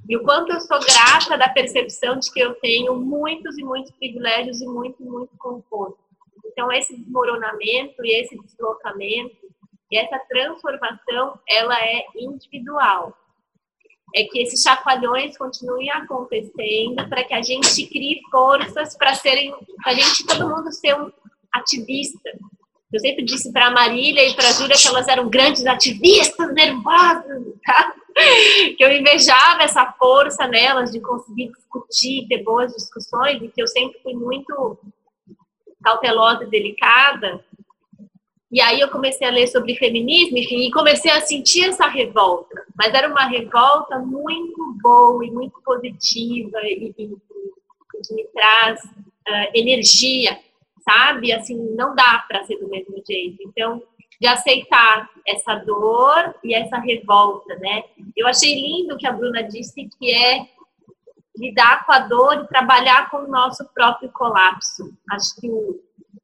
E 0.08 0.16
o 0.18 0.24
quanto 0.24 0.52
eu 0.52 0.60
sou 0.60 0.80
grata 0.80 1.38
da 1.38 1.50
percepção 1.50 2.18
de 2.18 2.32
que 2.32 2.40
eu 2.40 2.56
tenho 2.56 2.96
muitos 2.96 3.58
e 3.58 3.64
muitos 3.64 3.92
privilégios 3.92 4.62
e 4.62 4.66
muito, 4.66 5.02
muito 5.04 5.36
conforto. 5.38 6.03
Então, 6.54 6.72
esse 6.72 6.96
desmoronamento 6.96 8.06
e 8.06 8.22
esse 8.22 8.38
deslocamento 8.40 9.36
e 9.92 9.98
essa 9.98 10.20
transformação, 10.30 11.40
ela 11.48 11.78
é 11.80 12.06
individual. 12.16 13.18
É 14.16 14.24
que 14.24 14.40
esses 14.40 14.62
chacoalhões 14.62 15.36
continuem 15.36 15.90
acontecendo 15.90 17.08
para 17.10 17.24
que 17.24 17.34
a 17.34 17.42
gente 17.42 17.88
crie 17.88 18.22
forças 18.30 18.96
para 18.96 19.16
serem, 19.16 19.52
para 19.82 19.92
a 19.92 19.96
gente, 19.96 20.26
todo 20.26 20.48
mundo 20.48 20.72
ser 20.72 20.96
um 20.96 21.12
ativista. 21.52 22.30
Eu 22.92 23.00
sempre 23.00 23.26
disse 23.26 23.52
para 23.52 23.68
a 23.68 23.72
Marília 23.72 24.28
e 24.30 24.36
para 24.36 24.50
a 24.50 24.52
Júlia 24.52 24.76
que 24.76 24.88
elas 24.88 25.08
eram 25.08 25.28
grandes 25.28 25.66
ativistas 25.66 26.54
nervosas, 26.54 27.44
tá? 27.66 27.96
que 28.78 28.84
eu 28.84 28.92
invejava 28.92 29.64
essa 29.64 29.92
força 29.94 30.48
nelas 30.48 30.92
de 30.92 31.00
conseguir 31.00 31.52
discutir, 31.52 32.28
ter 32.28 32.44
boas 32.44 32.72
discussões, 32.74 33.42
e 33.42 33.48
que 33.48 33.62
eu 33.62 33.68
sempre 33.68 34.00
fui 34.04 34.14
muito 34.14 34.78
cautelosa 35.84 36.44
e 36.44 36.50
delicada. 36.50 37.44
E 38.52 38.62
aí 38.62 38.80
eu 38.80 38.90
comecei 38.90 39.28
a 39.28 39.32
ler 39.32 39.48
sobre 39.48 39.76
feminismo, 39.76 40.38
enfim, 40.38 40.68
e 40.68 40.72
comecei 40.72 41.12
a 41.12 41.22
sentir 41.22 41.70
essa 41.70 41.88
revolta. 41.88 42.64
Mas 42.76 42.94
era 42.94 43.10
uma 43.10 43.26
revolta 43.26 43.98
muito 43.98 44.78
boa 44.82 45.26
e 45.26 45.32
muito 45.32 45.60
positiva 45.64 46.60
e, 46.62 46.94
e, 46.98 47.10
que 48.04 48.14
me 48.14 48.24
traz 48.26 48.80
uh, 48.84 49.50
energia, 49.56 50.38
sabe? 50.88 51.34
Assim, 51.34 51.58
não 51.76 51.96
dá 51.96 52.24
para 52.28 52.44
ser 52.44 52.58
do 52.58 52.70
mesmo 52.70 53.02
jeito. 53.08 53.38
Então, 53.42 53.82
de 54.22 54.28
aceitar 54.28 55.10
essa 55.28 55.56
dor 55.56 56.36
e 56.44 56.54
essa 56.54 56.78
revolta, 56.78 57.56
né? 57.56 57.84
Eu 58.16 58.28
achei 58.28 58.54
lindo 58.54 58.98
que 58.98 59.08
a 59.08 59.12
Bruna 59.12 59.42
disse 59.42 59.90
que 59.98 60.14
é 60.14 60.48
lidar 61.36 61.86
com 61.86 61.92
a 61.92 62.00
dor 62.00 62.44
e 62.44 62.48
trabalhar 62.48 63.10
com 63.10 63.18
o 63.18 63.28
nosso 63.28 63.66
próprio 63.74 64.10
colapso. 64.12 64.96
Acho 65.12 65.36
que, 65.40 65.50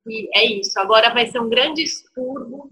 que 0.04 0.30
é 0.34 0.46
isso. 0.46 0.80
Agora 0.80 1.14
vai 1.14 1.28
ser 1.28 1.40
um 1.40 1.50
grande 1.50 1.82
expurgo, 1.82 2.70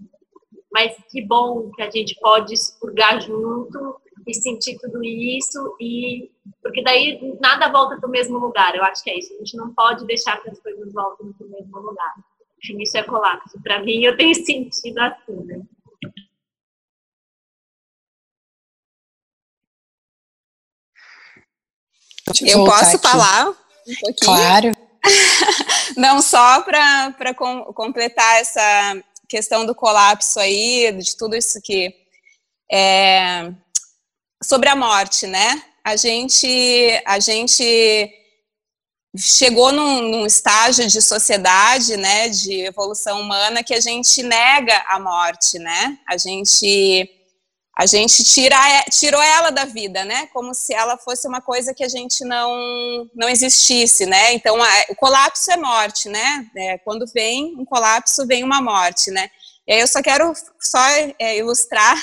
mas 0.72 0.96
que 1.10 1.22
bom 1.22 1.70
que 1.72 1.82
a 1.82 1.90
gente 1.90 2.14
pode 2.20 2.54
expurgar 2.54 3.20
junto 3.20 4.00
e 4.26 4.34
sentir 4.34 4.78
tudo 4.78 5.02
isso 5.02 5.74
e 5.80 6.30
porque 6.62 6.82
daí 6.82 7.36
nada 7.40 7.70
volta 7.70 7.96
para 7.96 8.08
o 8.08 8.12
mesmo 8.12 8.38
lugar. 8.38 8.74
Eu 8.74 8.84
acho 8.84 9.02
que 9.02 9.10
é 9.10 9.18
isso. 9.18 9.32
A 9.34 9.38
gente 9.38 9.56
não 9.56 9.72
pode 9.74 10.06
deixar 10.06 10.40
que 10.42 10.50
as 10.50 10.60
coisas 10.60 10.92
voltem 10.92 11.32
para 11.32 11.46
o 11.46 11.50
mesmo 11.50 11.78
lugar. 11.78 12.14
Isso 12.78 12.98
é 12.98 13.02
colapso. 13.02 13.60
Para 13.62 13.82
mim, 13.82 14.04
eu 14.04 14.16
tenho 14.16 14.34
sentido 14.44 14.98
assim, 14.98 15.44
né? 15.44 15.62
Eu 22.42 22.64
posso 22.64 22.96
aqui. 22.96 22.98
falar 22.98 23.48
um 23.48 23.94
pouquinho? 24.00 24.14
Claro. 24.22 24.72
Não 25.96 26.20
só 26.20 26.62
para 26.62 27.34
com, 27.34 27.64
completar 27.72 28.40
essa 28.40 28.96
questão 29.28 29.66
do 29.66 29.74
colapso 29.74 30.40
aí, 30.40 30.92
de 30.92 31.16
tudo 31.16 31.36
isso 31.36 31.60
que 31.62 31.94
é, 32.70 33.52
sobre 34.42 34.68
a 34.68 34.76
morte, 34.76 35.26
né? 35.26 35.62
A 35.84 35.96
gente, 35.96 37.02
a 37.04 37.18
gente 37.18 38.10
chegou 39.16 39.72
num, 39.72 40.02
num, 40.02 40.26
estágio 40.26 40.86
de 40.86 41.00
sociedade, 41.00 41.96
né, 41.96 42.28
de 42.28 42.60
evolução 42.66 43.20
humana 43.20 43.62
que 43.62 43.74
a 43.74 43.80
gente 43.80 44.22
nega 44.22 44.84
a 44.88 44.98
morte, 45.00 45.58
né? 45.58 45.98
A 46.08 46.16
gente 46.16 47.17
a 47.78 47.86
gente 47.86 48.24
tira, 48.24 48.56
tirou 48.90 49.22
ela 49.22 49.50
da 49.50 49.64
vida, 49.64 50.04
né? 50.04 50.26
Como 50.32 50.52
se 50.52 50.74
ela 50.74 50.98
fosse 50.98 51.28
uma 51.28 51.40
coisa 51.40 51.72
que 51.72 51.84
a 51.84 51.88
gente 51.88 52.24
não, 52.24 53.08
não 53.14 53.28
existisse, 53.28 54.04
né? 54.04 54.32
Então, 54.32 54.60
a, 54.60 54.68
o 54.88 54.96
colapso 54.96 55.48
é 55.52 55.56
morte, 55.56 56.08
né? 56.08 56.44
É, 56.56 56.78
quando 56.78 57.06
vem 57.14 57.54
um 57.56 57.64
colapso, 57.64 58.26
vem 58.26 58.42
uma 58.42 58.60
morte, 58.60 59.12
né? 59.12 59.30
E 59.64 59.74
aí 59.74 59.80
eu 59.80 59.86
só 59.86 60.02
quero 60.02 60.32
só 60.60 60.84
é, 61.20 61.38
ilustrar 61.38 61.96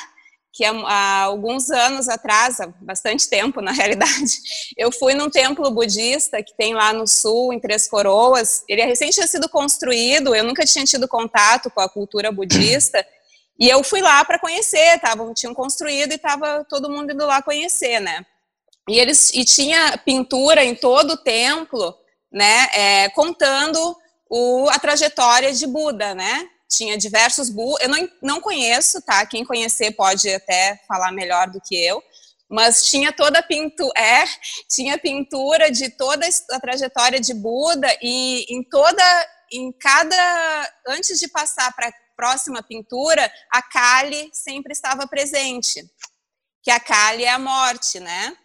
que 0.53 0.63
há, 0.63 0.71
há, 0.71 1.21
alguns 1.23 1.69
anos 1.69 2.07
atrás, 2.07 2.61
há 2.61 2.67
bastante 2.79 3.27
tempo 3.27 3.59
na 3.59 3.71
realidade, 3.73 4.31
eu 4.77 4.89
fui 4.93 5.13
num 5.13 5.29
templo 5.29 5.69
budista 5.71 6.41
que 6.41 6.55
tem 6.55 6.73
lá 6.73 6.93
no 6.93 7.05
sul, 7.05 7.51
em 7.51 7.59
Três 7.59 7.85
Coroas. 7.89 8.63
Ele 8.69 8.79
é 8.79 8.85
recente 8.85 9.15
tinha 9.15 9.27
sido 9.27 9.49
construído, 9.49 10.33
eu 10.33 10.45
nunca 10.45 10.65
tinha 10.65 10.85
tido 10.85 11.05
contato 11.05 11.69
com 11.69 11.81
a 11.81 11.89
cultura 11.89 12.31
budista, 12.31 13.05
e 13.59 13.69
eu 13.69 13.83
fui 13.83 14.01
lá 14.01 14.23
para 14.25 14.39
conhecer, 14.39 14.99
tavam, 14.99 15.33
tinham 15.33 15.53
construído 15.53 16.11
e 16.11 16.15
estava 16.15 16.65
todo 16.69 16.89
mundo 16.89 17.11
indo 17.13 17.25
lá 17.25 17.41
conhecer, 17.41 17.99
né? 18.01 18.25
E 18.87 18.99
eles 18.99 19.33
e 19.33 19.45
tinha 19.45 19.97
pintura 19.97 20.63
em 20.63 20.75
todo 20.75 21.11
o 21.11 21.17
templo, 21.17 21.95
né? 22.31 22.67
É, 22.73 23.09
contando 23.09 23.95
o, 24.29 24.67
a 24.69 24.77
trajetória 24.77 25.53
de 25.53 25.65
Buda, 25.65 26.13
né? 26.13 26.47
Tinha 26.69 26.97
diversos 26.97 27.49
Budas. 27.49 27.83
Eu 27.83 27.89
não, 27.89 28.09
não 28.21 28.41
conheço, 28.41 29.01
tá? 29.01 29.25
Quem 29.25 29.45
conhecer 29.45 29.91
pode 29.91 30.29
até 30.29 30.79
falar 30.87 31.11
melhor 31.11 31.49
do 31.49 31.61
que 31.61 31.75
eu. 31.75 32.03
Mas 32.49 32.85
tinha 32.85 33.11
toda 33.11 33.39
a 33.39 33.43
pintura, 33.43 33.99
é, 33.99 34.25
tinha 34.69 34.99
pintura 34.99 35.71
de 35.71 35.89
toda 35.89 36.27
a 36.51 36.59
trajetória 36.59 37.19
de 37.19 37.33
Buda 37.33 37.87
e 38.03 38.45
em 38.49 38.61
toda, 38.63 39.27
em 39.51 39.71
cada, 39.71 40.73
antes 40.87 41.19
de 41.19 41.27
passar 41.27 41.73
para 41.73 41.91
próxima 42.15 42.63
pintura, 42.63 43.31
a 43.51 43.61
Kali 43.61 44.29
sempre 44.33 44.71
estava 44.71 45.07
presente, 45.07 45.83
que 46.63 46.71
a 46.71 46.79
Kali 46.79 47.23
é 47.23 47.29
a 47.29 47.39
morte, 47.39 47.99
né? 47.99 48.35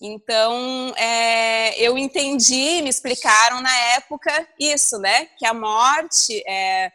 Então, 0.00 0.92
é, 0.96 1.80
eu 1.80 1.96
entendi, 1.96 2.82
me 2.82 2.90
explicaram 2.90 3.60
na 3.62 3.74
época 3.94 4.46
isso, 4.58 4.98
né? 4.98 5.26
Que 5.38 5.46
a 5.46 5.54
morte 5.54 6.42
é, 6.46 6.92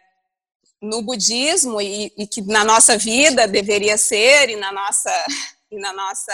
no 0.82 1.02
budismo 1.02 1.82
e, 1.82 2.14
e, 2.18 2.28
que 2.28 2.42
na 2.42 2.64
nossa 2.64 2.98
vida 2.98 3.48
deveria 3.48 3.98
ser 3.98 4.50
e 4.50 4.56
na 4.56 4.72
nossa 4.72 5.12
e 5.72 5.78
na 5.78 5.94
nossa, 5.94 6.34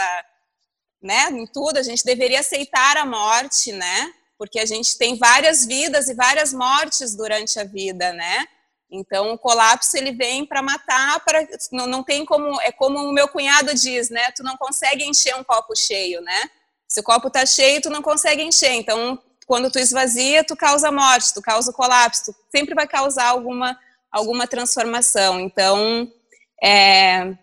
né? 1.02 1.30
Em 1.32 1.46
tudo 1.48 1.78
a 1.78 1.84
gente 1.84 2.04
deveria 2.04 2.40
aceitar 2.40 2.98
a 2.98 3.06
morte, 3.06 3.72
né? 3.72 4.14
Porque 4.38 4.60
a 4.60 4.66
gente 4.66 4.98
tem 4.98 5.18
várias 5.18 5.66
vidas 5.66 6.10
e 6.10 6.14
várias 6.14 6.52
mortes 6.52 7.16
durante 7.16 7.60
a 7.60 7.64
vida, 7.64 8.12
né? 8.14 8.48
Então, 8.96 9.34
o 9.34 9.38
colapso 9.38 9.98
ele 9.98 10.12
vem 10.12 10.46
para 10.46 10.62
matar, 10.62 11.24
para 11.24 11.48
não, 11.72 11.88
não 11.88 12.04
tem 12.04 12.26
como 12.26 12.60
é 12.62 12.72
como 12.72 13.00
o 13.00 13.14
meu 13.14 13.28
cunhado 13.28 13.74
diz, 13.74 14.10
né? 14.10 14.32
Tu 14.32 14.44
não 14.44 14.58
consegue 14.58 15.04
encher 15.04 15.36
um 15.36 15.44
copo 15.44 15.76
cheio, 15.76 16.22
né? 16.22 16.50
Se 16.88 17.00
o 17.00 17.04
copo 17.04 17.28
está 17.28 17.46
cheio, 17.46 17.82
tu 17.82 17.90
não 17.90 18.02
consegue 18.02 18.42
encher. 18.42 18.72
Então, 18.74 19.20
quando 19.46 19.70
tu 19.72 19.80
esvazia, 19.80 20.44
tu 20.44 20.56
causa 20.56 20.92
morte, 20.92 21.34
tu 21.34 21.42
causa 21.42 21.74
colapso, 21.74 22.26
tu 22.26 22.36
sempre 22.52 22.74
vai 22.74 22.88
causar 22.88 23.28
alguma, 23.28 23.78
alguma 24.12 24.48
transformação. 24.48 25.40
Então, 25.40 26.12
é, 26.64 27.34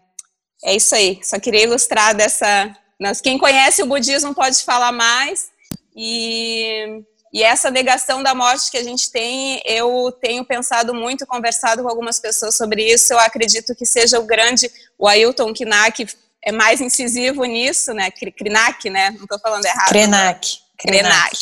é 0.64 0.74
isso 0.74 0.94
aí. 0.94 1.20
Só 1.22 1.38
queria 1.38 1.64
ilustrar 1.64 2.14
dessa. 2.14 2.76
Quem 3.22 3.38
conhece 3.38 3.82
o 3.82 3.86
budismo 3.86 4.34
pode 4.34 4.62
falar 4.64 4.92
mais. 4.92 5.50
E, 5.94 7.05
e 7.32 7.42
essa 7.42 7.70
negação 7.70 8.22
da 8.22 8.34
morte 8.34 8.70
que 8.70 8.76
a 8.76 8.84
gente 8.84 9.10
tem, 9.10 9.62
eu 9.64 10.12
tenho 10.20 10.44
pensado 10.44 10.92
muito, 10.92 11.26
conversado 11.26 11.82
com 11.82 11.88
algumas 11.88 12.20
pessoas 12.20 12.54
sobre 12.54 12.92
isso. 12.92 13.12
Eu 13.12 13.18
acredito 13.18 13.74
que 13.74 13.86
seja 13.86 14.20
o 14.20 14.24
grande, 14.24 14.70
o 14.98 15.08
Ailton 15.08 15.52
Kinak 15.54 16.06
é 16.44 16.52
mais 16.52 16.80
incisivo 16.80 17.44
nisso, 17.44 17.94
né? 17.94 18.10
Krenak, 18.10 18.90
né? 18.90 19.12
Não 19.12 19.22
estou 19.22 19.38
falando 19.38 19.64
errado. 19.64 19.88
Krenak. 19.88 20.58
Krenak. 20.76 21.38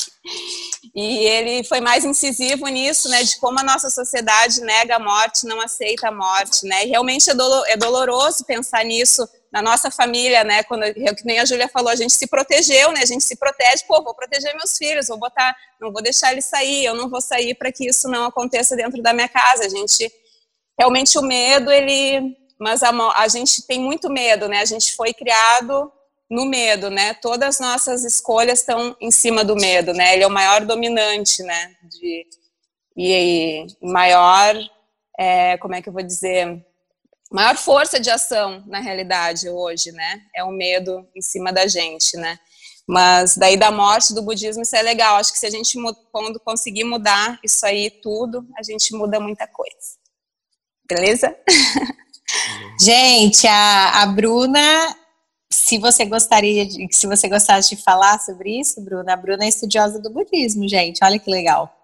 E 0.95 1.19
ele 1.25 1.65
foi 1.65 1.81
mais 1.81 2.05
incisivo 2.05 2.67
nisso, 2.69 3.09
né, 3.09 3.23
de 3.23 3.39
como 3.39 3.59
a 3.61 3.63
nossa 3.63 3.89
sociedade 3.89 4.61
nega 4.61 4.97
a 4.97 4.99
morte, 4.99 5.47
não 5.47 5.61
aceita 5.61 6.09
a 6.09 6.13
morte, 6.13 6.67
né, 6.67 6.85
e 6.85 6.89
realmente 6.89 7.31
é, 7.31 7.35
dolo 7.35 7.65
é 7.67 7.77
doloroso 7.77 8.45
pensar 8.45 8.85
nisso 8.85 9.27
na 9.53 9.61
nossa 9.61 9.91
família, 9.91 10.45
né, 10.45 10.63
quando, 10.63 10.83
que 10.95 11.25
nem 11.25 11.41
a 11.41 11.45
Júlia 11.45 11.69
falou, 11.69 11.91
a 11.91 11.97
gente 11.97 12.13
se 12.13 12.27
protegeu, 12.29 12.93
né, 12.93 13.01
a 13.03 13.07
gente 13.07 13.25
se 13.25 13.37
protege, 13.37 13.85
pô, 13.87 14.03
vou 14.03 14.15
proteger 14.15 14.55
meus 14.57 14.77
filhos, 14.77 15.09
vou 15.09 15.19
botar, 15.19 15.57
não 15.81 15.93
vou 15.93 16.03
deixar 16.03 16.33
eles 16.33 16.45
sair, 16.45 16.85
eu 16.85 16.95
não 16.95 17.11
vou 17.11 17.21
sair 17.21 17.55
para 17.55 17.73
que 17.73 17.89
isso 17.89 18.09
não 18.09 18.27
aconteça 18.27 18.77
dentro 18.77 19.03
da 19.03 19.13
minha 19.13 19.29
casa, 19.29 19.65
a 19.65 19.69
gente, 19.69 20.11
realmente 20.79 21.19
o 21.19 21.23
medo, 21.23 21.71
ele, 21.71 22.37
mas 22.61 22.83
a, 22.83 22.91
a 23.17 23.27
gente 23.27 23.67
tem 23.67 23.81
muito 23.81 24.09
medo, 24.09 24.49
né, 24.49 24.61
a 24.61 24.65
gente 24.65 24.95
foi 24.95 25.13
criado 25.13 25.93
no 26.31 26.47
medo, 26.47 26.89
né? 26.91 27.13
Todas 27.15 27.57
as 27.57 27.61
nossas 27.61 28.05
escolhas 28.05 28.61
estão 28.61 28.97
em 29.01 29.11
cima 29.11 29.45
do 29.45 29.57
medo, 29.57 29.93
né? 29.93 30.15
Ele 30.15 30.23
é 30.23 30.27
o 30.27 30.31
maior 30.31 30.65
dominante, 30.65 31.43
né? 31.43 31.75
De, 31.83 32.25
e, 32.97 33.13
e 33.13 33.67
maior, 33.83 34.55
é, 35.19 35.59
como 35.59 35.75
é 35.75 35.83
que 35.83 35.89
eu 35.89 35.93
vou 35.93 36.03
dizer? 36.03 36.65
Maior 37.31 37.57
força 37.57 38.01
de 38.01 38.11
ação, 38.11 38.65
na 38.67 38.81
realidade, 38.81 39.49
hoje, 39.49 39.93
né? 39.93 40.23
É 40.35 40.43
o 40.43 40.51
medo 40.51 41.07
em 41.15 41.23
cima 41.23 41.53
da 41.53 41.67
gente, 41.67 42.17
né? 42.17 42.39
Mas 42.89 43.37
daí 43.37 43.57
da 43.57 43.71
morte 43.71 44.13
do 44.13 44.23
budismo, 44.23 44.63
isso 44.63 44.75
é 44.75 44.83
legal. 44.83 45.17
Acho 45.17 45.33
que 45.33 45.39
se 45.39 45.47
a 45.47 45.51
gente 45.51 45.79
quando 46.11 46.41
conseguir 46.41 46.85
mudar 46.85 47.39
isso 47.45 47.65
aí 47.65 47.91
tudo, 47.91 48.45
a 48.59 48.63
gente 48.63 48.93
muda 48.97 49.21
muita 49.21 49.47
coisa. 49.47 49.97
Beleza? 50.89 51.37
Gente, 52.81 53.47
a, 53.47 54.03
a 54.03 54.07
Bruna 54.07 54.97
se 55.53 55.79
você 55.79 56.05
gostaria 56.05 56.65
de, 56.65 56.89
se 56.93 57.07
você 57.07 57.29
gostasse 57.29 57.75
de 57.75 57.83
falar 57.83 58.21
sobre 58.21 58.61
isso, 58.61 58.81
Bruna, 58.81 59.13
a 59.13 59.17
Bruna 59.17 59.45
é 59.45 59.49
estudiosa 59.49 60.01
do 60.01 60.11
budismo, 60.11 60.69
gente. 60.69 61.05
Olha 61.05 61.19
que 61.19 61.31
legal. 61.31 61.77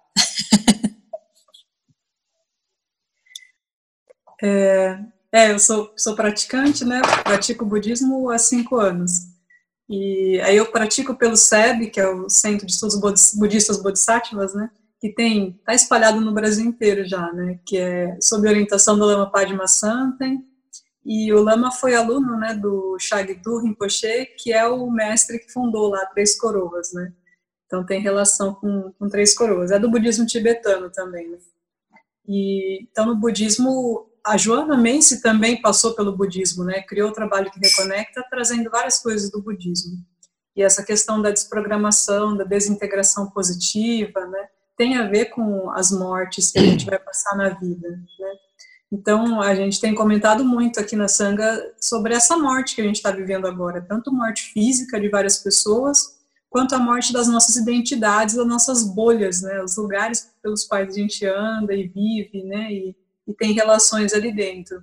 É, 4.43 4.99
é, 5.37 5.53
eu 5.53 5.59
sou, 5.59 5.93
sou 5.97 6.15
praticante, 6.15 6.85
né? 6.85 7.03
Pratico 7.23 7.65
budismo 7.65 8.31
há 8.31 8.39
cinco 8.39 8.77
anos. 8.77 9.13
E 9.89 10.41
aí 10.41 10.57
eu 10.57 10.67
pratico 10.71 11.15
pelo 11.15 11.37
SEB, 11.37 11.91
que 11.91 12.01
é 12.01 12.09
o 12.09 12.29
Centro 12.29 12.67
de 12.67 12.73
Estudos 12.73 13.35
Budistas 13.35 13.83
Bodhisattvas, 13.83 14.55
né? 14.55 14.71
Que 15.01 15.13
tem, 15.13 15.61
tá 15.65 15.75
espalhado 15.75 16.21
no 16.21 16.33
Brasil 16.33 16.65
inteiro 16.65 17.07
já, 17.07 17.33
né? 17.33 17.61
Que 17.67 17.77
é 17.77 18.17
sob 18.21 18.49
orientação 18.49 18.99
do 18.99 19.05
Lama 19.05 19.31
Padma 19.31 19.67
Santen, 19.67 20.43
e 21.09 21.33
o 21.33 21.41
Lama 21.41 21.71
foi 21.71 21.95
aluno 21.95 22.37
né, 22.37 22.53
do 22.53 22.99
Shagdu 22.99 23.61
Rinpoche, 23.61 24.27
que 24.39 24.53
é 24.53 24.67
o 24.67 24.91
mestre 24.91 25.39
que 25.39 25.53
fundou 25.53 25.89
lá 25.89 26.05
Três 26.07 26.37
Coroas, 26.37 26.93
né? 26.93 27.13
Então 27.65 27.87
tem 27.87 28.01
relação 28.01 28.53
com, 28.55 28.93
com 28.99 29.09
Três 29.09 29.33
Coroas. 29.33 29.71
É 29.71 29.79
do 29.79 29.89
budismo 29.89 30.27
tibetano 30.27 30.91
também, 30.91 31.31
né? 31.31 31.39
E, 32.27 32.83
então 32.83 33.07
no 33.07 33.15
budismo, 33.15 34.11
a 34.27 34.37
Joana 34.37 34.77
Mense 34.77 35.23
também 35.23 35.61
passou 35.63 35.95
pelo 35.95 36.17
budismo, 36.17 36.65
né? 36.65 36.83
Criou 36.83 37.11
o 37.11 37.13
trabalho 37.13 37.51
que 37.51 37.61
reconecta, 37.61 38.27
trazendo 38.29 38.69
várias 38.69 38.99
coisas 38.99 39.31
do 39.31 39.41
budismo. 39.41 40.05
E 40.57 40.63
essa 40.63 40.85
questão 40.85 41.23
da 41.23 41.31
desprogramação, 41.31 42.37
da 42.37 42.43
desintegração 42.43 43.31
positiva, 43.31 44.27
né? 44.27 44.49
Tem 44.77 44.97
a 44.97 45.07
ver 45.07 45.27
com 45.27 45.71
as 45.71 45.93
mortes 45.93 46.51
que 46.51 46.59
a 46.59 46.63
gente 46.63 46.85
vai 46.85 46.99
passar 46.99 47.37
na 47.37 47.51
vida, 47.51 47.89
né? 47.89 48.33
Então, 48.91 49.41
a 49.41 49.55
gente 49.55 49.81
tem 49.81 49.95
comentado 49.95 50.45
muito 50.45 50.81
aqui 50.81 50.97
na 50.97 51.07
Sanga 51.07 51.75
sobre 51.81 52.15
essa 52.15 52.37
morte 52.37 52.75
que 52.75 52.81
a 52.81 52.85
gente 52.85 52.97
está 52.97 53.13
vivendo 53.13 53.47
agora, 53.47 53.81
tanto 53.81 54.13
morte 54.13 54.43
física 54.53 55.01
de 55.01 55.09
várias 55.09 55.39
pessoas, 55.39 56.17
quanto 56.51 56.75
a 56.75 56.79
morte 56.79 57.13
das 57.13 57.29
nossas 57.29 57.57
identidades, 57.57 58.35
das 58.35 58.47
nossas 58.47 58.83
bolhas, 58.83 59.43
né, 59.43 59.63
os 59.63 59.77
lugares 59.77 60.31
pelos 60.43 60.65
quais 60.65 60.95
a 60.95 60.99
gente 60.99 61.25
anda 61.27 61.75
e 61.75 61.89
vive, 61.89 62.45
né, 62.45 62.73
e, 62.73 62.97
e 63.27 63.35
tem 63.35 63.53
relações 63.53 64.13
ali 64.13 64.33
dentro. 64.35 64.83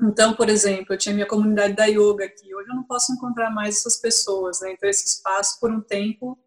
Então, 0.00 0.34
por 0.34 0.48
exemplo, 0.48 0.94
eu 0.94 0.98
tinha 0.98 1.14
minha 1.14 1.26
comunidade 1.26 1.74
da 1.74 1.86
yoga 1.86 2.24
aqui, 2.24 2.54
hoje 2.54 2.68
eu 2.68 2.74
não 2.74 2.84
posso 2.84 3.12
encontrar 3.12 3.50
mais 3.50 3.76
essas 3.76 3.96
pessoas, 3.96 4.60
né, 4.60 4.72
então 4.72 4.88
esse 4.88 5.06
espaço, 5.06 5.60
por 5.60 5.70
um 5.70 5.80
tempo, 5.80 6.38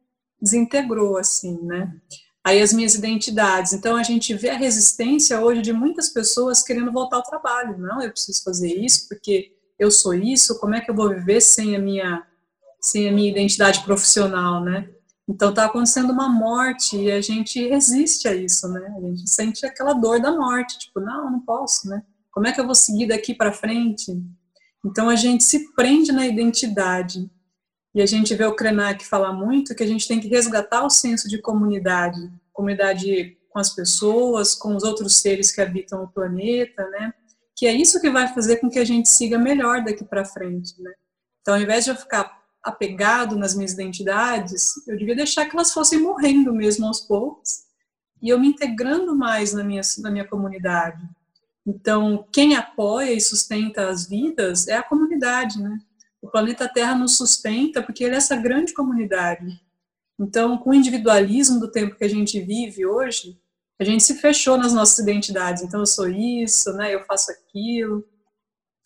desintegrou, 0.42 1.18
assim, 1.18 1.58
né 1.64 1.94
aí 2.48 2.62
as 2.62 2.72
minhas 2.72 2.96
identidades. 2.96 3.74
Então 3.74 3.98
a 3.98 4.04
gente 4.04 4.34
vê 4.34 4.50
a 4.50 4.58
resistência 4.58 5.42
hoje 5.42 5.62
de 5.62 5.74
muitas 5.74 6.08
pessoas 6.08 6.64
querendo 6.64 6.94
voltar 6.94 7.18
ao 7.18 7.24
trabalho. 7.24 7.78
Não, 7.78 8.02
eu 8.02 8.10
preciso 8.10 8.42
fazer 8.42 8.74
isso 8.74 9.10
porque 9.10 9.52
eu 9.78 9.92
sou 9.92 10.14
isso. 10.14 10.58
Como 10.58 10.74
é 10.74 10.80
que 10.80 10.90
eu 10.90 10.96
vou 10.96 11.10
viver 11.10 11.42
sem 11.42 11.76
a 11.76 11.80
minha 11.80 12.26
sem 12.80 13.10
a 13.10 13.12
minha 13.12 13.30
identidade 13.30 13.84
profissional, 13.84 14.64
né? 14.64 14.90
Então 15.28 15.50
está 15.50 15.66
acontecendo 15.66 16.12
uma 16.12 16.30
morte 16.30 16.96
e 16.96 17.12
a 17.12 17.20
gente 17.20 17.68
resiste 17.68 18.28
a 18.28 18.34
isso, 18.34 18.68
né? 18.70 18.94
A 18.98 19.02
gente 19.02 19.30
sente 19.30 19.66
aquela 19.66 19.94
dor 19.94 20.22
da 20.22 20.32
morte, 20.32 20.80
tipo, 20.80 21.02
não, 21.02 21.30
não 21.30 21.42
posso, 21.42 21.90
né? 21.90 22.02
Como 22.32 22.48
é 22.48 22.54
que 22.54 22.62
eu 22.62 22.66
vou 22.66 22.76
seguir 22.76 23.08
daqui 23.08 23.34
para 23.34 23.52
frente? 23.52 24.18
Então 24.86 25.10
a 25.10 25.16
gente 25.16 25.44
se 25.44 25.74
prende 25.74 26.12
na 26.12 26.26
identidade. 26.26 27.30
E 27.94 28.02
a 28.02 28.06
gente 28.06 28.34
vê 28.36 28.46
o 28.46 28.56
Krenak 28.56 29.04
falar 29.06 29.34
muito 29.34 29.76
que 29.76 29.84
a 29.84 29.88
gente 29.88 30.08
tem 30.08 30.20
que 30.20 30.28
resgatar 30.28 30.86
o 30.86 30.90
senso 30.90 31.28
de 31.28 31.42
comunidade, 31.42 32.32
comunidade 32.54 33.38
com 33.50 33.60
as 33.60 33.74
pessoas, 33.74 34.54
com 34.54 34.76
os 34.76 34.84
outros 34.84 35.18
seres 35.18 35.52
que 35.52 35.60
habitam 35.60 36.04
o 36.04 36.08
planeta, 36.08 36.88
né? 36.90 37.12
Que 37.56 37.66
é 37.66 37.74
isso 37.74 38.00
que 38.00 38.10
vai 38.10 38.28
fazer 38.34 38.58
com 38.58 38.70
que 38.70 38.78
a 38.78 38.86
gente 38.86 39.10
siga 39.10 39.38
melhor 39.38 39.84
daqui 39.84 40.06
para 40.06 40.24
frente, 40.24 40.80
né? 40.80 40.92
Então, 41.42 41.56
ao 41.56 41.62
invés 41.62 41.86
de 41.86 41.90
eu 41.90 41.96
ficar 41.96 42.37
apegado 42.68 43.38
nas 43.38 43.56
minhas 43.56 43.72
identidades, 43.72 44.74
eu 44.86 44.98
devia 44.98 45.16
deixar 45.16 45.46
que 45.46 45.56
elas 45.56 45.72
fossem 45.72 46.00
morrendo 46.00 46.54
mesmo 46.54 46.86
aos 46.86 47.00
poucos 47.00 47.64
e 48.22 48.30
eu 48.30 48.38
me 48.40 48.48
integrando 48.48 49.16
mais 49.16 49.54
na 49.54 49.64
minha, 49.64 49.82
na 50.00 50.12
minha 50.12 50.28
comunidade. 50.28 51.02
Então, 51.66 52.28
quem 52.32 52.56
apoia 52.56 53.14
e 53.14 53.22
sustenta 53.22 53.90
as 53.90 54.08
vidas 54.08 54.68
é 54.68 54.76
a 54.76 54.84
comunidade, 54.84 55.62
né? 55.62 55.80
O 56.22 56.30
planeta 56.30 56.68
Terra 56.68 56.96
nos 56.96 57.16
sustenta 57.16 57.82
porque 57.82 58.04
ele 58.04 58.16
é 58.16 58.18
essa 58.18 58.36
grande 58.36 58.74
comunidade. 58.74 59.62
Então, 60.20 60.58
com 60.58 60.72
o 60.72 60.74
individualismo 60.74 61.60
do 61.60 61.72
tempo 61.72 61.96
que 61.96 62.04
a 62.04 62.10
gente 62.10 62.40
vive 62.42 62.86
hoje, 62.86 63.40
a 63.80 63.84
gente 63.84 64.04
se 64.04 64.16
fechou 64.16 64.58
nas 64.58 64.74
nossas 64.74 65.00
identidades. 65.00 65.64
Então, 65.64 65.82
eu 65.82 65.86
sou 65.86 66.08
isso, 66.08 66.74
né? 66.74 66.94
Eu 66.94 67.06
faço 67.06 67.32
aquilo. 67.32 68.04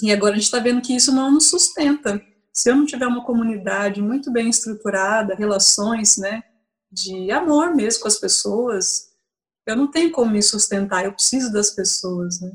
E 0.02 0.12
agora 0.12 0.34
a 0.34 0.36
gente 0.36 0.46
está 0.46 0.60
vendo 0.60 0.82
que 0.82 0.96
isso 0.96 1.12
não 1.12 1.32
nos 1.32 1.50
sustenta. 1.50 2.22
Se 2.54 2.70
eu 2.70 2.76
não 2.76 2.86
tiver 2.86 3.08
uma 3.08 3.24
comunidade 3.24 4.02
muito 4.02 4.32
bem 4.32 4.50
estruturada, 4.50 5.36
relações, 5.36 6.18
né, 6.18 6.44
de 6.92 7.32
amor 7.32 7.74
mesmo 7.74 8.02
com 8.02 8.08
as 8.08 8.18
pessoas, 8.18 9.12
eu 9.66 9.76
não 9.76 9.90
tenho 9.90 10.12
como 10.12 10.32
me 10.32 10.44
sustentar. 10.44 11.06
Eu 11.06 11.14
preciso 11.14 11.52
das 11.52 11.70
pessoas, 11.70 12.42
né? 12.42 12.52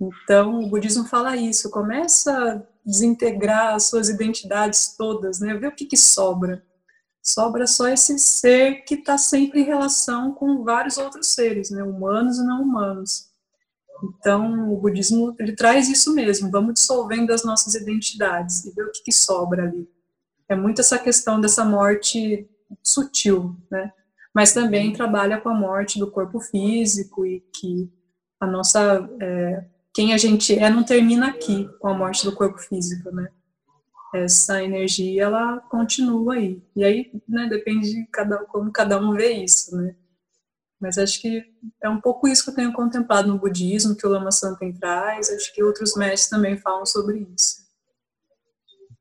Então, 0.00 0.60
o 0.60 0.68
budismo 0.68 1.04
fala 1.04 1.36
isso. 1.36 1.70
Começa 1.70 2.66
desintegrar 2.84 3.74
as 3.74 3.84
suas 3.84 4.08
identidades 4.08 4.94
todas, 4.96 5.40
né? 5.40 5.54
Ver 5.54 5.68
o 5.68 5.74
que, 5.74 5.86
que 5.86 5.96
sobra. 5.96 6.62
Sobra 7.22 7.66
só 7.66 7.88
esse 7.88 8.18
ser 8.18 8.82
que 8.84 8.96
está 8.96 9.16
sempre 9.16 9.60
em 9.60 9.64
relação 9.64 10.32
com 10.32 10.62
vários 10.62 10.98
outros 10.98 11.28
seres, 11.28 11.70
né? 11.70 11.82
Humanos 11.82 12.38
e 12.38 12.44
não 12.44 12.62
humanos. 12.62 13.30
Então, 14.02 14.72
o 14.72 14.76
budismo 14.76 15.34
ele 15.38 15.54
traz 15.54 15.88
isso 15.88 16.14
mesmo. 16.14 16.50
Vamos 16.50 16.74
dissolvendo 16.74 17.30
as 17.30 17.44
nossas 17.44 17.74
identidades 17.74 18.64
e 18.64 18.72
ver 18.72 18.84
o 18.84 18.92
que, 18.92 19.04
que 19.04 19.12
sobra 19.12 19.64
ali. 19.64 19.88
É 20.48 20.54
muito 20.54 20.80
essa 20.80 20.98
questão 20.98 21.40
dessa 21.40 21.64
morte 21.64 22.48
sutil, 22.82 23.56
né? 23.70 23.92
Mas 24.34 24.52
também 24.52 24.92
trabalha 24.92 25.40
com 25.40 25.48
a 25.48 25.54
morte 25.54 25.98
do 25.98 26.10
corpo 26.10 26.40
físico 26.40 27.24
e 27.24 27.40
que 27.52 27.90
a 28.40 28.46
nossa 28.46 29.08
é, 29.20 29.64
quem 29.94 30.12
a 30.12 30.18
gente 30.18 30.58
é 30.58 30.68
não 30.68 30.82
termina 30.82 31.28
aqui 31.28 31.68
com 31.78 31.88
a 31.88 31.94
morte 31.94 32.24
do 32.24 32.34
corpo 32.34 32.58
físico, 32.58 33.10
né? 33.12 33.28
Essa 34.12 34.62
energia 34.62 35.24
ela 35.24 35.58
continua 35.70 36.34
aí. 36.34 36.62
E 36.74 36.84
aí, 36.84 37.10
né, 37.28 37.48
depende 37.48 37.90
de 37.90 38.06
cada 38.06 38.38
como 38.38 38.72
cada 38.72 38.98
um 39.00 39.12
vê 39.12 39.32
isso, 39.32 39.76
né? 39.76 39.94
Mas 40.84 40.98
acho 40.98 41.18
que 41.22 41.42
é 41.82 41.88
um 41.88 41.98
pouco 41.98 42.28
isso 42.28 42.44
que 42.44 42.50
eu 42.50 42.54
tenho 42.54 42.72
contemplado 42.74 43.26
no 43.26 43.38
budismo, 43.38 43.96
que 43.96 44.06
o 44.06 44.10
Lama 44.10 44.30
Santen 44.30 44.70
traz, 44.70 45.30
acho 45.30 45.50
que 45.54 45.62
outros 45.62 45.96
mestres 45.96 46.28
também 46.28 46.58
falam 46.58 46.84
sobre 46.84 47.26
isso. 47.34 47.64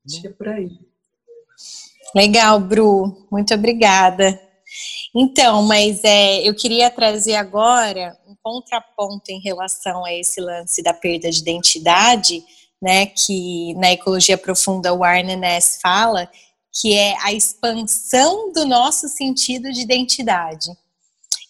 Acho 0.07 0.21
que 0.21 0.27
é 0.27 0.31
por 0.31 0.47
aí. 0.47 0.79
Legal, 2.15 2.57
Bru, 2.61 3.27
muito 3.29 3.53
obrigada. 3.53 4.39
Então, 5.13 5.61
mas 5.63 6.01
é, 6.05 6.47
eu 6.47 6.55
queria 6.55 6.89
trazer 6.89 7.35
agora 7.35 8.17
um 8.25 8.35
contraponto 8.41 9.29
em 9.29 9.41
relação 9.41 10.05
a 10.05 10.13
esse 10.13 10.39
lance 10.39 10.81
da 10.81 10.93
perda 10.93 11.29
de 11.29 11.39
identidade, 11.39 12.45
né, 12.81 13.07
que 13.07 13.73
na 13.73 13.91
ecologia 13.91 14.37
profunda 14.37 14.93
o 14.93 15.03
Arne 15.03 15.35
fala, 15.81 16.29
que 16.71 16.93
é 16.93 17.13
a 17.23 17.33
expansão 17.33 18.53
do 18.53 18.65
nosso 18.65 19.09
sentido 19.09 19.69
de 19.69 19.81
identidade. 19.81 20.71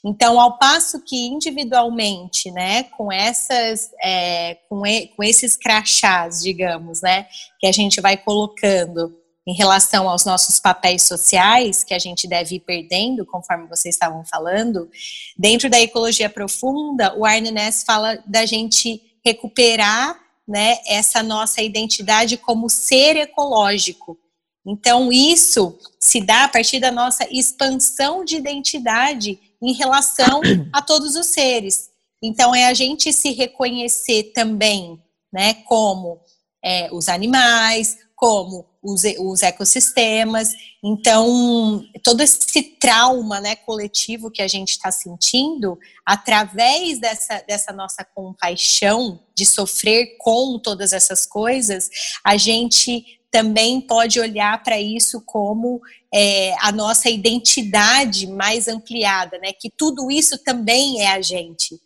Então, 0.06 0.38
ao 0.40 0.58
passo 0.58 1.02
que 1.02 1.28
individualmente, 1.28 2.52
né, 2.52 2.84
com 2.84 3.10
essas, 3.10 3.90
é, 4.04 4.58
com, 4.68 4.86
e, 4.86 5.08
com 5.08 5.24
esses 5.24 5.56
crachás, 5.56 6.42
digamos, 6.42 7.02
né, 7.02 7.26
que 7.58 7.68
a 7.68 7.72
gente 7.72 8.02
vai 8.02 8.18
colocando 8.18 9.16
em 9.48 9.54
relação 9.54 10.10
aos 10.10 10.26
nossos 10.26 10.60
papéis 10.60 11.04
sociais, 11.04 11.84
que 11.84 11.94
a 11.94 12.00
gente 12.00 12.28
deve 12.28 12.56
ir 12.56 12.60
perdendo, 12.62 13.26
conforme 13.26 13.68
vocês 13.68 13.96
estavam 13.96 14.26
falando, 14.26 14.90
dentro 15.38 15.70
da 15.70 15.80
ecologia 15.80 16.30
profunda, 16.30 17.14
o 17.18 17.26
Arne 17.26 17.52
Ness 17.52 17.84
fala 17.86 18.22
da 18.26 18.46
gente 18.46 19.02
recuperar, 19.26 20.20
né, 20.46 20.80
essa 20.86 21.24
nossa 21.24 21.62
identidade 21.62 22.36
como 22.36 22.70
ser 22.70 23.16
ecológico. 23.16 24.18
Então, 24.66 25.12
isso 25.12 25.78
se 26.00 26.20
dá 26.20 26.46
a 26.46 26.48
partir 26.50 26.82
da 26.82 26.92
nossa 26.92 27.26
expansão 27.32 28.26
de 28.26 28.36
identidade 28.36 29.40
em 29.64 29.74
relação 29.74 30.42
a 30.74 30.82
todos 30.82 31.16
os 31.16 31.28
seres. 31.28 31.90
Então, 32.22 32.54
é 32.54 32.68
a 32.68 32.74
gente 32.74 33.14
se 33.14 33.32
reconhecer 33.32 34.32
também, 34.34 35.02
né, 35.32 35.54
como 35.66 36.20
é, 36.64 36.90
os 36.92 37.08
animais, 37.08 37.98
como 38.16 38.66
os, 38.84 39.04
os, 39.20 39.42
ecossistemas. 39.42 40.54
Então, 40.84 41.84
todo 42.04 42.22
esse 42.22 42.62
trauma 42.80 43.40
né, 43.40 43.56
coletivo 43.56 44.30
que 44.30 44.42
a 44.42 44.48
gente 44.48 44.72
está 44.72 44.92
sentindo, 44.92 45.80
através 46.06 47.00
dessa, 47.00 47.44
dessa 47.48 47.72
nossa 47.72 48.04
compaixão 48.04 49.20
de 49.36 49.46
sofrer 49.46 50.18
com 50.20 50.60
todas 50.60 50.92
essas 50.92 51.26
coisas, 51.26 51.90
a 52.24 52.36
gente 52.36 53.20
também 53.32 53.82
pode 53.82 54.20
olhar 54.20 54.62
para 54.62 54.80
isso 54.80 55.20
como 55.26 55.82
é, 56.14 56.54
a 56.60 56.72
nossa 56.72 57.10
identidade 57.10 58.28
mais 58.28 58.68
ampliada, 58.68 59.40
né? 59.40 59.52
Que 59.52 59.72
tudo 59.76 60.12
isso 60.12 60.38
também 60.44 61.02
é 61.02 61.08
a 61.08 61.22
gente. 61.22 61.80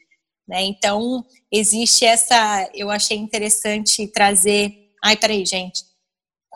Né? 0.47 0.63
Então, 0.63 1.25
existe 1.51 2.05
essa. 2.05 2.69
Eu 2.73 2.89
achei 2.89 3.17
interessante 3.17 4.07
trazer. 4.07 4.73
Ai, 5.03 5.15
peraí, 5.15 5.45
gente. 5.45 5.83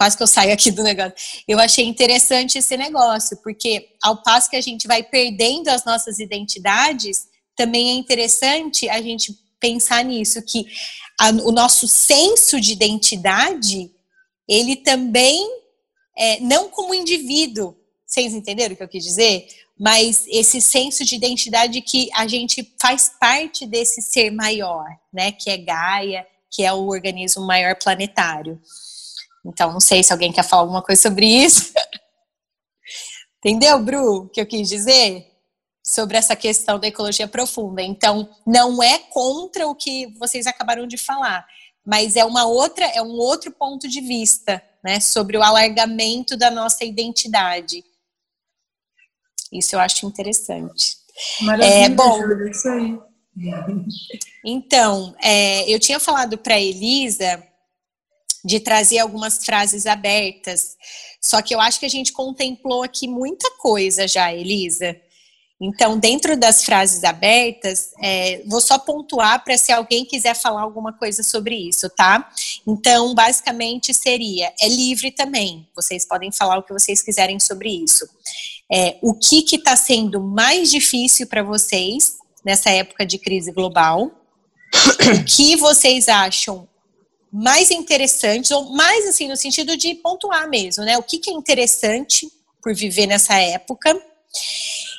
Quase 0.01 0.17
que 0.17 0.23
eu 0.23 0.27
saio 0.27 0.51
aqui 0.51 0.71
do 0.71 0.81
negócio. 0.81 1.13
Eu 1.47 1.59
achei 1.59 1.85
interessante 1.85 2.57
esse 2.57 2.75
negócio, 2.75 3.37
porque 3.37 3.89
ao 4.01 4.23
passo 4.23 4.49
que 4.49 4.55
a 4.55 4.61
gente 4.61 4.87
vai 4.87 5.03
perdendo 5.03 5.67
as 5.67 5.85
nossas 5.85 6.17
identidades, 6.17 7.27
também 7.55 7.91
é 7.91 7.93
interessante 7.93 8.89
a 8.89 8.99
gente 8.99 9.37
pensar 9.59 10.03
nisso, 10.03 10.41
que 10.41 10.65
a, 11.19 11.29
o 11.29 11.51
nosso 11.51 11.87
senso 11.87 12.59
de 12.59 12.71
identidade 12.71 13.91
ele 14.47 14.77
também, 14.77 15.47
é, 16.17 16.39
não 16.39 16.67
como 16.67 16.95
indivíduo, 16.95 17.77
vocês 18.03 18.33
entenderam 18.33 18.73
o 18.73 18.77
que 18.77 18.81
eu 18.81 18.89
quis 18.89 19.03
dizer? 19.03 19.49
Mas 19.79 20.25
esse 20.27 20.59
senso 20.59 21.05
de 21.05 21.13
identidade 21.13 21.79
que 21.79 22.09
a 22.15 22.25
gente 22.25 22.73
faz 22.81 23.11
parte 23.19 23.67
desse 23.67 24.01
ser 24.01 24.31
maior, 24.31 24.87
né? 25.13 25.31
Que 25.31 25.51
é 25.51 25.57
Gaia, 25.57 26.25
que 26.49 26.63
é 26.63 26.73
o 26.73 26.87
organismo 26.87 27.45
maior 27.45 27.75
planetário. 27.75 28.59
Então, 29.45 29.71
não 29.73 29.79
sei 29.79 30.03
se 30.03 30.13
alguém 30.13 30.31
quer 30.31 30.43
falar 30.43 30.63
alguma 30.63 30.81
coisa 30.81 31.01
sobre 31.01 31.25
isso. 31.25 31.73
Entendeu, 33.39 33.79
Bru, 33.79 34.17
o 34.17 34.29
que 34.29 34.39
eu 34.39 34.45
quis 34.45 34.69
dizer? 34.69 35.27
Sobre 35.83 36.17
essa 36.17 36.35
questão 36.35 36.79
da 36.79 36.87
ecologia 36.87 37.27
profunda. 37.27 37.81
Então, 37.81 38.29
não 38.45 38.83
é 38.83 38.99
contra 38.99 39.67
o 39.67 39.75
que 39.75 40.07
vocês 40.19 40.45
acabaram 40.45 40.85
de 40.85 40.97
falar 40.97 41.45
mas 41.85 42.15
é 42.15 42.23
uma 42.23 42.45
outra, 42.45 42.85
é 42.85 43.01
um 43.01 43.17
outro 43.17 43.51
ponto 43.51 43.87
de 43.87 44.01
vista, 44.01 44.63
né, 44.83 44.99
sobre 44.99 45.37
o 45.37 45.43
alargamento 45.43 46.37
da 46.37 46.51
nossa 46.51 46.83
identidade. 46.83 47.83
Isso 49.51 49.75
eu 49.75 49.79
acho 49.79 50.05
interessante. 50.05 50.97
Maravilha, 51.41 51.85
é, 51.85 51.89
bom, 51.89 52.19
é 52.23 52.49
isso 52.49 52.69
aí. 52.69 52.99
Então, 54.45 55.15
é, 55.21 55.69
eu 55.69 55.79
tinha 55.79 55.99
falado 55.99 56.37
para 56.37 56.59
Elisa 56.59 57.45
de 58.43 58.59
trazer 58.59 58.99
algumas 58.99 59.43
frases 59.45 59.85
abertas, 59.85 60.75
só 61.21 61.41
que 61.41 61.53
eu 61.53 61.59
acho 61.61 61.79
que 61.79 61.85
a 61.85 61.89
gente 61.89 62.11
contemplou 62.11 62.83
aqui 62.83 63.07
muita 63.07 63.49
coisa 63.57 64.07
já, 64.07 64.33
Elisa. 64.33 64.95
Então, 65.63 65.99
dentro 65.99 66.35
das 66.35 66.65
frases 66.65 67.03
abertas, 67.03 67.91
é, 68.01 68.41
vou 68.47 68.59
só 68.59 68.79
pontuar 68.79 69.43
para 69.43 69.55
se 69.59 69.71
alguém 69.71 70.03
quiser 70.03 70.35
falar 70.35 70.61
alguma 70.61 70.91
coisa 70.91 71.21
sobre 71.21 71.55
isso, 71.55 71.87
tá? 71.91 72.27
Então, 72.65 73.13
basicamente 73.13 73.93
seria, 73.93 74.51
é 74.59 74.67
livre 74.67 75.11
também, 75.11 75.69
vocês 75.75 76.03
podem 76.03 76.31
falar 76.31 76.57
o 76.57 76.63
que 76.63 76.73
vocês 76.73 77.03
quiserem 77.03 77.39
sobre 77.39 77.69
isso. 77.69 78.09
É, 78.73 78.97
o 79.03 79.13
que 79.13 79.45
está 79.55 79.75
sendo 79.75 80.19
mais 80.19 80.71
difícil 80.71 81.27
para 81.27 81.43
vocês 81.43 82.15
nessa 82.43 82.71
época 82.71 83.05
de 83.05 83.19
crise 83.19 83.51
global? 83.51 84.09
O 84.73 85.25
que 85.25 85.55
vocês 85.57 86.07
acham 86.07 86.67
mais 87.31 87.71
interessante, 87.71 88.53
ou 88.53 88.71
mais 88.71 89.07
assim, 89.07 89.27
no 89.27 89.37
sentido 89.37 89.77
de 89.77 89.95
pontuar 89.95 90.49
mesmo, 90.49 90.83
né? 90.83 90.97
O 90.97 91.03
que, 91.03 91.17
que 91.17 91.29
é 91.29 91.33
interessante 91.33 92.27
por 92.61 92.73
viver 92.75 93.07
nessa 93.07 93.35
época? 93.35 93.99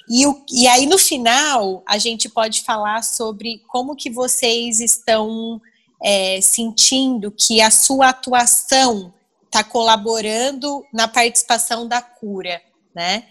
E, 0.09 0.27
o, 0.27 0.45
e 0.51 0.67
aí, 0.67 0.87
no 0.87 0.99
final, 0.99 1.83
a 1.87 1.99
gente 1.99 2.29
pode 2.29 2.63
falar 2.63 3.03
sobre 3.03 3.63
como 3.69 3.95
que 3.95 4.11
vocês 4.11 4.81
estão 4.81 5.61
é, 6.03 6.41
sentindo 6.41 7.31
que 7.31 7.61
a 7.61 7.71
sua 7.71 8.09
atuação 8.09 9.13
está 9.45 9.63
colaborando 9.63 10.85
na 10.93 11.07
participação 11.07 11.87
da 11.87 12.01
cura, 12.01 12.61
né? 12.95 13.25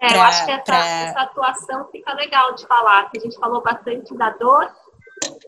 É, 0.00 0.08
pra, 0.08 0.16
eu 0.16 0.22
acho 0.22 0.44
que 0.44 0.50
essa, 0.50 0.62
pra... 0.62 0.86
essa, 0.86 1.20
atuação 1.20 1.88
fica 1.92 2.12
legal 2.14 2.54
de 2.54 2.66
falar, 2.66 3.10
que 3.10 3.18
a 3.18 3.20
gente 3.20 3.38
falou 3.38 3.62
bastante 3.62 4.14
da 4.16 4.30
dor, 4.30 4.70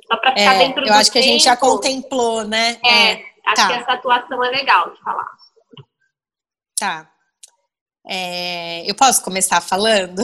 só 0.07 0.17
para 0.17 0.33
ficar 0.33 0.55
é, 0.55 0.59
dentro 0.59 0.87
Eu 0.87 0.95
acho 0.95 1.11
que 1.11 1.19
a 1.19 1.23
gente 1.23 1.45
já 1.45 1.57
contemplou, 1.57 2.45
né? 2.45 2.79
É, 2.85 3.13
é 3.13 3.25
acho 3.47 3.57
tá. 3.57 3.69
que 3.69 3.73
essa 3.75 3.93
atuação 3.93 4.45
é 4.45 4.51
legal 4.51 4.93
de 4.93 5.01
falar. 5.01 5.29
Tá. 6.79 7.09
É, 8.07 8.89
eu 8.91 8.95
posso 8.95 9.23
começar 9.23 9.61
falando? 9.61 10.23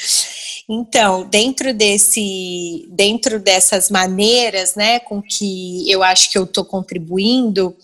então, 0.68 1.24
dentro 1.28 1.74
desse, 1.74 2.88
dentro 2.90 3.38
dessas 3.38 3.90
maneiras, 3.90 4.74
né, 4.74 4.98
com 5.00 5.20
que 5.22 5.90
eu 5.90 6.02
acho 6.02 6.30
que 6.30 6.38
eu 6.38 6.44
estou 6.44 6.64
contribuindo, 6.64 7.76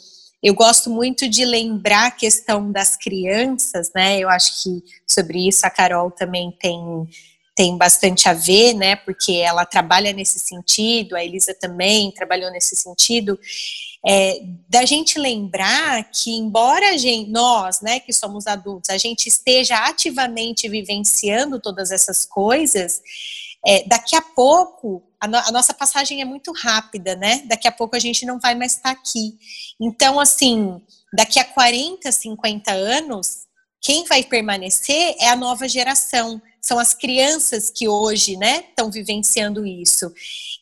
eu 0.42 0.54
gosto 0.54 0.88
muito 0.88 1.28
de 1.28 1.44
lembrar 1.44 2.06
a 2.06 2.10
questão 2.10 2.70
das 2.70 2.96
crianças, 2.96 3.90
né? 3.94 4.18
Eu 4.20 4.28
acho 4.28 4.62
que 4.62 4.82
sobre 5.06 5.48
isso 5.48 5.66
a 5.66 5.70
Carol 5.70 6.12
também 6.12 6.56
tem 6.60 6.80
tem 7.58 7.76
bastante 7.76 8.28
a 8.28 8.34
ver, 8.34 8.72
né? 8.72 8.94
Porque 8.94 9.32
ela 9.32 9.66
trabalha 9.66 10.12
nesse 10.12 10.38
sentido, 10.38 11.16
a 11.16 11.24
Elisa 11.24 11.52
também 11.52 12.12
trabalhou 12.12 12.52
nesse 12.52 12.76
sentido 12.76 13.36
é, 14.06 14.40
da 14.68 14.84
gente 14.84 15.18
lembrar 15.18 16.08
que, 16.12 16.36
embora 16.36 16.96
gente, 16.96 17.28
nós, 17.28 17.80
né, 17.80 17.98
que 17.98 18.12
somos 18.12 18.46
adultos, 18.46 18.90
a 18.90 18.96
gente 18.96 19.26
esteja 19.26 19.76
ativamente 19.86 20.68
vivenciando 20.68 21.58
todas 21.58 21.90
essas 21.90 22.24
coisas, 22.24 23.02
é, 23.66 23.82
daqui 23.88 24.14
a 24.14 24.22
pouco, 24.22 25.02
a, 25.18 25.26
no, 25.26 25.36
a, 25.38 25.50
nossa 25.50 25.74
passagem 25.74 26.20
é 26.20 26.24
muito 26.24 26.52
rápida, 26.52 27.16
né? 27.16 27.42
Daqui 27.46 27.66
a 27.66 27.72
pouco 27.72 27.96
a 27.96 27.98
gente 27.98 28.24
não 28.24 28.38
vai 28.38 28.54
mais 28.54 28.76
estar 28.76 28.90
aqui. 28.90 29.36
Então, 29.80 30.20
assim, 30.20 30.80
daqui 31.12 31.40
a 31.40 31.44
40, 31.44 32.12
50 32.12 32.70
anos, 32.70 33.47
quem 33.80 34.04
vai 34.04 34.22
permanecer 34.22 35.14
é 35.18 35.28
a 35.28 35.36
nova 35.36 35.68
geração 35.68 36.40
são 36.60 36.78
as 36.78 36.92
crianças 36.92 37.70
que 37.70 37.88
hoje, 37.88 38.36
né, 38.36 38.64
estão 38.68 38.90
vivenciando 38.90 39.64
isso. 39.66 40.12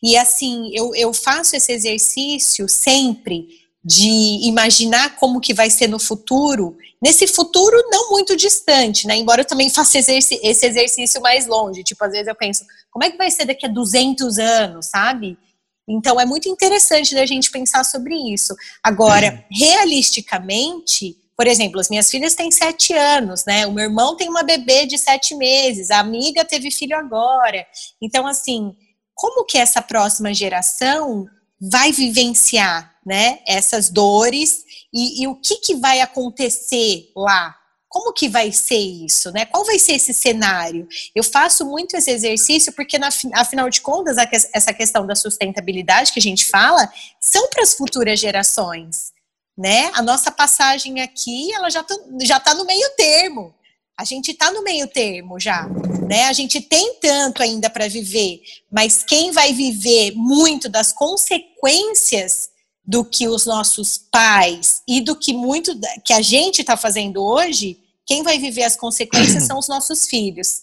E 0.02 0.16
assim, 0.16 0.70
eu, 0.72 0.94
eu 0.94 1.12
faço 1.12 1.56
esse 1.56 1.72
exercício 1.72 2.68
sempre 2.68 3.48
de 3.82 4.40
imaginar 4.42 5.16
como 5.16 5.40
que 5.40 5.54
vai 5.54 5.70
ser 5.70 5.88
no 5.88 5.98
futuro, 5.98 6.76
nesse 7.00 7.26
futuro 7.28 7.76
não 7.88 8.10
muito 8.10 8.36
distante, 8.36 9.06
né? 9.06 9.16
Embora 9.16 9.42
eu 9.42 9.44
também 9.44 9.70
faça 9.70 9.98
esse, 9.98 10.40
esse 10.42 10.66
exercício 10.66 11.20
mais 11.20 11.46
longe, 11.46 11.84
tipo, 11.84 12.04
às 12.04 12.10
vezes 12.10 12.26
eu 12.26 12.34
penso, 12.34 12.64
como 12.90 13.04
é 13.04 13.10
que 13.10 13.16
vai 13.16 13.30
ser 13.30 13.44
daqui 13.44 13.64
a 13.64 13.68
200 13.68 14.38
anos, 14.38 14.86
sabe? 14.86 15.38
Então 15.88 16.20
é 16.20 16.26
muito 16.26 16.48
interessante 16.48 17.14
da 17.14 17.24
gente 17.24 17.48
pensar 17.48 17.84
sobre 17.84 18.16
isso. 18.32 18.56
Agora, 18.82 19.44
realisticamente, 19.52 21.16
por 21.36 21.46
exemplo, 21.46 21.80
as 21.80 21.90
minhas 21.90 22.10
filhas 22.10 22.34
têm 22.34 22.50
sete 22.50 22.92
anos, 22.94 23.44
né? 23.44 23.66
O 23.66 23.72
meu 23.72 23.84
irmão 23.84 24.16
tem 24.16 24.28
uma 24.28 24.42
bebê 24.42 24.86
de 24.86 24.96
sete 24.96 25.34
meses, 25.34 25.90
a 25.90 25.98
amiga 25.98 26.44
teve 26.44 26.70
filho 26.70 26.96
agora. 26.96 27.66
Então, 28.00 28.26
assim, 28.26 28.74
como 29.14 29.44
que 29.44 29.58
essa 29.58 29.82
próxima 29.82 30.32
geração 30.32 31.26
vai 31.60 31.92
vivenciar, 31.92 32.94
né? 33.04 33.40
Essas 33.46 33.90
dores 33.90 34.64
e, 34.92 35.22
e 35.22 35.26
o 35.26 35.34
que, 35.34 35.56
que 35.56 35.76
vai 35.76 36.00
acontecer 36.00 37.10
lá? 37.14 37.54
como 37.96 38.12
que 38.12 38.28
vai 38.28 38.52
ser 38.52 38.76
isso, 38.76 39.30
né? 39.32 39.46
Qual 39.46 39.64
vai 39.64 39.78
ser 39.78 39.92
esse 39.92 40.12
cenário? 40.12 40.86
Eu 41.14 41.24
faço 41.24 41.64
muito 41.64 41.96
esse 41.96 42.10
exercício 42.10 42.70
porque, 42.74 42.98
na, 42.98 43.08
afinal 43.32 43.70
de 43.70 43.80
contas, 43.80 44.18
essa 44.52 44.74
questão 44.74 45.06
da 45.06 45.14
sustentabilidade 45.14 46.12
que 46.12 46.18
a 46.18 46.22
gente 46.22 46.44
fala 46.44 46.92
são 47.18 47.48
para 47.48 47.62
as 47.62 47.72
futuras 47.72 48.20
gerações, 48.20 49.12
né? 49.56 49.90
A 49.94 50.02
nossa 50.02 50.30
passagem 50.30 51.00
aqui, 51.00 51.52
ela 51.52 51.70
já 51.70 51.82
tá, 51.82 51.94
já 52.22 52.38
tá 52.38 52.54
no 52.54 52.64
meio 52.64 52.88
termo. 52.96 53.54
A 53.98 54.04
gente 54.04 54.32
está 54.32 54.50
no 54.52 54.62
meio 54.62 54.86
termo 54.88 55.40
já, 55.40 55.66
né? 56.06 56.24
A 56.24 56.32
gente 56.34 56.60
tem 56.60 56.96
tanto 57.00 57.42
ainda 57.42 57.70
para 57.70 57.88
viver, 57.88 58.42
mas 58.70 59.02
quem 59.02 59.30
vai 59.30 59.54
viver 59.54 60.12
muito 60.14 60.68
das 60.68 60.92
consequências 60.92 62.50
do 62.84 63.04
que 63.04 63.26
os 63.26 63.46
nossos 63.46 63.98
pais 64.12 64.82
e 64.86 65.00
do 65.00 65.16
que 65.16 65.32
muito 65.32 65.72
que 66.04 66.12
a 66.12 66.20
gente 66.20 66.60
está 66.60 66.76
fazendo 66.76 67.24
hoje, 67.24 67.78
quem 68.06 68.22
vai 68.22 68.38
viver 68.38 68.62
as 68.62 68.76
consequências 68.76 69.44
são 69.44 69.58
os 69.58 69.66
nossos 69.66 70.06
filhos. 70.06 70.60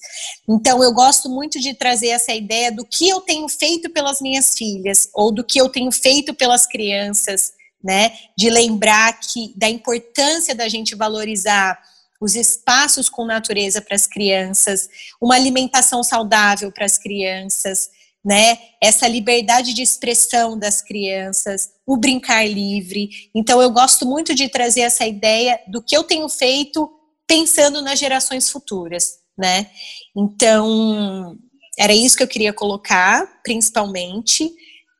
Então, 0.47 0.81
eu 0.81 0.93
gosto 0.93 1.27
muito 1.27 1.59
de 1.59 1.73
trazer 1.73 2.09
essa 2.09 2.33
ideia 2.33 2.71
do 2.71 2.85
que 2.85 3.09
eu 3.09 3.19
tenho 3.19 3.49
feito 3.49 3.89
pelas 3.89 4.21
minhas 4.21 4.53
filhas, 4.53 5.09
ou 5.13 5.31
do 5.31 5.43
que 5.43 5.59
eu 5.59 5.67
tenho 5.67 5.91
feito 5.91 6.33
pelas 6.33 6.65
crianças, 6.65 7.51
né? 7.83 8.13
De 8.37 8.49
lembrar 8.49 9.19
que 9.19 9.53
da 9.57 9.69
importância 9.69 10.55
da 10.55 10.69
gente 10.69 10.95
valorizar 10.95 11.79
os 12.21 12.35
espaços 12.35 13.09
com 13.09 13.25
natureza 13.25 13.81
para 13.81 13.95
as 13.95 14.07
crianças, 14.07 14.87
uma 15.21 15.35
alimentação 15.35 16.01
saudável 16.01 16.71
para 16.71 16.85
as 16.85 16.97
crianças, 16.97 17.89
né? 18.23 18.57
Essa 18.81 19.07
liberdade 19.07 19.73
de 19.73 19.81
expressão 19.81 20.57
das 20.57 20.81
crianças, 20.81 21.71
o 21.85 21.97
brincar 21.97 22.47
livre. 22.47 23.09
Então, 23.35 23.61
eu 23.61 23.69
gosto 23.69 24.05
muito 24.05 24.33
de 24.33 24.47
trazer 24.47 24.81
essa 24.81 25.05
ideia 25.05 25.59
do 25.67 25.81
que 25.81 25.95
eu 25.95 26.03
tenho 26.03 26.29
feito 26.29 26.89
pensando 27.27 27.81
nas 27.81 27.99
gerações 27.99 28.49
futuras, 28.49 29.15
né? 29.37 29.69
Então, 30.15 31.37
era 31.77 31.93
isso 31.93 32.15
que 32.15 32.23
eu 32.23 32.27
queria 32.27 32.53
colocar, 32.53 33.41
principalmente. 33.43 34.49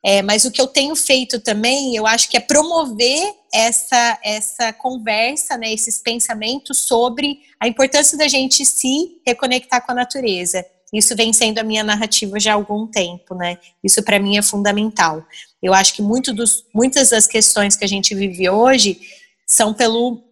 É, 0.04 0.20
mas 0.20 0.44
o 0.44 0.50
que 0.50 0.60
eu 0.60 0.66
tenho 0.66 0.94
feito 0.94 1.40
também, 1.40 1.96
eu 1.96 2.06
acho 2.06 2.28
que 2.28 2.36
é 2.36 2.40
promover 2.40 3.34
essa, 3.50 4.18
essa 4.22 4.70
conversa, 4.70 5.56
né, 5.56 5.72
esses 5.72 5.96
pensamentos 5.96 6.78
sobre 6.80 7.40
a 7.58 7.66
importância 7.66 8.18
da 8.18 8.28
gente 8.28 8.66
se 8.66 9.22
reconectar 9.26 9.84
com 9.84 9.92
a 9.92 9.94
natureza. 9.94 10.62
Isso 10.92 11.16
vem 11.16 11.32
sendo 11.32 11.58
a 11.58 11.64
minha 11.64 11.82
narrativa 11.82 12.38
já 12.38 12.52
há 12.52 12.54
algum 12.54 12.86
tempo, 12.86 13.34
né? 13.34 13.58
Isso 13.82 14.00
para 14.02 14.20
mim 14.20 14.36
é 14.36 14.42
fundamental. 14.42 15.24
Eu 15.60 15.74
acho 15.74 15.94
que 15.94 16.02
muito 16.02 16.32
dos, 16.32 16.64
muitas 16.72 17.10
das 17.10 17.26
questões 17.26 17.74
que 17.74 17.84
a 17.84 17.88
gente 17.88 18.14
vive 18.14 18.48
hoje 18.48 19.00
são 19.44 19.74
pelo, 19.74 20.22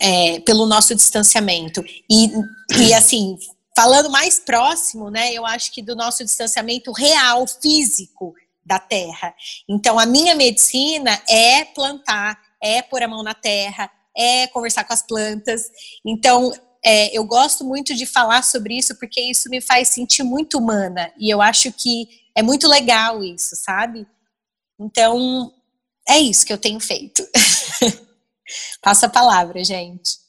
é, 0.00 0.40
pelo 0.40 0.66
nosso 0.66 0.92
distanciamento. 0.92 1.84
E, 2.10 2.32
e 2.78 2.94
assim, 2.94 3.38
falando 3.76 4.10
mais 4.10 4.40
próximo, 4.40 5.08
né? 5.08 5.32
Eu 5.32 5.46
acho 5.46 5.70
que 5.72 5.82
do 5.82 5.94
nosso 5.94 6.24
distanciamento 6.24 6.90
real, 6.90 7.46
físico, 7.46 8.34
da 8.66 8.78
terra. 8.78 9.34
Então, 9.68 9.98
a 9.98 10.04
minha 10.04 10.34
medicina 10.34 11.22
é 11.28 11.64
plantar, 11.64 12.38
é 12.62 12.82
pôr 12.82 13.02
a 13.02 13.08
mão 13.08 13.22
na 13.22 13.32
terra, 13.32 13.90
é 14.16 14.46
conversar 14.48 14.84
com 14.84 14.92
as 14.92 15.06
plantas. 15.06 15.62
Então, 16.04 16.52
é, 16.84 17.16
eu 17.16 17.24
gosto 17.24 17.64
muito 17.64 17.94
de 17.94 18.04
falar 18.04 18.42
sobre 18.42 18.76
isso 18.76 18.98
porque 18.98 19.20
isso 19.20 19.48
me 19.48 19.60
faz 19.60 19.88
sentir 19.88 20.22
muito 20.22 20.58
humana 20.58 21.12
e 21.18 21.30
eu 21.30 21.40
acho 21.40 21.72
que 21.72 22.08
é 22.36 22.42
muito 22.42 22.68
legal 22.68 23.24
isso, 23.24 23.56
sabe? 23.56 24.06
Então, 24.78 25.52
é 26.08 26.18
isso 26.18 26.44
que 26.44 26.52
eu 26.52 26.58
tenho 26.58 26.80
feito. 26.80 27.26
Passa 28.82 29.06
a 29.06 29.10
palavra, 29.10 29.64
gente. 29.64 30.25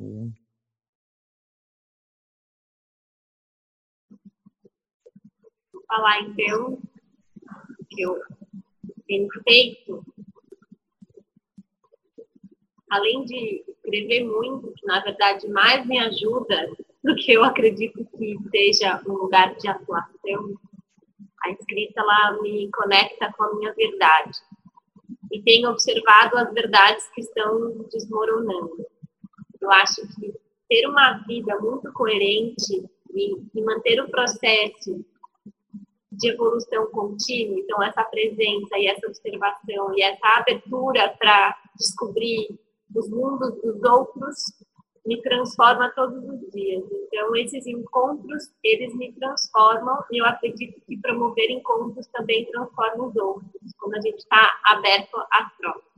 Vou 0.00 0.32
falar 5.86 6.22
então 6.22 6.80
que 7.90 8.00
eu 8.00 8.18
tenho 9.06 9.28
feito, 9.42 10.02
além 12.90 13.26
de 13.26 13.62
escrever 13.68 14.24
muito, 14.24 14.72
que 14.72 14.86
na 14.86 15.00
verdade 15.00 15.46
mais 15.48 15.86
me 15.86 15.98
ajuda 15.98 16.74
do 17.04 17.14
que 17.16 17.32
eu 17.32 17.44
acredito 17.44 18.02
que 18.16 18.38
seja 18.50 19.02
um 19.06 19.12
lugar 19.12 19.54
de 19.56 19.68
atuação, 19.68 20.54
a 21.44 21.50
escrita 21.50 22.00
ela 22.00 22.40
me 22.40 22.70
conecta 22.70 23.30
com 23.34 23.44
a 23.44 23.54
minha 23.54 23.74
verdade 23.74 24.38
e 25.30 25.42
tenho 25.42 25.68
observado 25.68 26.38
as 26.38 26.50
verdades 26.54 27.06
que 27.10 27.20
estão 27.20 27.86
desmoronando. 27.92 28.86
Eu 29.60 29.70
acho 29.70 30.02
que 30.14 30.32
ter 30.68 30.86
uma 30.86 31.14
vida 31.26 31.58
muito 31.58 31.92
coerente 31.92 32.88
e, 33.12 33.36
e 33.54 33.62
manter 33.62 34.00
o 34.00 34.08
processo 34.08 35.04
de 36.12 36.28
evolução 36.30 36.86
contínua, 36.90 37.58
então 37.58 37.82
essa 37.82 38.04
presença 38.04 38.76
e 38.76 38.86
essa 38.86 39.06
observação 39.06 39.96
e 39.96 40.02
essa 40.02 40.26
abertura 40.38 41.14
para 41.18 41.56
descobrir 41.78 42.58
os 42.94 43.08
mundos 43.08 43.54
dos 43.62 43.82
outros 43.82 44.36
me 45.06 45.20
transforma 45.22 45.90
todos 45.94 46.22
os 46.22 46.50
dias. 46.50 46.84
Então 46.90 47.34
esses 47.36 47.66
encontros 47.66 48.52
eles 48.62 48.94
me 48.96 49.12
transformam 49.12 50.04
e 50.10 50.20
eu 50.20 50.26
acredito 50.26 50.80
que 50.86 50.98
promover 50.98 51.50
encontros 51.50 52.06
também 52.08 52.44
transforma 52.46 53.06
os 53.06 53.16
outros 53.16 53.72
quando 53.78 53.94
a 53.94 54.00
gente 54.00 54.18
está 54.18 54.60
aberto 54.66 55.16
à 55.16 55.50
troca 55.58 55.89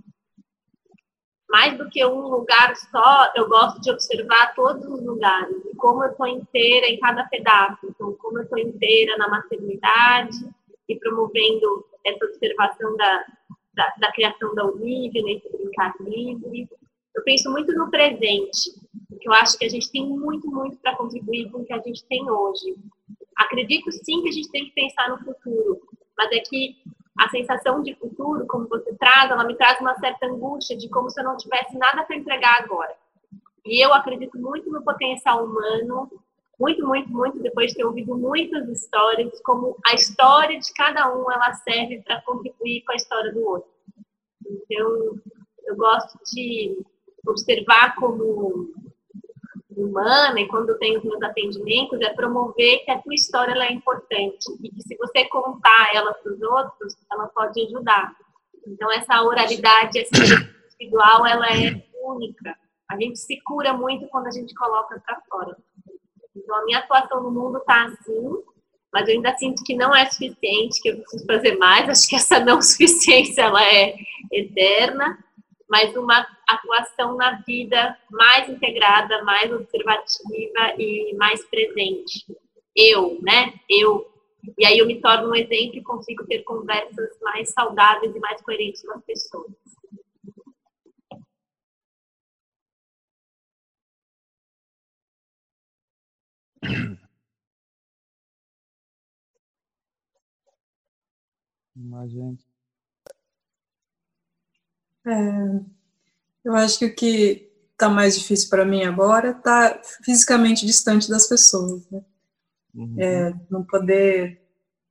mais 1.52 1.76
do 1.76 1.86
que 1.90 2.02
um 2.06 2.28
lugar 2.28 2.74
só, 2.74 3.30
eu 3.36 3.46
gosto 3.46 3.78
de 3.82 3.90
observar 3.90 4.54
todos 4.54 4.86
os 4.86 5.04
lugares 5.04 5.54
e 5.70 5.76
como 5.76 6.02
eu 6.02 6.10
estou 6.10 6.26
inteira 6.26 6.86
em 6.86 6.98
cada 6.98 7.24
pedaço. 7.24 7.78
Então, 7.84 8.14
como 8.14 8.38
eu 8.38 8.44
estou 8.44 8.58
inteira 8.58 9.18
na 9.18 9.28
maternidade 9.28 10.34
e 10.88 10.96
promovendo 10.98 11.84
essa 12.06 12.24
observação 12.24 12.96
da, 12.96 13.26
da, 13.74 13.94
da 13.98 14.12
criação 14.12 14.54
da 14.54 14.64
Olivia, 14.64 15.22
nesse 15.22 15.54
brincar 15.54 15.94
livre. 16.00 16.66
Eu 17.14 17.22
penso 17.22 17.50
muito 17.50 17.70
no 17.74 17.90
presente, 17.90 18.70
porque 19.10 19.28
eu 19.28 19.32
acho 19.34 19.58
que 19.58 19.66
a 19.66 19.68
gente 19.68 19.92
tem 19.92 20.08
muito, 20.08 20.50
muito 20.50 20.78
para 20.78 20.96
contribuir 20.96 21.50
com 21.50 21.58
o 21.58 21.64
que 21.66 21.74
a 21.74 21.80
gente 21.80 22.02
tem 22.06 22.30
hoje. 22.30 22.74
Acredito 23.36 23.92
sim 23.92 24.22
que 24.22 24.30
a 24.30 24.32
gente 24.32 24.50
tem 24.50 24.64
que 24.64 24.72
pensar 24.72 25.10
no 25.10 25.18
futuro, 25.18 25.82
mas 26.16 26.32
é 26.32 26.38
que 26.38 26.78
a 27.18 27.28
sensação 27.28 27.82
de 27.82 27.94
futuro, 27.94 28.46
como 28.46 28.68
você 28.68 28.94
traz, 28.94 29.30
ela 29.30 29.44
me 29.44 29.54
traz 29.54 29.80
uma 29.80 29.94
certa 29.98 30.26
angústia 30.26 30.76
de 30.76 30.88
como 30.88 31.10
se 31.10 31.20
eu 31.20 31.24
não 31.24 31.36
tivesse 31.36 31.76
nada 31.76 32.02
para 32.04 32.16
entregar 32.16 32.62
agora. 32.62 32.94
E 33.64 33.84
eu 33.84 33.92
acredito 33.92 34.38
muito 34.38 34.70
no 34.70 34.82
potencial 34.82 35.44
humano, 35.44 36.10
muito, 36.58 36.86
muito, 36.86 37.10
muito, 37.10 37.38
depois 37.38 37.70
de 37.70 37.76
ter 37.76 37.84
ouvido 37.84 38.16
muitas 38.16 38.68
histórias, 38.68 39.40
como 39.42 39.76
a 39.86 39.94
história 39.94 40.58
de 40.58 40.72
cada 40.72 41.14
um 41.14 41.30
ela 41.30 41.52
serve 41.54 42.00
para 42.02 42.22
contribuir 42.22 42.82
com 42.84 42.92
a 42.92 42.96
história 42.96 43.32
do 43.32 43.46
outro. 43.46 43.70
Então, 44.46 45.18
eu 45.64 45.76
gosto 45.76 46.18
de 46.32 46.76
observar 47.26 47.94
como 47.96 48.72
humana 49.76 50.40
e 50.40 50.48
quando 50.48 50.76
tenho 50.78 50.98
os 50.98 51.04
meus 51.04 51.22
atendimentos 51.22 52.00
é 52.00 52.10
promover 52.10 52.84
que 52.84 52.90
a 52.90 52.98
tua 52.98 53.14
história 53.14 53.52
ela 53.52 53.66
é 53.66 53.72
importante 53.72 54.46
e 54.62 54.70
que 54.70 54.82
se 54.82 54.96
você 54.96 55.24
contar 55.26 55.90
ela 55.94 56.12
para 56.14 56.32
os 56.32 56.42
outros, 56.42 56.96
ela 57.10 57.26
pode 57.28 57.60
ajudar. 57.66 58.14
Então 58.66 58.90
essa 58.92 59.22
oralidade, 59.22 60.00
essa 60.00 60.10
individual, 60.74 61.26
ela 61.26 61.46
é 61.48 61.82
única. 62.02 62.56
A 62.90 62.96
gente 62.96 63.18
se 63.18 63.40
cura 63.42 63.72
muito 63.72 64.06
quando 64.08 64.26
a 64.26 64.30
gente 64.30 64.54
coloca 64.54 65.00
para 65.06 65.20
fora. 65.28 65.56
Então 66.36 66.56
a 66.56 66.64
minha 66.64 66.78
atuação 66.78 67.22
no 67.22 67.30
mundo 67.30 67.58
está 67.58 67.84
assim, 67.84 68.42
mas 68.92 69.08
eu 69.08 69.14
ainda 69.14 69.36
sinto 69.36 69.62
que 69.64 69.74
não 69.74 69.94
é 69.94 70.04
suficiente, 70.06 70.80
que 70.82 70.90
eu 70.90 70.96
preciso 70.98 71.26
fazer 71.26 71.56
mais. 71.56 71.88
Acho 71.88 72.08
que 72.08 72.16
essa 72.16 72.40
não 72.40 72.60
suficiência 72.62 73.42
ela 73.42 73.64
é 73.64 73.96
eterna 74.30 75.18
mas 75.72 75.96
uma 75.96 76.26
atuação 76.54 77.16
na 77.16 77.40
vida 77.42 77.96
mais 78.10 78.48
integrada, 78.48 79.22
mais 79.24 79.52
observativa 79.52 80.74
e 80.78 81.14
mais 81.16 81.44
presente. 81.46 82.26
Eu, 82.74 83.18
né? 83.22 83.54
Eu. 83.68 84.10
E 84.58 84.66
aí 84.66 84.78
eu 84.78 84.86
me 84.86 85.00
torno 85.00 85.30
um 85.30 85.34
exemplo 85.34 85.76
e 85.76 85.82
consigo 85.82 86.26
ter 86.26 86.42
conversas 86.42 87.10
mais 87.20 87.50
saudáveis 87.50 88.14
e 88.14 88.18
mais 88.18 88.40
coerentes 88.42 88.82
com 88.82 88.92
as 88.92 89.04
pessoas. 89.04 89.52
Mais 101.76 102.10
gente. 102.10 102.44
É, 105.04 105.81
eu 106.44 106.54
acho 106.54 106.78
que 106.78 106.86
o 106.86 106.94
que 106.94 107.52
está 107.72 107.88
mais 107.88 108.16
difícil 108.16 108.48
para 108.48 108.64
mim 108.64 108.84
agora 108.84 109.30
está 109.30 109.80
fisicamente 110.04 110.66
distante 110.66 111.08
das 111.08 111.26
pessoas, 111.26 111.88
né? 111.90 112.00
Uhum. 112.74 112.96
É, 112.98 113.34
não 113.50 113.64
poder 113.64 114.40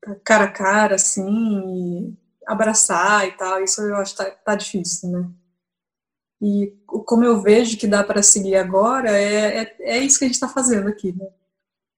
tá 0.02 0.16
cara 0.24 0.46
a 0.46 0.52
cara, 0.52 0.96
assim, 0.96 2.18
abraçar 2.46 3.28
e 3.28 3.32
tal, 3.34 3.64
isso 3.64 3.82
eu 3.82 3.96
acho 3.96 4.16
que 4.16 4.24
tá, 4.24 4.32
tá 4.32 4.56
difícil, 4.56 5.10
né? 5.10 5.30
E 6.42 6.74
como 6.88 7.24
eu 7.24 7.40
vejo 7.42 7.78
que 7.78 7.86
dá 7.86 8.04
para 8.04 8.24
seguir 8.24 8.56
agora, 8.56 9.12
é, 9.12 9.62
é, 9.62 9.76
é, 9.80 9.98
isso 10.00 10.18
que 10.18 10.26
a 10.26 10.28
gente 10.28 10.36
está 10.36 10.48
fazendo 10.48 10.88
aqui, 10.90 11.14
né? 11.14 11.28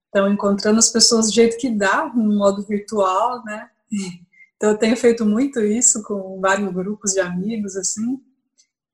Então, 0.09 0.31
encontrando 0.31 0.79
as 0.79 0.89
pessoas 0.89 1.27
do 1.27 1.33
jeito 1.33 1.57
que 1.57 1.69
dá, 1.69 2.05
no 2.13 2.37
modo 2.37 2.61
virtual, 2.63 3.43
né? 3.43 3.69
Então, 4.55 4.71
eu 4.71 4.77
tenho 4.77 4.95
feito 4.95 5.25
muito 5.25 5.59
isso 5.59 6.01
com 6.03 6.39
vários 6.39 6.71
grupos 6.71 7.11
de 7.11 7.19
amigos, 7.19 7.75
assim. 7.75 8.23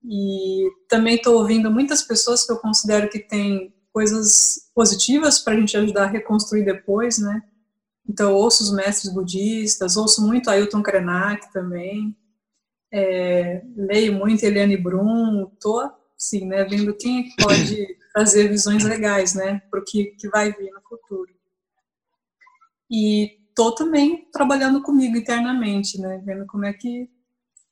E 0.04 0.70
também 0.88 1.16
estou 1.16 1.38
ouvindo 1.38 1.70
muitas 1.70 2.02
pessoas 2.02 2.45
que 2.45 2.52
eu 2.52 2.58
considero 2.58 3.10
que 3.10 3.20
têm 3.20 3.74
coisas 3.91 4.70
positivas 4.74 5.39
para 5.39 5.54
a 5.54 5.60
gente 5.60 5.76
ajudar 5.76 6.04
a 6.04 6.08
reconstruir 6.08 6.64
depois, 6.64 7.20
né? 7.20 7.41
Então, 8.08 8.34
ouço 8.34 8.64
os 8.64 8.74
mestres 8.74 9.14
budistas, 9.14 9.95
ouço 9.95 10.26
muito 10.26 10.50
Ailton 10.50 10.82
Krenak 10.82 11.52
também, 11.54 12.16
é, 12.91 13.62
leio 13.76 14.14
muito 14.14 14.43
Eliane 14.43 14.76
Brum, 14.76 15.45
tô, 15.62 15.91
sim, 16.18 16.47
né, 16.47 16.64
vendo 16.66 16.95
quem 16.95 17.30
é 17.30 17.43
pode 17.43 17.97
trazer 18.14 18.50
visões 18.50 18.84
legais, 18.84 19.36
né, 19.36 19.62
para 19.70 19.80
o 19.80 19.84
que, 19.84 20.06
que 20.18 20.28
vai 20.30 20.52
vir 20.52 20.72
no 20.72 20.82
futuro. 20.82 21.32
E 22.91 23.38
tô 23.56 23.74
também 23.74 24.28
trabalhando 24.32 24.82
comigo 24.82 25.16
internamente, 25.16 26.00
né, 26.02 26.22
vendo 26.26 26.47
como 26.47 26.66
é 26.66 26.74
que 26.74 27.08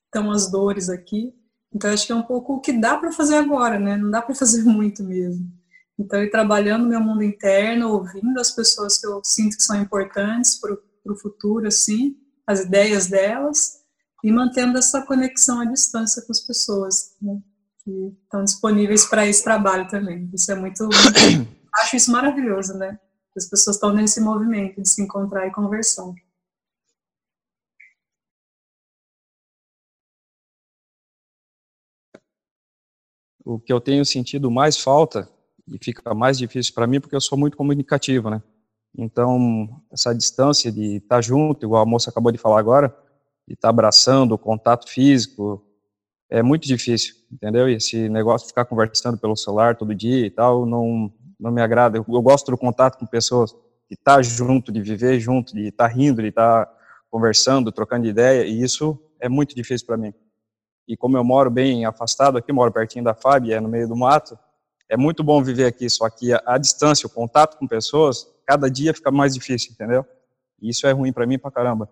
estão 0.04 0.30
as 0.30 0.50
dores 0.50 0.88
aqui. 0.88 1.34
Então, 1.72 1.90
acho 1.90 2.06
que 2.06 2.12
é 2.12 2.14
um 2.14 2.22
pouco 2.22 2.54
o 2.54 2.60
que 2.60 2.72
dá 2.72 2.96
para 2.96 3.12
fazer 3.12 3.36
agora, 3.36 3.78
né, 3.78 3.96
não 3.96 4.10
dá 4.10 4.22
para 4.22 4.34
fazer 4.34 4.62
muito 4.64 5.02
mesmo. 5.04 5.50
Então, 5.98 6.22
ir 6.22 6.30
trabalhando 6.30 6.86
meu 6.86 7.00
mundo 7.00 7.22
interno, 7.22 7.90
ouvindo 7.90 8.38
as 8.40 8.52
pessoas 8.52 8.98
que 8.98 9.06
eu 9.06 9.20
sinto 9.24 9.56
que 9.56 9.62
são 9.62 9.80
importantes 9.80 10.58
para 10.60 10.72
o 11.12 11.16
futuro, 11.16 11.66
assim, 11.66 12.16
as 12.46 12.60
ideias 12.60 13.08
delas, 13.08 13.78
e 14.22 14.30
mantendo 14.32 14.78
essa 14.78 15.02
conexão 15.02 15.60
à 15.60 15.64
distância 15.64 16.22
com 16.22 16.32
as 16.32 16.40
pessoas, 16.40 17.14
né, 17.20 17.40
que 17.84 18.16
estão 18.22 18.44
disponíveis 18.44 19.04
para 19.06 19.26
esse 19.26 19.42
trabalho 19.42 19.88
também. 19.88 20.30
Isso 20.32 20.50
é 20.52 20.54
muito, 20.54 20.88
acho 21.74 21.96
isso 21.96 22.12
maravilhoso, 22.12 22.74
né? 22.74 22.98
As 23.36 23.48
pessoas 23.48 23.76
estão 23.76 23.92
nesse 23.92 24.20
movimento 24.20 24.82
de 24.82 24.88
se 24.88 25.00
encontrar 25.00 25.46
e 25.46 25.52
conversar. 25.52 26.04
O 33.48 33.58
que 33.58 33.72
eu 33.72 33.80
tenho 33.80 34.04
sentido 34.04 34.50
mais 34.50 34.76
falta 34.76 35.26
e 35.66 35.82
fica 35.82 36.12
mais 36.12 36.36
difícil 36.36 36.74
para 36.74 36.86
mim 36.86 37.00
porque 37.00 37.16
eu 37.16 37.20
sou 37.20 37.38
muito 37.38 37.56
comunicativo, 37.56 38.28
né? 38.28 38.42
Então, 38.94 39.80
essa 39.90 40.14
distância 40.14 40.70
de 40.70 40.96
estar 40.96 41.16
tá 41.16 41.20
junto, 41.22 41.64
igual 41.64 41.82
a 41.82 41.86
moça 41.86 42.10
acabou 42.10 42.30
de 42.30 42.36
falar 42.36 42.60
agora, 42.60 42.94
de 43.46 43.54
estar 43.54 43.68
tá 43.68 43.70
abraçando, 43.70 44.32
o 44.32 44.38
contato 44.38 44.86
físico, 44.86 45.64
é 46.28 46.42
muito 46.42 46.68
difícil, 46.68 47.14
entendeu? 47.32 47.70
E 47.70 47.76
esse 47.76 48.10
negócio 48.10 48.46
de 48.46 48.50
ficar 48.50 48.66
conversando 48.66 49.16
pelo 49.16 49.34
celular 49.34 49.76
todo 49.76 49.94
dia 49.94 50.26
e 50.26 50.30
tal, 50.30 50.66
não, 50.66 51.10
não 51.40 51.50
me 51.50 51.62
agrada. 51.62 51.96
Eu, 51.96 52.04
eu 52.06 52.20
gosto 52.20 52.50
do 52.50 52.58
contato 52.58 52.98
com 52.98 53.06
pessoas, 53.06 53.52
de 53.88 53.94
estar 53.94 54.16
tá 54.16 54.22
junto, 54.22 54.70
de 54.70 54.82
viver 54.82 55.18
junto, 55.20 55.54
de 55.54 55.68
estar 55.68 55.86
rindo, 55.86 56.20
de 56.20 56.28
estar 56.28 56.70
conversando, 57.10 57.72
trocando 57.72 58.06
ideia, 58.06 58.44
e 58.44 58.62
isso 58.62 58.98
é 59.18 59.26
muito 59.26 59.54
difícil 59.54 59.86
para 59.86 59.96
mim. 59.96 60.12
E 60.88 60.96
como 60.96 61.18
eu 61.18 61.22
moro 61.22 61.50
bem 61.50 61.84
afastado 61.84 62.38
aqui, 62.38 62.50
moro 62.50 62.72
pertinho 62.72 63.04
da 63.04 63.14
Fábio, 63.14 63.52
é 63.52 63.60
no 63.60 63.68
meio 63.68 63.86
do 63.86 63.94
mato, 63.94 64.38
é 64.88 64.96
muito 64.96 65.22
bom 65.22 65.42
viver 65.44 65.66
aqui, 65.66 65.88
só 65.90 66.08
que 66.08 66.32
a, 66.32 66.42
a 66.46 66.56
distância, 66.56 67.06
o 67.06 67.10
contato 67.10 67.58
com 67.58 67.66
pessoas, 67.66 68.26
cada 68.46 68.70
dia 68.70 68.94
fica 68.94 69.10
mais 69.10 69.34
difícil, 69.34 69.72
entendeu? 69.72 70.04
E 70.62 70.70
isso 70.70 70.86
é 70.86 70.92
ruim 70.92 71.12
para 71.12 71.26
mim 71.26 71.38
pra 71.38 71.50
caramba. 71.50 71.90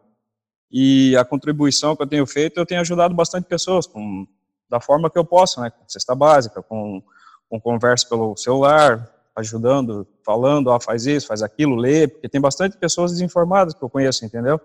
E 0.72 1.14
a 1.14 1.24
contribuição 1.24 1.94
que 1.94 2.02
eu 2.02 2.06
tenho 2.06 2.26
feito, 2.26 2.58
eu 2.58 2.64
tenho 2.64 2.80
ajudado 2.80 3.14
bastante 3.14 3.44
pessoas, 3.44 3.86
com, 3.86 4.26
da 4.68 4.80
forma 4.80 5.10
que 5.10 5.18
eu 5.18 5.24
posso, 5.24 5.60
né? 5.60 5.68
Com 5.68 5.86
cesta 5.86 6.14
básica, 6.14 6.62
com, 6.62 7.02
com 7.50 7.60
conversa 7.60 8.08
pelo 8.08 8.34
celular, 8.34 9.12
ajudando, 9.36 10.06
falando, 10.24 10.68
ó, 10.68 10.80
faz 10.80 11.04
isso, 11.04 11.26
faz 11.26 11.42
aquilo, 11.42 11.76
lê, 11.76 12.08
porque 12.08 12.30
tem 12.30 12.40
bastante 12.40 12.78
pessoas 12.78 13.12
desinformadas 13.12 13.74
que 13.74 13.82
eu 13.82 13.90
conheço, 13.90 14.24
entendeu? 14.24 14.58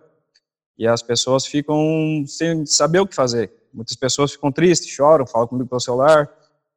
E 0.77 0.87
as 0.87 1.01
pessoas 1.01 1.45
ficam 1.45 2.23
sem 2.25 2.65
saber 2.65 3.01
o 3.01 3.05
que 3.05 3.13
fazer. 3.13 3.60
Muitas 3.73 3.95
pessoas 3.95 4.31
ficam 4.31 4.51
tristes, 4.51 4.89
choram, 4.89 5.25
falam 5.25 5.47
comigo 5.47 5.69
pelo 5.69 5.81
celular, 5.81 6.29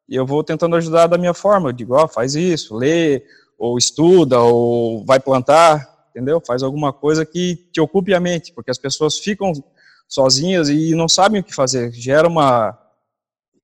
e 0.09 0.14
eu 0.14 0.26
vou 0.26 0.45
tentando 0.45 0.76
ajudar 0.76 1.07
da 1.07 1.18
minha 1.18 1.34
forma. 1.34 1.70
Eu 1.70 1.72
digo, 1.72 1.95
ó, 1.95 2.05
oh, 2.05 2.09
faz 2.09 2.34
isso, 2.34 2.76
lê, 2.76 3.24
ou 3.59 3.78
estuda, 3.78 4.40
ou 4.40 5.05
vai 5.05 5.18
plantar, 5.18 6.07
entendeu? 6.11 6.40
Faz 6.47 6.62
alguma 6.62 6.92
coisa 6.92 7.24
que 7.24 7.57
te 7.72 7.80
ocupe 7.80 8.14
a 8.14 8.20
mente, 8.20 8.53
porque 8.53 8.70
as 8.70 8.78
pessoas 8.78 9.18
ficam 9.18 9.53
sozinhas 10.09 10.68
e 10.68 10.95
não 10.95 11.09
sabem 11.09 11.40
o 11.40 11.45
que 11.45 11.55
fazer. 11.55 11.92
Gera 11.92 12.28
uma, 12.28 12.78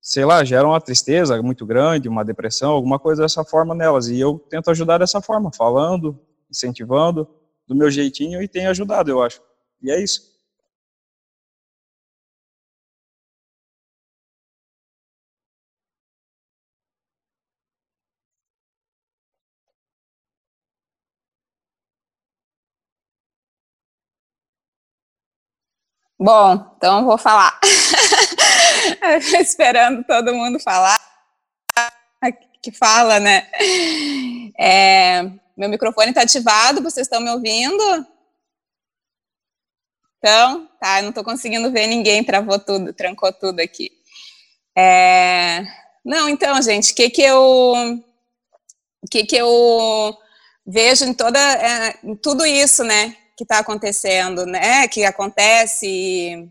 sei 0.01 0.25
lá, 0.25 0.43
gera 0.43 0.67
uma 0.67 0.81
tristeza 0.81 1.41
muito 1.41 1.65
grande, 1.65 2.09
uma 2.09 2.25
depressão, 2.25 2.71
alguma 2.71 2.99
coisa 2.99 3.21
dessa 3.21 3.43
forma 3.43 3.75
nelas. 3.75 4.07
E 4.07 4.19
eu 4.19 4.39
tento 4.49 4.71
ajudar 4.71 4.97
dessa 4.97 5.21
forma, 5.21 5.51
falando, 5.55 6.19
incentivando, 6.49 7.27
do 7.67 7.75
meu 7.75 7.89
jeitinho, 7.89 8.41
e 8.41 8.47
tenho 8.47 8.69
ajudado, 8.69 9.09
eu 9.09 9.21
acho. 9.21 9.41
E 9.81 9.91
é 9.91 10.01
isso. 10.01 10.30
Bom, 26.23 26.75
então 26.77 27.03
vou 27.03 27.17
falar. 27.17 27.59
Esperando 29.41 30.03
todo 30.03 30.35
mundo 30.35 30.59
falar. 30.59 30.99
Que 32.61 32.71
fala, 32.71 33.19
né? 33.19 33.49
É, 34.55 35.23
meu 35.57 35.67
microfone 35.67 36.09
está 36.09 36.21
ativado, 36.21 36.83
vocês 36.83 37.07
estão 37.07 37.19
me 37.19 37.31
ouvindo? 37.31 38.05
Então, 40.19 40.69
tá, 40.79 40.99
eu 40.99 41.01
não 41.01 41.09
estou 41.09 41.23
conseguindo 41.23 41.71
ver 41.71 41.87
ninguém, 41.87 42.23
travou 42.23 42.59
tudo, 42.59 42.93
trancou 42.93 43.33
tudo 43.33 43.59
aqui. 43.59 43.89
É, 44.77 45.63
não, 46.05 46.29
então, 46.29 46.61
gente, 46.61 46.91
o 46.91 46.95
que 46.95 47.09
que 47.09 47.23
eu, 47.23 47.39
o 49.01 49.07
que 49.09 49.25
que 49.25 49.37
eu 49.37 50.15
vejo 50.67 51.03
em 51.03 51.15
toda, 51.15 51.39
é, 51.39 51.97
em 52.03 52.15
tudo 52.15 52.45
isso, 52.45 52.83
né, 52.83 53.17
que 53.41 53.43
está 53.43 53.57
acontecendo, 53.59 54.45
né? 54.45 54.87
Que 54.87 55.03
acontece, 55.03 56.47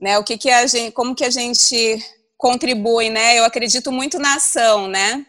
né? 0.00 0.18
O 0.18 0.24
que 0.24 0.36
que 0.36 0.50
a 0.50 0.66
gente, 0.66 0.92
como 0.92 1.14
que 1.14 1.24
a 1.24 1.30
gente 1.30 2.04
contribui, 2.36 3.08
né? 3.08 3.38
Eu 3.38 3.44
acredito 3.44 3.92
muito 3.92 4.18
na 4.18 4.34
ação, 4.34 4.88
né? 4.88 5.24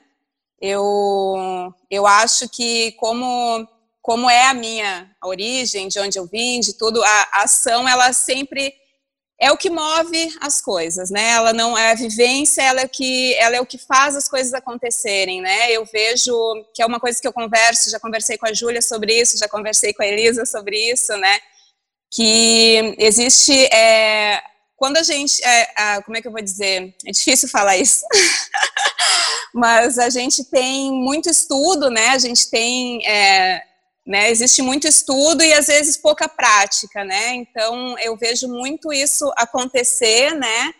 Eu, 0.60 1.74
eu 1.92 2.08
acho 2.08 2.50
que 2.50 2.94
como 2.94 3.68
como 4.02 4.30
é 4.30 4.48
a 4.48 4.54
minha 4.54 5.10
origem, 5.24 5.88
de 5.88 5.98
onde 5.98 6.20
eu 6.20 6.26
vim, 6.26 6.60
de 6.60 6.74
tudo, 6.74 7.02
a, 7.02 7.28
a 7.34 7.44
ação 7.44 7.88
ela 7.88 8.12
sempre 8.12 8.74
é 9.40 9.52
o 9.52 9.58
que 9.58 9.70
move 9.70 10.38
as 10.40 10.62
coisas, 10.62 11.10
né? 11.10 11.32
Ela 11.32 11.54
não 11.54 11.78
é 11.78 11.92
a 11.92 11.96
vivência, 11.96 12.62
ela 12.62 12.82
é 12.82 12.86
o 12.86 12.90
que 12.90 13.34
ela 13.36 13.56
é 13.56 13.62
o 13.62 13.66
que 13.66 13.78
faz 13.78 14.16
as 14.16 14.28
coisas 14.28 14.54
acontecerem, 14.54 15.42
né? 15.42 15.72
Eu 15.72 15.86
vejo 15.86 16.34
que 16.74 16.82
é 16.82 16.86
uma 16.86 17.00
coisa 17.00 17.20
que 17.20 17.28
eu 17.28 17.34
converso, 17.34 17.90
já 17.90 18.00
conversei 18.00 18.38
com 18.38 18.48
a 18.48 18.54
Júlia 18.54 18.82
sobre 18.82 19.20
isso, 19.20 19.38
já 19.38 19.48
conversei 19.48 19.94
com 19.94 20.04
a 20.04 20.08
Elisa 20.08 20.46
sobre 20.46 20.78
isso, 20.92 21.16
né? 21.18 21.40
Que 22.12 22.96
existe 23.00 23.54
é, 23.74 24.42
quando 24.76 24.98
a 24.98 25.04
gente, 25.04 25.44
é, 25.44 26.02
como 26.02 26.16
é 26.16 26.22
que 26.22 26.28
eu 26.28 26.32
vou 26.32 26.42
dizer? 26.42 26.94
É 27.06 27.12
difícil 27.12 27.50
falar 27.50 27.78
isso, 27.78 28.06
mas 29.54 29.98
a 29.98 30.10
gente 30.10 30.44
tem 30.46 30.92
muito 30.92 31.30
estudo, 31.30 31.90
né? 31.90 32.10
A 32.10 32.18
gente 32.18 32.50
tem 32.50 33.06
é, 33.08 33.64
né? 34.06 34.30
Existe 34.30 34.62
muito 34.62 34.88
estudo 34.88 35.44
e 35.44 35.54
às 35.54 35.68
vezes 35.68 35.98
pouca 35.98 36.28
prática, 36.28 37.04
né? 37.04 37.36
Então 37.36 37.98
eu 38.00 38.18
vejo 38.18 38.48
muito 38.48 38.92
isso 38.92 39.32
acontecer, 39.38 40.34
né? 40.36 40.74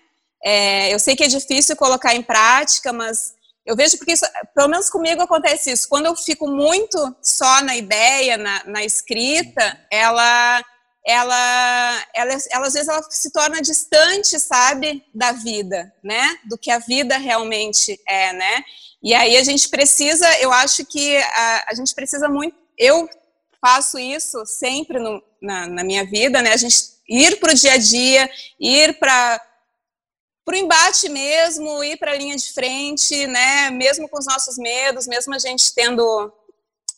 É, 0.44 0.94
eu 0.94 1.00
sei 1.00 1.16
que 1.16 1.24
é 1.24 1.28
difícil 1.28 1.76
colocar 1.76 2.14
em 2.14 2.22
prática, 2.22 2.92
mas 2.92 3.34
eu 3.66 3.78
vejo 3.78 3.98
porque 3.98 4.12
isso, 4.12 4.26
pelo 4.54 4.68
menos 4.68 4.90
comigo 4.90 5.22
acontece 5.22 5.72
isso. 5.72 5.88
Quando 5.88 6.06
eu 6.06 6.16
fico 6.16 6.48
muito 6.48 7.16
só 7.22 7.62
na 7.62 7.78
ideia, 7.78 8.36
na, 8.38 8.62
na 8.66 8.84
escrita, 8.84 9.80
ela, 9.90 10.62
ela, 11.06 12.06
ela, 12.14 12.38
ela, 12.52 12.68
às 12.68 12.74
vezes 12.74 12.90
ela 12.90 13.02
se 13.10 13.32
torna 13.32 13.62
distante, 13.62 14.38
sabe, 14.38 15.02
da 15.16 15.32
vida, 15.32 15.94
né? 16.04 16.38
Do 16.44 16.58
que 16.58 16.70
a 16.70 16.80
vida 16.80 17.18
realmente 17.18 17.98
é, 18.06 18.34
né? 18.34 18.66
E 19.02 19.14
aí 19.14 19.38
a 19.38 19.44
gente 19.44 19.70
precisa, 19.70 20.28
eu 20.40 20.52
acho 20.52 20.86
que 20.86 21.18
a, 21.18 21.66
a 21.70 21.74
gente 21.74 21.96
precisa 21.96 22.28
muito 22.28 22.63
eu 22.78 23.10
faço 23.62 23.98
isso 23.98 24.46
sempre 24.46 25.00
no, 25.00 25.24
na, 25.42 25.68
na, 25.68 25.84
minha 25.84 26.06
vida, 26.06 26.42
né? 26.42 26.52
A 26.54 26.58
gente 26.58 26.76
ir 27.08 27.40
para 27.40 27.52
o 27.52 27.56
dia 27.56 27.74
a 27.74 27.78
dia, 27.78 28.30
ir 28.60 29.00
para 29.00 29.42
o 30.48 30.54
embate 30.54 31.08
mesmo, 31.08 31.84
ir 31.84 31.98
para 31.98 32.12
a 32.12 32.18
linha 32.18 32.36
de 32.36 32.52
frente, 32.52 33.26
né? 33.28 33.70
Mesmo 33.70 34.10
com 34.10 34.20
os 34.20 34.26
nossos 34.26 34.58
medos, 34.58 35.08
mesmo 35.08 35.34
a 35.34 35.40
gente 35.40 35.74
tendo 35.74 36.32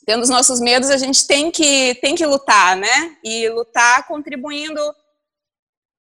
tendo 0.05 0.21
os 0.21 0.29
nossos 0.29 0.59
medos, 0.59 0.91
a 0.91 0.97
gente 0.97 1.25
tem 1.25 1.49
que 1.51 1.95
tem 1.95 2.15
que 2.15 2.25
lutar, 2.25 2.75
né? 2.75 3.17
E 3.23 3.49
lutar 3.49 4.07
contribuindo, 4.07 4.81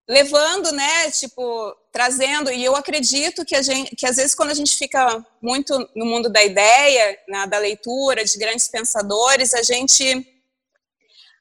levando, 0.09 0.73
né? 0.73 1.11
Tipo 1.11 1.75
trazendo. 1.95 2.51
E 2.51 2.65
eu 2.65 2.75
acredito 2.75 3.45
que 3.45 3.55
a 3.55 3.63
gente, 3.63 3.95
que 3.95 4.05
às 4.05 4.17
vezes 4.17 4.35
quando 4.35 4.51
a 4.51 4.55
gente 4.55 4.77
fica 4.77 5.25
muito 5.41 5.79
no 5.95 6.05
mundo 6.05 6.29
da 6.29 6.43
ideia, 6.43 7.17
né, 7.29 7.47
da 7.47 7.59
leitura, 7.59 8.25
de 8.25 8.37
grandes 8.37 8.67
pensadores, 8.67 9.55
a 9.55 9.63
gente 9.63 10.29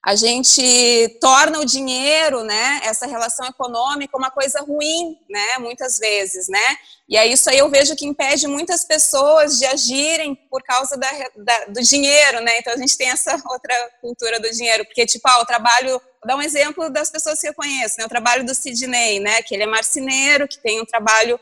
a 0.06 0.18
gente 0.18 1.18
torna 1.22 1.60
o 1.60 1.66
dinheiro, 1.66 2.44
né, 2.44 2.82
essa 2.84 3.08
relação 3.08 3.48
econômica 3.48 4.18
uma 4.18 4.30
coisa 4.30 4.60
ruim, 4.60 5.18
né, 5.30 5.58
muitas 5.60 5.98
vezes, 5.98 6.50
né, 6.50 6.78
e 7.08 7.18
aí 7.18 7.32
isso 7.32 7.50
aí 7.50 7.60
eu 7.60 7.70
vejo 7.70 7.96
que 7.96 8.06
impede 8.06 8.46
muitas 8.46 8.84
pessoas 8.84 9.58
de 9.58 9.66
agirem 9.66 10.36
por 10.52 10.62
causa 10.62 10.98
da, 10.98 11.10
da, 11.38 11.66
do 11.68 11.82
dinheiro, 11.82 12.42
né, 12.42 12.60
então 12.60 12.74
a 12.74 12.78
gente 12.78 12.98
tem 12.98 13.12
essa 13.12 13.42
outra 13.50 13.74
cultura 14.02 14.42
do 14.42 14.52
dinheiro, 14.52 14.84
porque 14.84 15.06
tipo, 15.06 15.26
ah, 15.26 15.40
o 15.40 15.46
trabalho, 15.46 16.02
dar 16.26 16.36
um 16.36 16.42
exemplo 16.42 16.90
das 16.90 17.10
pessoas 17.10 17.40
que 17.40 17.48
eu 17.48 17.54
conheço, 17.54 17.96
né, 17.98 18.06
o 18.06 18.10
trabalho 18.10 18.46
do 18.46 18.54
Sidney, 18.54 19.20
né, 19.20 19.42
que 19.42 19.54
ele 19.54 19.64
é 19.64 19.68
marceneiro, 19.68 20.48
que 20.48 20.60
tem 20.60 20.82
um 20.82 20.86
trabalho 20.86 21.40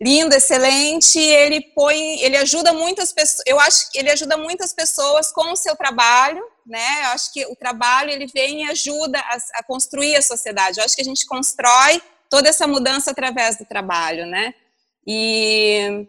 lindo, 0.00 0.34
excelente, 0.34 1.18
ele 1.18 1.60
põe, 1.74 2.20
ele 2.20 2.36
ajuda 2.36 2.72
muitas 2.72 3.12
pessoas, 3.12 3.42
eu 3.46 3.60
acho 3.60 3.90
que 3.90 3.98
ele 3.98 4.10
ajuda 4.10 4.36
muitas 4.36 4.72
pessoas 4.72 5.30
com 5.30 5.52
o 5.52 5.56
seu 5.56 5.76
trabalho, 5.76 6.42
né? 6.66 7.04
Eu 7.04 7.08
acho 7.10 7.32
que 7.32 7.46
o 7.46 7.54
trabalho 7.54 8.10
ele 8.10 8.26
vem 8.26 8.64
e 8.64 8.70
ajuda 8.70 9.18
a, 9.18 9.36
a 9.54 9.62
construir 9.62 10.16
a 10.16 10.22
sociedade. 10.22 10.78
Eu 10.78 10.84
acho 10.84 10.96
que 10.96 11.02
a 11.02 11.04
gente 11.04 11.24
constrói 11.26 12.02
toda 12.28 12.48
essa 12.48 12.66
mudança 12.66 13.12
através 13.12 13.58
do 13.58 13.64
trabalho, 13.64 14.26
né? 14.26 14.54
E 15.06 16.06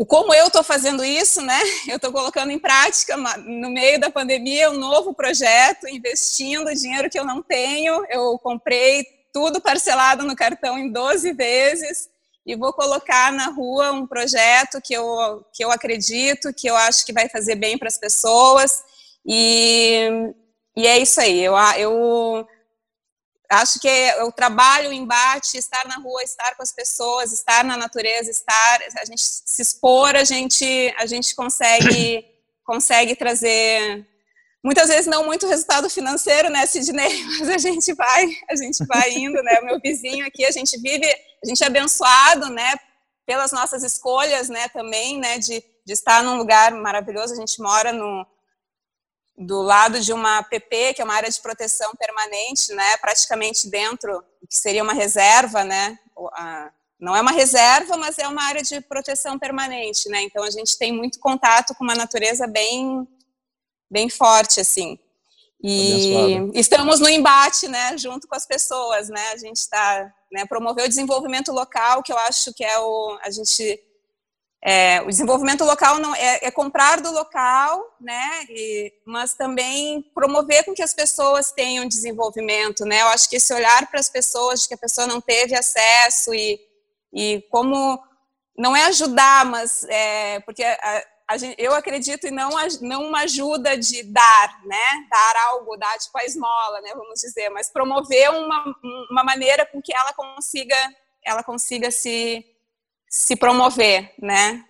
o 0.00 0.06
como 0.06 0.32
eu 0.32 0.46
estou 0.46 0.62
fazendo 0.62 1.04
isso, 1.04 1.42
né? 1.42 1.60
Eu 1.86 1.96
estou 1.96 2.10
colocando 2.10 2.50
em 2.50 2.58
prática 2.58 3.18
no 3.18 3.68
meio 3.68 4.00
da 4.00 4.08
pandemia 4.08 4.70
um 4.70 4.78
novo 4.78 5.12
projeto, 5.12 5.86
investindo 5.86 6.74
dinheiro 6.74 7.10
que 7.10 7.20
eu 7.20 7.24
não 7.26 7.42
tenho. 7.42 8.02
Eu 8.08 8.38
comprei 8.38 9.04
tudo 9.30 9.60
parcelado 9.60 10.24
no 10.24 10.34
cartão 10.34 10.78
em 10.78 10.90
12 10.90 11.34
vezes 11.34 12.08
e 12.46 12.56
vou 12.56 12.72
colocar 12.72 13.30
na 13.30 13.48
rua 13.50 13.92
um 13.92 14.06
projeto 14.06 14.80
que 14.82 14.94
eu, 14.94 15.44
que 15.52 15.62
eu 15.62 15.70
acredito, 15.70 16.50
que 16.54 16.66
eu 16.66 16.76
acho 16.76 17.04
que 17.04 17.12
vai 17.12 17.28
fazer 17.28 17.56
bem 17.56 17.76
para 17.76 17.88
as 17.88 17.98
pessoas. 17.98 18.82
E, 19.26 20.32
e 20.78 20.86
é 20.86 20.98
isso 20.98 21.20
aí. 21.20 21.44
Eu, 21.44 21.54
eu 21.76 22.48
acho 23.50 23.80
que 23.80 23.88
é 23.88 24.22
o 24.24 24.32
trabalho, 24.32 24.90
o 24.90 24.92
embate, 24.92 25.58
estar 25.58 25.86
na 25.86 25.96
rua, 25.96 26.22
estar 26.22 26.54
com 26.56 26.62
as 26.62 26.72
pessoas, 26.72 27.32
estar 27.32 27.64
na 27.64 27.76
natureza, 27.76 28.30
estar, 28.30 28.80
a 29.00 29.04
gente 29.04 29.22
se 29.22 29.60
expor, 29.60 30.14
a 30.14 30.24
gente, 30.24 30.94
a 30.98 31.06
gente 31.06 31.34
consegue, 31.34 32.24
consegue 32.64 33.16
trazer 33.16 34.06
muitas 34.62 34.88
vezes 34.88 35.06
não 35.06 35.24
muito 35.24 35.46
resultado 35.46 35.90
financeiro, 35.90 36.48
né, 36.50 36.66
Sidney? 36.66 37.24
Mas 37.40 37.48
a 37.48 37.58
gente 37.58 37.92
vai, 37.94 38.26
a 38.48 38.56
gente 38.56 38.84
vai 38.86 39.10
indo, 39.10 39.42
né? 39.42 39.58
O 39.60 39.64
meu 39.64 39.80
vizinho 39.80 40.26
aqui, 40.26 40.44
a 40.44 40.50
gente 40.50 40.78
vive 40.78 41.06
a 41.42 41.48
gente 41.48 41.64
é 41.64 41.66
abençoado, 41.66 42.50
né, 42.50 42.74
pelas 43.26 43.50
nossas 43.52 43.82
escolhas, 43.82 44.48
né, 44.48 44.68
também, 44.68 45.18
né, 45.18 45.38
de, 45.38 45.62
de 45.84 45.92
estar 45.92 46.22
num 46.22 46.36
lugar 46.36 46.72
maravilhoso. 46.72 47.32
A 47.32 47.36
gente 47.36 47.60
mora 47.60 47.92
no, 47.92 48.26
do 49.40 49.62
lado 49.62 49.98
de 50.00 50.12
uma 50.12 50.42
PP, 50.42 50.92
que 50.92 51.00
é 51.00 51.04
uma 51.04 51.14
área 51.14 51.30
de 51.30 51.40
proteção 51.40 51.92
permanente, 51.96 52.74
né, 52.74 52.98
praticamente 52.98 53.70
dentro, 53.70 54.22
que 54.46 54.54
seria 54.54 54.82
uma 54.82 54.92
reserva, 54.92 55.64
né, 55.64 55.98
não 57.00 57.16
é 57.16 57.22
uma 57.22 57.30
reserva, 57.32 57.96
mas 57.96 58.18
é 58.18 58.28
uma 58.28 58.42
área 58.42 58.62
de 58.62 58.82
proteção 58.82 59.38
permanente, 59.38 60.10
né, 60.10 60.20
então 60.22 60.44
a 60.44 60.50
gente 60.50 60.76
tem 60.76 60.92
muito 60.92 61.18
contato 61.18 61.74
com 61.74 61.82
uma 61.82 61.94
natureza 61.94 62.46
bem, 62.46 63.08
bem 63.90 64.10
forte, 64.10 64.60
assim. 64.60 64.98
E 65.62 66.14
Abençoado. 66.14 66.52
estamos 66.54 67.00
no 67.00 67.08
embate, 67.08 67.66
né, 67.66 67.96
junto 67.96 68.28
com 68.28 68.34
as 68.34 68.46
pessoas, 68.46 69.08
né, 69.08 69.32
a 69.32 69.38
gente 69.38 69.56
está 69.56 70.12
né, 70.30 70.44
promover 70.44 70.84
o 70.84 70.88
desenvolvimento 70.88 71.50
local, 71.50 72.02
que 72.02 72.12
eu 72.12 72.18
acho 72.18 72.52
que 72.52 72.62
é 72.62 72.78
o 72.78 73.18
a 73.22 73.30
gente 73.30 73.82
é, 74.62 75.00
o 75.02 75.06
desenvolvimento 75.06 75.64
local 75.64 75.98
não 75.98 76.14
é, 76.14 76.40
é, 76.42 76.50
comprar 76.50 77.00
do 77.00 77.10
local, 77.10 77.96
né, 78.00 78.44
e, 78.50 78.92
mas 79.06 79.34
também 79.34 80.02
promover 80.14 80.64
com 80.64 80.74
que 80.74 80.82
as 80.82 80.92
pessoas 80.92 81.50
tenham 81.50 81.88
desenvolvimento, 81.88 82.84
né. 82.84 83.00
Eu 83.02 83.08
acho 83.08 83.28
que 83.28 83.36
esse 83.36 83.52
olhar 83.54 83.86
para 83.86 84.00
as 84.00 84.10
pessoas 84.10 84.62
de 84.62 84.68
que 84.68 84.74
a 84.74 84.78
pessoa 84.78 85.06
não 85.06 85.20
teve 85.20 85.56
acesso 85.56 86.34
e, 86.34 86.60
e 87.12 87.42
como 87.50 88.02
não 88.56 88.76
é 88.76 88.84
ajudar, 88.86 89.46
mas 89.46 89.84
é, 89.84 90.40
porque 90.40 90.62
a, 90.62 91.04
Gente, 91.38 91.62
eu 91.62 91.72
acredito 91.74 92.26
em 92.26 92.32
não, 92.32 92.50
não 92.80 93.04
uma 93.04 93.20
ajuda 93.20 93.78
de 93.78 94.02
dar, 94.02 94.60
né? 94.64 95.06
Dar 95.08 95.34
algo, 95.50 95.76
dar 95.76 95.96
tipo 95.96 96.18
a 96.18 96.24
esmola, 96.24 96.80
né? 96.80 96.90
Vamos 96.94 97.20
dizer, 97.20 97.48
mas 97.50 97.70
promover 97.70 98.30
uma, 98.30 98.64
uma 99.10 99.22
maneira 99.22 99.64
com 99.64 99.80
que 99.80 99.94
ela 99.94 100.12
consiga, 100.12 100.76
ela 101.24 101.44
consiga 101.44 101.90
se, 101.90 102.44
se 103.10 103.34
promover, 103.34 104.14
né? 104.22 104.64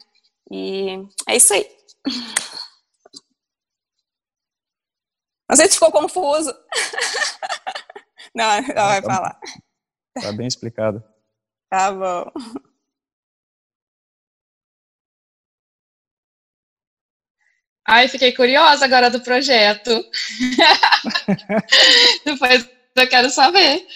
E 0.50 0.96
é 1.28 1.36
isso 1.36 1.52
aí. 1.52 1.66
Não 5.48 5.56
sei 5.56 5.68
se 5.68 5.74
ficou 5.74 5.92
confuso. 5.92 6.50
Não, 8.34 8.50
ela 8.50 8.88
vai 8.88 9.02
tá 9.02 9.14
falar. 9.14 9.40
Tá 10.14 10.32
bem 10.32 10.46
explicado. 10.46 11.04
Tá 11.68 11.92
bom. 11.92 12.32
Ai, 17.86 18.08
fiquei 18.08 18.32
curiosa 18.32 18.84
agora 18.84 19.10
do 19.10 19.20
projeto. 19.20 19.90
Depois 22.24 22.79
eu 23.00 23.08
quero 23.08 23.30
saber. 23.30 23.86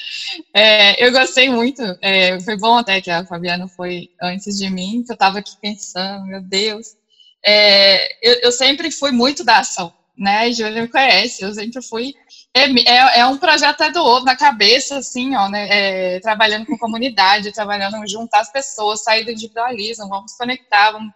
É, 0.53 1.05
eu 1.05 1.13
gostei 1.13 1.49
muito. 1.49 1.83
É, 2.01 2.41
foi 2.41 2.57
bom 2.57 2.77
até 2.77 3.01
que 3.01 3.11
a 3.11 3.25
Fabiana 3.25 3.69
foi 3.69 4.11
antes 4.21 4.59
de 4.59 4.71
mim, 4.71 5.03
que 5.05 5.13
eu 5.13 5.15
estava 5.15 5.39
aqui 5.39 5.57
pensando, 5.61 6.27
meu 6.27 6.43
Deus. 6.43 6.97
É, 7.45 8.09
eu, 8.27 8.41
eu, 8.43 8.53
sempre 8.53 8.91
fui 8.91 9.13
muito 9.13 9.45
da 9.45 9.59
ação, 9.59 9.93
né? 10.17 10.39
A 10.39 10.51
Júlia 10.51 10.83
me 10.83 10.89
conhece, 10.89 11.45
eu 11.45 11.53
sempre 11.53 11.83
fui. 11.83 12.15
É, 12.55 12.65
é, 12.65 13.21
é 13.21 13.27
um 13.27 13.37
projeto 13.37 13.83
é 13.83 13.91
do 13.91 14.03
outro, 14.03 14.25
na 14.25 14.37
cabeça, 14.37 14.97
assim, 14.99 15.37
ó, 15.37 15.49
né? 15.49 15.69
É, 15.71 16.21
trabalhando 16.21 16.67
com 16.67 16.79
comunidade, 16.79 17.53
trabalhando 17.53 18.07
juntar 18.09 18.41
as 18.41 18.51
pessoas, 18.51 19.03
sair 19.03 19.25
do 19.25 19.31
individualismo, 19.31 20.09
vamos 20.09 20.33
conectar, 20.35 20.93
vamos 20.93 21.13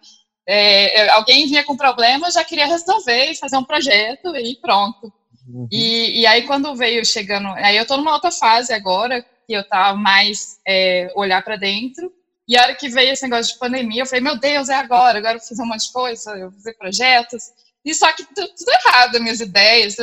alguém 1.11 1.45
vinha 1.45 1.63
com 1.63 1.77
problema, 1.77 2.31
já 2.31 2.43
queria 2.43 2.65
resolver 2.65 3.35
fazer 3.35 3.55
um 3.57 3.63
projeto 3.63 4.35
e 4.35 4.55
pronto. 4.55 5.13
Uhum. 5.49 5.67
E, 5.71 6.21
e, 6.21 6.25
aí 6.27 6.43
quando 6.43 6.75
veio 6.75 7.03
chegando, 7.03 7.47
aí 7.49 7.75
eu 7.75 7.85
tô 7.85 7.97
numa 7.97 8.13
outra 8.13 8.31
fase 8.31 8.71
agora, 8.71 9.25
que 9.47 9.53
eu 9.53 9.67
tava 9.67 9.97
mais 9.97 10.59
é, 10.67 11.11
olhar 11.15 11.43
para 11.43 11.55
dentro, 11.55 12.13
e 12.47 12.57
a 12.57 12.63
hora 12.63 12.75
que 12.75 12.89
veio 12.89 13.11
esse 13.11 13.23
negócio 13.23 13.53
de 13.53 13.59
pandemia, 13.59 14.03
eu 14.03 14.05
falei, 14.05 14.21
meu 14.21 14.37
Deus, 14.37 14.69
é 14.69 14.75
agora, 14.75 15.17
agora 15.17 15.35
eu 15.35 15.39
vou 15.39 15.47
fazer 15.47 15.61
um 15.61 15.65
monte 15.65 15.87
de 15.87 15.93
coisa, 15.93 16.31
eu 16.31 16.51
vou 16.51 16.59
fazer 16.59 16.73
projetos, 16.73 17.43
e 17.83 17.93
só 17.93 18.11
que 18.13 18.23
tudo, 18.23 18.47
tudo 18.55 18.71
errado, 18.85 19.19
minhas 19.19 19.39
ideias, 19.39 19.95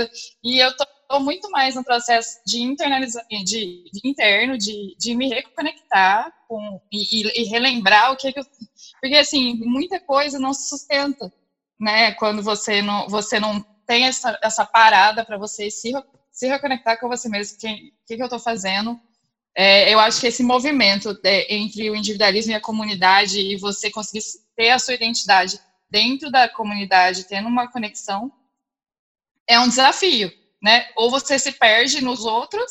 e 0.43 0.59
eu 0.59 0.77
tô, 0.77 0.85
muito 1.20 1.48
mais 1.52 1.77
no 1.77 1.85
processo 1.85 2.40
de 2.44 2.60
internalização, 2.60 3.28
de, 3.28 3.44
de, 3.44 4.01
interno, 4.05 4.59
de, 4.59 4.97
de 4.98 5.14
me 5.14 5.28
reconectar 5.28 6.32
com, 6.48 6.81
e, 6.90 7.23
e, 7.40 7.44
relembrar 7.44 8.12
o 8.12 8.16
que, 8.16 8.32
que 8.32 8.40
eu 8.40 8.44
porque, 9.01 9.16
assim, 9.16 9.55
muita 9.64 10.01
coisa 10.01 10.39
não 10.39 10.52
se 10.52 10.68
sustenta, 10.68 11.32
né? 11.78 12.12
Quando 12.12 12.43
você 12.43 12.82
não, 12.82 13.09
você 13.09 13.39
não 13.39 13.64
tem 13.86 14.04
essa, 14.04 14.38
essa 14.42 14.64
parada 14.64 15.24
para 15.24 15.38
você 15.38 15.70
se, 15.70 15.92
se 16.30 16.46
reconectar 16.46 16.98
com 16.98 17.08
você 17.08 17.28
mesmo. 17.28 17.56
O 17.56 17.60
que, 17.60 17.92
que, 18.06 18.16
que, 18.16 18.22
eu 18.22 18.26
estou 18.26 18.38
fazendo? 18.38 19.00
É, 19.54 19.92
eu 19.92 19.98
acho 19.98 20.20
que 20.20 20.26
esse 20.26 20.42
movimento 20.42 21.18
é, 21.24 21.54
entre 21.54 21.90
o 21.90 21.96
individualismo 21.96 22.52
e 22.52 22.54
a 22.54 22.60
comunidade 22.60 23.40
e 23.40 23.56
você 23.56 23.90
conseguir 23.90 24.22
ter 24.54 24.70
a 24.70 24.78
sua 24.78 24.94
identidade 24.94 25.58
dentro 25.88 26.30
da 26.30 26.48
comunidade, 26.48 27.24
tendo 27.24 27.48
uma 27.48 27.70
conexão, 27.70 28.30
é 29.46 29.58
um 29.60 29.68
desafio, 29.68 30.30
né? 30.62 30.88
Ou 30.96 31.10
você 31.10 31.38
se 31.38 31.52
perde 31.52 32.02
nos 32.02 32.24
outros, 32.24 32.70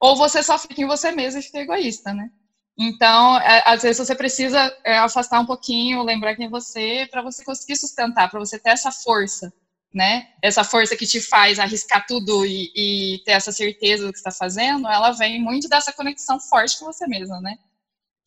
ou 0.00 0.16
você 0.16 0.42
só 0.42 0.58
fica 0.58 0.80
em 0.80 0.86
você 0.86 1.12
mesmo 1.12 1.40
e 1.40 1.42
fica 1.42 1.60
egoísta, 1.60 2.12
né? 2.12 2.30
Então, 2.76 3.38
é, 3.38 3.62
às 3.66 3.82
vezes 3.82 4.04
você 4.04 4.14
precisa 4.14 4.76
é, 4.84 4.98
afastar 4.98 5.38
um 5.40 5.46
pouquinho, 5.46 6.02
lembrar 6.02 6.34
quem 6.34 6.48
você, 6.48 6.98
é, 6.98 7.06
para 7.06 7.22
você 7.22 7.44
conseguir 7.44 7.76
sustentar, 7.76 8.28
para 8.28 8.40
você 8.40 8.58
ter 8.58 8.70
essa 8.70 8.90
força, 8.90 9.52
né? 9.94 10.26
Essa 10.42 10.64
força 10.64 10.96
que 10.96 11.06
te 11.06 11.20
faz 11.20 11.60
arriscar 11.60 12.04
tudo 12.04 12.44
e, 12.44 12.72
e 12.74 13.18
ter 13.24 13.32
essa 13.32 13.52
certeza 13.52 14.04
do 14.04 14.12
que 14.12 14.18
está 14.18 14.32
fazendo, 14.32 14.88
ela 14.88 15.12
vem 15.12 15.40
muito 15.40 15.68
dessa 15.68 15.92
conexão 15.92 16.40
forte 16.40 16.76
com 16.78 16.86
você 16.86 17.06
mesma, 17.06 17.40
né? 17.40 17.56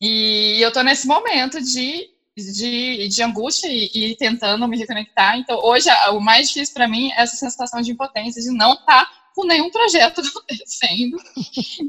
E 0.00 0.58
eu 0.62 0.68
estou 0.68 0.82
nesse 0.82 1.06
momento 1.06 1.60
de, 1.60 2.08
de, 2.36 3.08
de 3.08 3.22
angústia 3.22 3.68
e, 3.68 3.90
e, 3.92 4.16
tentando 4.16 4.66
me 4.66 4.78
reconectar. 4.78 5.36
Então, 5.36 5.58
hoje, 5.62 5.90
o 6.12 6.20
mais 6.20 6.48
difícil 6.48 6.72
para 6.72 6.88
mim 6.88 7.10
é 7.12 7.22
essa 7.22 7.36
sensação 7.36 7.82
de 7.82 7.92
impotência, 7.92 8.40
de 8.40 8.50
não 8.56 8.72
estar 8.72 9.04
tá 9.04 9.10
com 9.38 9.46
nenhum 9.46 9.70
projeto 9.70 10.20
acontecendo. 10.26 11.16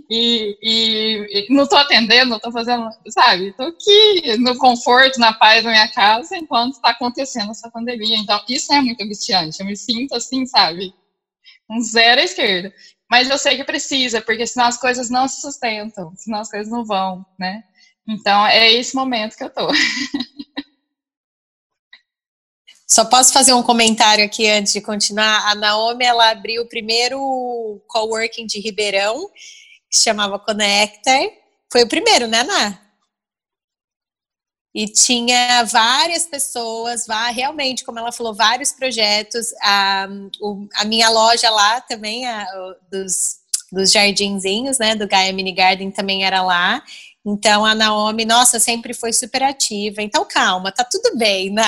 E, 0.07 0.55
e, 0.61 1.47
e 1.49 1.53
não 1.53 1.63
estou 1.63 1.79
atendendo, 1.79 2.29
não 2.29 2.37
estou 2.37 2.51
fazendo, 2.51 2.87
sabe? 3.07 3.47
Estou 3.47 3.65
aqui 3.65 4.37
no 4.37 4.55
conforto, 4.55 5.19
na 5.19 5.33
paz 5.33 5.63
da 5.63 5.71
minha 5.71 5.91
casa, 5.91 6.37
enquanto 6.37 6.73
está 6.73 6.91
acontecendo 6.91 7.49
essa 7.49 7.71
pandemia. 7.71 8.17
Então, 8.17 8.39
isso 8.47 8.71
é 8.71 8.79
muito 8.79 9.01
angustiante. 9.03 9.59
Eu 9.59 9.65
me 9.65 9.75
sinto 9.75 10.13
assim, 10.13 10.45
sabe? 10.45 10.93
Um 11.67 11.81
zero 11.81 12.21
à 12.21 12.23
esquerda. 12.23 12.71
Mas 13.09 13.27
eu 13.27 13.37
sei 13.39 13.57
que 13.57 13.63
precisa, 13.63 14.21
porque 14.21 14.45
senão 14.45 14.67
as 14.67 14.77
coisas 14.77 15.09
não 15.09 15.27
se 15.27 15.41
sustentam, 15.41 16.13
senão 16.15 16.41
as 16.41 16.51
coisas 16.51 16.71
não 16.71 16.85
vão, 16.85 17.25
né? 17.39 17.63
Então, 18.07 18.45
é 18.45 18.71
esse 18.71 18.95
momento 18.95 19.35
que 19.35 19.43
eu 19.43 19.47
estou. 19.47 19.69
Só 22.91 23.05
posso 23.05 23.31
fazer 23.31 23.53
um 23.53 23.61
comentário 23.61 24.25
aqui 24.25 24.49
antes 24.49 24.73
de 24.73 24.81
continuar. 24.81 25.51
A 25.51 25.53
Naomi 25.53 26.03
ela 26.03 26.31
abriu 26.31 26.63
o 26.63 26.67
primeiro 26.67 27.79
coworking 27.87 28.47
de 28.47 28.59
Ribeirão, 28.59 29.29
que 29.89 29.97
se 29.97 30.03
chamava 30.03 30.39
Connector. 30.39 31.31
Foi 31.71 31.83
o 31.83 31.87
primeiro, 31.87 32.27
né, 32.27 32.43
Ná? 32.43 32.79
E 34.73 34.87
tinha 34.87 35.63
várias 35.65 36.25
pessoas, 36.25 37.05
realmente, 37.31 37.83
como 37.83 37.99
ela 37.99 38.11
falou, 38.11 38.33
vários 38.33 38.71
projetos. 38.71 39.53
A, 39.61 40.07
a 40.75 40.85
minha 40.85 41.09
loja 41.09 41.49
lá 41.51 41.81
também, 41.81 42.25
a, 42.27 42.45
dos, 42.91 43.37
dos 43.71 43.91
jardinzinhos, 43.91 44.79
né, 44.79 44.95
do 44.95 45.07
Gaia 45.07 45.31
Mini 45.31 45.51
Garden 45.51 45.91
também 45.91 46.23
era 46.23 46.41
lá. 46.41 46.83
Então 47.25 47.65
a 47.65 47.75
Naomi, 47.75 48.25
nossa, 48.25 48.59
sempre 48.59 48.93
foi 48.93 49.13
super 49.13 49.43
ativa. 49.43 50.01
Então 50.01 50.25
calma, 50.25 50.71
tá 50.71 50.83
tudo 50.83 51.15
bem, 51.17 51.51
né? 51.51 51.63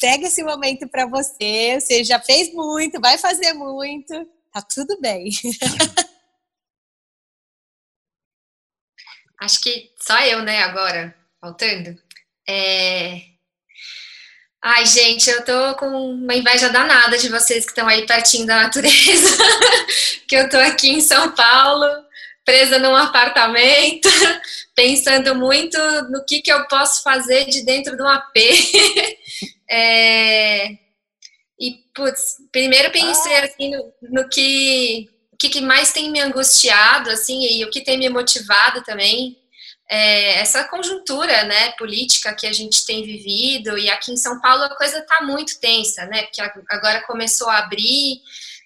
Pega 0.00 0.26
esse 0.26 0.42
momento 0.42 0.88
para 0.88 1.06
você. 1.06 1.78
Você 1.80 2.04
já 2.04 2.20
fez 2.20 2.52
muito, 2.52 3.00
vai 3.00 3.16
fazer 3.18 3.52
muito. 3.52 4.12
Tá 4.52 4.62
tudo 4.62 4.98
bem. 5.00 5.30
Acho 9.38 9.60
que 9.60 9.92
só 10.00 10.18
eu, 10.20 10.42
né, 10.42 10.62
agora, 10.62 11.14
faltando. 11.40 11.96
É... 12.48 13.20
Ai, 14.62 14.86
gente, 14.86 15.28
eu 15.30 15.44
tô 15.44 15.74
com 15.76 15.86
uma 15.86 16.34
inveja 16.34 16.70
danada 16.70 17.18
de 17.18 17.28
vocês 17.28 17.64
que 17.64 17.70
estão 17.70 17.86
aí 17.86 18.06
pertinho 18.06 18.46
da 18.46 18.62
natureza, 18.62 19.36
que 20.26 20.34
eu 20.34 20.48
tô 20.48 20.56
aqui 20.56 20.88
em 20.88 21.00
São 21.00 21.32
Paulo, 21.32 21.86
presa 22.46 22.78
num 22.78 22.94
apartamento, 22.94 24.08
pensando 24.74 25.34
muito 25.34 25.76
no 26.10 26.24
que, 26.24 26.40
que 26.40 26.50
eu 26.50 26.66
posso 26.68 27.02
fazer 27.02 27.44
de 27.46 27.64
dentro 27.64 27.96
de 27.96 28.02
um 28.02 28.08
AP. 28.08 28.36
É... 29.68 30.68
E, 31.58 31.74
putz, 31.92 32.36
primeiro 32.52 32.92
pensei 32.92 33.34
ah. 33.34 33.44
assim, 33.44 33.70
no, 33.72 33.92
no 34.02 34.28
que, 34.28 35.10
que, 35.36 35.48
que 35.48 35.60
mais 35.60 35.92
tem 35.92 36.08
me 36.08 36.20
angustiado, 36.20 37.10
assim, 37.10 37.44
e 37.44 37.64
o 37.64 37.70
que 37.70 37.80
tem 37.80 37.98
me 37.98 38.08
motivado 38.08 38.84
também, 38.84 39.36
é 39.88 40.38
essa 40.38 40.64
conjuntura, 40.64 41.44
né, 41.44 41.72
política 41.72 42.34
que 42.34 42.46
a 42.46 42.52
gente 42.52 42.86
tem 42.86 43.04
vivido, 43.04 43.76
e 43.76 43.88
aqui 43.88 44.12
em 44.12 44.16
São 44.16 44.40
Paulo 44.40 44.62
a 44.64 44.76
coisa 44.76 44.98
está 44.98 45.22
muito 45.22 45.58
tensa, 45.60 46.06
né, 46.06 46.22
porque 46.22 46.42
agora 46.70 47.02
começou 47.06 47.48
a 47.48 47.58
abrir, 47.58 48.20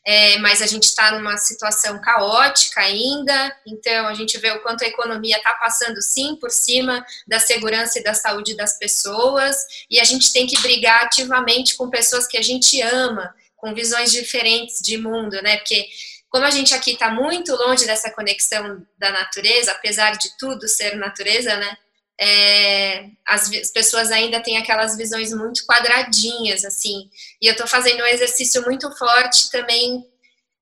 é, 0.06 0.38
mas 0.38 0.62
a 0.62 0.66
gente 0.66 0.84
está 0.84 1.12
numa 1.12 1.36
situação 1.36 2.00
caótica 2.00 2.80
ainda, 2.80 3.56
então 3.66 4.06
a 4.06 4.14
gente 4.14 4.38
vê 4.38 4.50
o 4.50 4.62
quanto 4.62 4.82
a 4.82 4.88
economia 4.88 5.36
está 5.36 5.54
passando 5.54 6.00
sim 6.00 6.36
por 6.36 6.50
cima 6.50 7.04
da 7.26 7.38
segurança 7.38 7.98
e 7.98 8.02
da 8.02 8.14
saúde 8.14 8.56
das 8.56 8.78
pessoas, 8.78 9.56
e 9.90 10.00
a 10.00 10.04
gente 10.04 10.32
tem 10.32 10.46
que 10.46 10.60
brigar 10.60 11.04
ativamente 11.04 11.76
com 11.76 11.90
pessoas 11.90 12.26
que 12.26 12.38
a 12.38 12.42
gente 12.42 12.80
ama, 12.80 13.34
com 13.56 13.74
visões 13.74 14.10
diferentes 14.10 14.80
de 14.80 14.96
mundo, 14.96 15.40
né? 15.42 15.58
Porque 15.58 15.86
como 16.30 16.44
a 16.44 16.50
gente 16.50 16.72
aqui 16.72 16.92
está 16.92 17.10
muito 17.10 17.54
longe 17.54 17.84
dessa 17.84 18.10
conexão 18.10 18.86
da 18.96 19.10
natureza, 19.10 19.72
apesar 19.72 20.16
de 20.16 20.30
tudo 20.38 20.66
ser 20.66 20.96
natureza, 20.96 21.56
né? 21.56 21.76
É, 22.20 23.06
as, 23.26 23.50
as, 23.50 23.70
pessoas 23.70 24.10
ainda 24.10 24.40
têm 24.40 24.58
aquelas 24.58 24.94
visões 24.94 25.32
muito 25.32 25.64
quadradinhas, 25.64 26.66
assim. 26.66 27.08
E 27.40 27.46
eu 27.46 27.52
estou 27.52 27.66
fazendo 27.66 28.02
um 28.02 28.06
exercício 28.06 28.62
muito 28.62 28.94
forte 28.96 29.50
também 29.50 30.04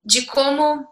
de 0.03 0.21
como 0.23 0.87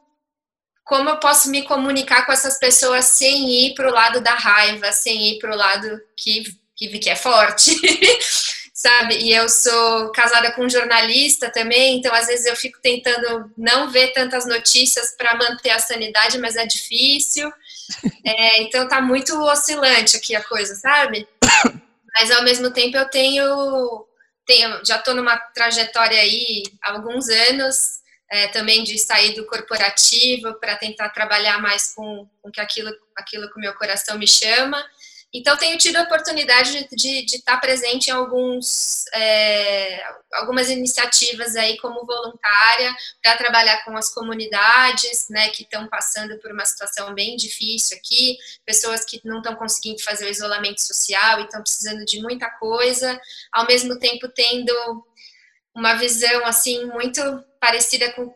como 0.83 1.09
eu 1.09 1.17
posso 1.17 1.49
me 1.49 1.63
comunicar 1.63 2.25
com 2.25 2.31
essas 2.31 2.57
pessoas 2.57 3.03
sem 3.05 3.49
ir 3.49 3.73
para 3.73 3.89
o 3.89 3.93
lado 3.93 4.21
da 4.21 4.33
raiva, 4.33 4.89
sem 4.93 5.33
ir 5.33 5.39
para 5.39 5.51
o 5.51 5.57
lado 5.57 6.01
que, 6.15 6.43
que, 6.73 6.87
que 6.99 7.09
é 7.09 7.15
forte, 7.15 7.75
sabe? 8.73 9.17
E 9.17 9.33
eu 9.33 9.49
sou 9.49 10.09
casada 10.13 10.49
com 10.53 10.63
um 10.63 10.69
jornalista 10.69 11.49
também, 11.49 11.97
então 11.97 12.13
às 12.15 12.27
vezes 12.27 12.45
eu 12.45 12.55
fico 12.55 12.79
tentando 12.81 13.51
não 13.57 13.89
ver 13.89 14.13
tantas 14.13 14.45
notícias 14.45 15.13
para 15.17 15.35
manter 15.35 15.71
a 15.71 15.79
sanidade, 15.79 16.37
mas 16.37 16.55
é 16.55 16.65
difícil. 16.65 17.51
É, 18.25 18.61
então 18.61 18.87
tá 18.87 19.01
muito 19.01 19.33
oscilante 19.43 20.17
aqui 20.17 20.35
a 20.35 20.43
coisa, 20.43 20.75
sabe? 20.75 21.27
Mas 22.13 22.31
ao 22.31 22.43
mesmo 22.43 22.71
tempo 22.71 22.97
eu 22.97 23.09
tenho, 23.09 24.05
tenho 24.45 24.85
já 24.85 24.97
estou 24.97 25.15
numa 25.15 25.37
trajetória 25.37 26.19
aí 26.19 26.63
há 26.83 26.91
alguns 26.91 27.29
anos 27.29 28.01
é, 28.29 28.47
também 28.47 28.83
de 28.83 28.97
sair 28.97 29.33
do 29.33 29.45
corporativo 29.45 30.53
para 30.55 30.75
tentar 30.75 31.09
trabalhar 31.09 31.61
mais 31.61 31.93
com, 31.93 32.27
com 32.41 32.51
que 32.51 32.59
aquilo, 32.59 32.91
aquilo 33.15 33.49
que 33.49 33.57
o 33.57 33.61
meu 33.61 33.73
coração 33.75 34.17
me 34.17 34.27
chama. 34.27 34.83
Então, 35.33 35.57
tenho 35.57 35.77
tido 35.77 35.97
a 35.97 36.03
oportunidade 36.03 36.87
de, 36.91 37.25
de, 37.25 37.35
estar 37.35 37.57
presente 37.57 38.07
em 38.07 38.11
alguns, 38.11 39.05
é, 39.13 40.01
algumas 40.33 40.69
iniciativas 40.69 41.55
aí 41.55 41.77
como 41.77 42.05
voluntária 42.05 42.95
para 43.21 43.35
trabalhar 43.35 43.83
com 43.83 43.95
as 43.97 44.13
comunidades, 44.13 45.27
né, 45.29 45.49
que 45.49 45.63
estão 45.63 45.87
passando 45.87 46.39
por 46.39 46.51
uma 46.51 46.65
situação 46.65 47.13
bem 47.13 47.35
difícil 47.35 47.97
aqui, 47.97 48.37
pessoas 48.65 49.03
que 49.03 49.19
não 49.25 49.37
estão 49.37 49.55
conseguindo 49.55 50.01
fazer 50.01 50.25
o 50.25 50.31
isolamento 50.31 50.81
social 50.81 51.41
e 51.41 51.43
estão 51.43 51.61
precisando 51.61 52.05
de 52.05 52.21
muita 52.21 52.49
coisa, 52.51 53.19
ao 53.51 53.67
mesmo 53.67 53.99
tempo 53.99 54.29
tendo 54.29 54.73
uma 55.75 55.93
visão 55.95 56.45
assim 56.45 56.85
muito 56.85 57.21
parecida 57.59 58.11
com 58.13 58.33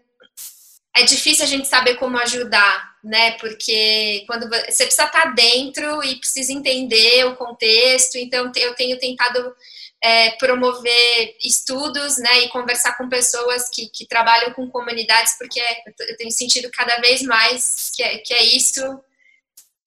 é 0.95 1.03
difícil 1.03 1.45
a 1.45 1.47
gente 1.47 1.67
saber 1.67 1.95
como 1.95 2.17
ajudar, 2.17 2.90
né? 3.03 3.31
Porque 3.31 4.23
quando 4.27 4.47
você 4.49 4.85
precisa 4.85 5.05
estar 5.05 5.33
dentro 5.33 6.03
e 6.03 6.15
precisa 6.17 6.53
entender 6.53 7.25
o 7.25 7.35
contexto, 7.35 8.15
então 8.17 8.51
eu 8.55 8.75
tenho 8.75 8.99
tentado 8.99 9.55
é, 10.03 10.31
promover 10.31 11.35
estudos, 11.43 12.17
né, 12.17 12.41
e 12.41 12.49
conversar 12.49 12.97
com 12.97 13.07
pessoas 13.07 13.69
que, 13.69 13.87
que 13.87 14.07
trabalham 14.07 14.51
com 14.51 14.69
comunidades, 14.69 15.37
porque 15.37 15.61
eu 15.99 16.17
tenho 16.17 16.31
sentido 16.31 16.71
cada 16.71 16.99
vez 16.99 17.21
mais 17.21 17.91
que 17.95 18.01
é, 18.01 18.17
que 18.17 18.33
é 18.33 18.43
isso 18.43 18.99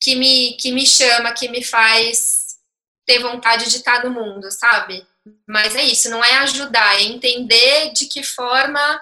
que 0.01 0.15
me, 0.15 0.57
que 0.57 0.71
me 0.71 0.87
chama, 0.87 1.33
que 1.33 1.49
me 1.49 1.65
faz 1.65 2.59
ter 3.05 3.19
vontade 3.19 3.69
de 3.69 3.79
estar 3.79 4.05
no 4.05 4.11
mundo, 4.11 4.51
sabe? 4.53 5.05
Mas 5.47 5.75
é 5.75 5.83
isso, 5.83 6.11
não 6.11 6.23
é 6.23 6.35
ajudar, 6.39 7.01
é 7.01 7.05
entender 7.05 7.93
de 7.93 8.07
que 8.07 8.23
forma 8.23 9.01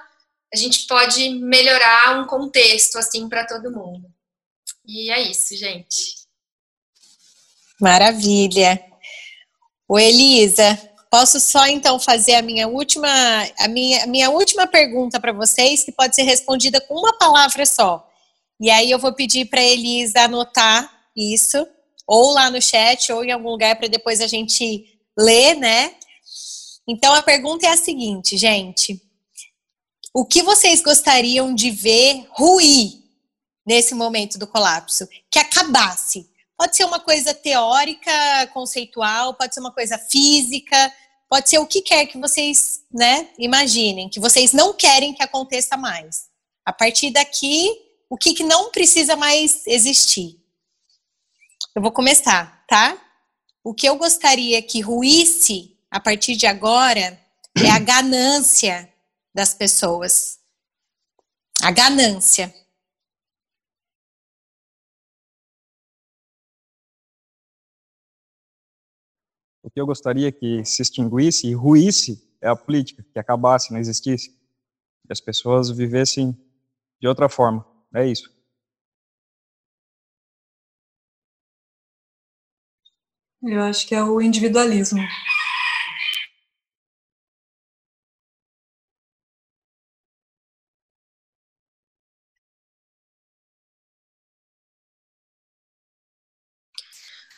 a 0.53 0.57
gente 0.57 0.87
pode 0.87 1.31
melhorar 1.31 2.21
um 2.21 2.27
contexto 2.27 2.99
assim 2.99 3.29
para 3.29 3.47
todo 3.47 3.73
mundo. 3.73 4.11
E 4.87 5.11
é 5.11 5.21
isso, 5.21 5.57
gente. 5.57 6.23
Maravilha. 7.81 8.83
O 9.89 9.99
Elisa, 9.99 10.79
posso 11.11 11.41
só 11.41 11.67
então 11.67 11.99
fazer 11.99 12.35
a 12.35 12.43
minha 12.43 12.69
última 12.69 13.09
a 13.59 13.69
minha, 13.69 14.05
a 14.05 14.07
minha 14.07 14.31
última 14.31 14.67
pergunta 14.67 15.21
para 15.21 15.33
vocês, 15.33 15.85
que 15.85 15.93
pode 15.93 16.15
ser 16.15 16.23
respondida 16.23 16.81
com 16.81 16.95
uma 16.95 17.17
palavra 17.19 17.65
só. 17.67 18.09
E 18.61 18.71
aí 18.71 18.91
eu 18.91 18.99
vou 18.99 19.13
pedir 19.13 19.47
para 19.47 19.63
Elisa 19.63 20.23
anotar 20.23 20.91
isso, 21.17 21.67
ou 22.07 22.33
lá 22.33 22.51
no 22.51 22.63
chat, 22.63 23.13
ou 23.13 23.25
em 23.25 23.33
algum 23.33 23.51
lugar 23.51 23.77
para 23.77 23.89
depois 23.89 24.21
a 24.21 24.27
gente 24.27 24.87
ler, 25.19 25.57
né? 25.57 25.95
Então 26.87 27.13
a 27.13 27.23
pergunta 27.23 27.67
é 27.67 27.71
a 27.71 27.77
seguinte, 27.77 28.37
gente: 28.37 29.01
o 30.15 30.25
que 30.27 30.43
vocês 30.43 30.83
gostariam 30.83 31.55
de 31.55 31.71
ver 31.71 32.27
ruir 32.31 33.03
nesse 33.67 33.95
momento 33.95 34.39
do 34.39 34.47
colapso? 34.47 35.09
Que 35.31 35.39
acabasse. 35.39 36.29
Pode 36.57 36.77
ser 36.77 36.85
uma 36.85 37.01
coisa 37.01 37.33
teórica, 37.33 38.13
conceitual, 38.53 39.35
pode 39.35 39.55
ser 39.55 39.61
uma 39.61 39.73
coisa 39.73 39.99
física, 39.99 40.93
pode 41.29 41.49
ser 41.49 41.59
o 41.59 41.67
que 41.67 41.81
quer 41.81 42.07
que 42.07 42.19
vocês, 42.19 42.83
né, 42.93 43.31
imaginem, 43.39 44.09
que 44.09 44.21
vocês 44.21 44.53
não 44.53 44.75
querem 44.75 45.15
que 45.15 45.23
aconteça 45.23 45.77
mais. 45.77 46.29
A 46.65 46.73
partir 46.73 47.11
daqui, 47.11 47.71
o 48.09 48.19
que, 48.19 48.35
que 48.35 48.45
não 48.45 48.71
precisa 48.71 49.17
mais 49.17 49.67
existir? 49.67 50.39
Eu 51.75 51.81
vou 51.81 51.91
começar, 51.91 52.63
tá? 52.69 52.97
O 53.65 53.73
que 53.73 53.89
eu 53.89 53.97
gostaria 53.97 54.61
que 54.61 54.83
ruísse 54.83 55.75
a 55.91 55.99
partir 55.99 56.37
de 56.37 56.47
agora 56.47 57.19
é 57.57 57.71
a 57.71 57.79
ganância 57.79 58.92
das 59.35 59.55
pessoas. 59.55 60.41
A 61.63 61.71
ganância. 61.71 62.53
O 69.63 69.71
que 69.71 69.81
eu 69.81 69.87
gostaria 69.87 70.33
que 70.33 70.65
se 70.65 70.83
extinguisse 70.83 71.47
e 71.47 71.55
ruísse 71.55 72.29
é 72.41 72.49
a 72.49 72.57
política, 72.57 73.05
que 73.13 73.19
acabasse, 73.19 73.73
não 73.73 73.79
existisse. 73.79 74.31
Que 75.07 75.13
as 75.13 75.21
pessoas 75.21 75.71
vivessem 75.71 76.37
de 77.01 77.07
outra 77.07 77.29
forma. 77.29 77.65
É 77.95 78.07
isso. 78.07 78.33
Eu 83.43 83.63
acho 83.63 83.87
que 83.89 83.95
é 83.95 84.03
o 84.03 84.21
individualismo. 84.21 85.01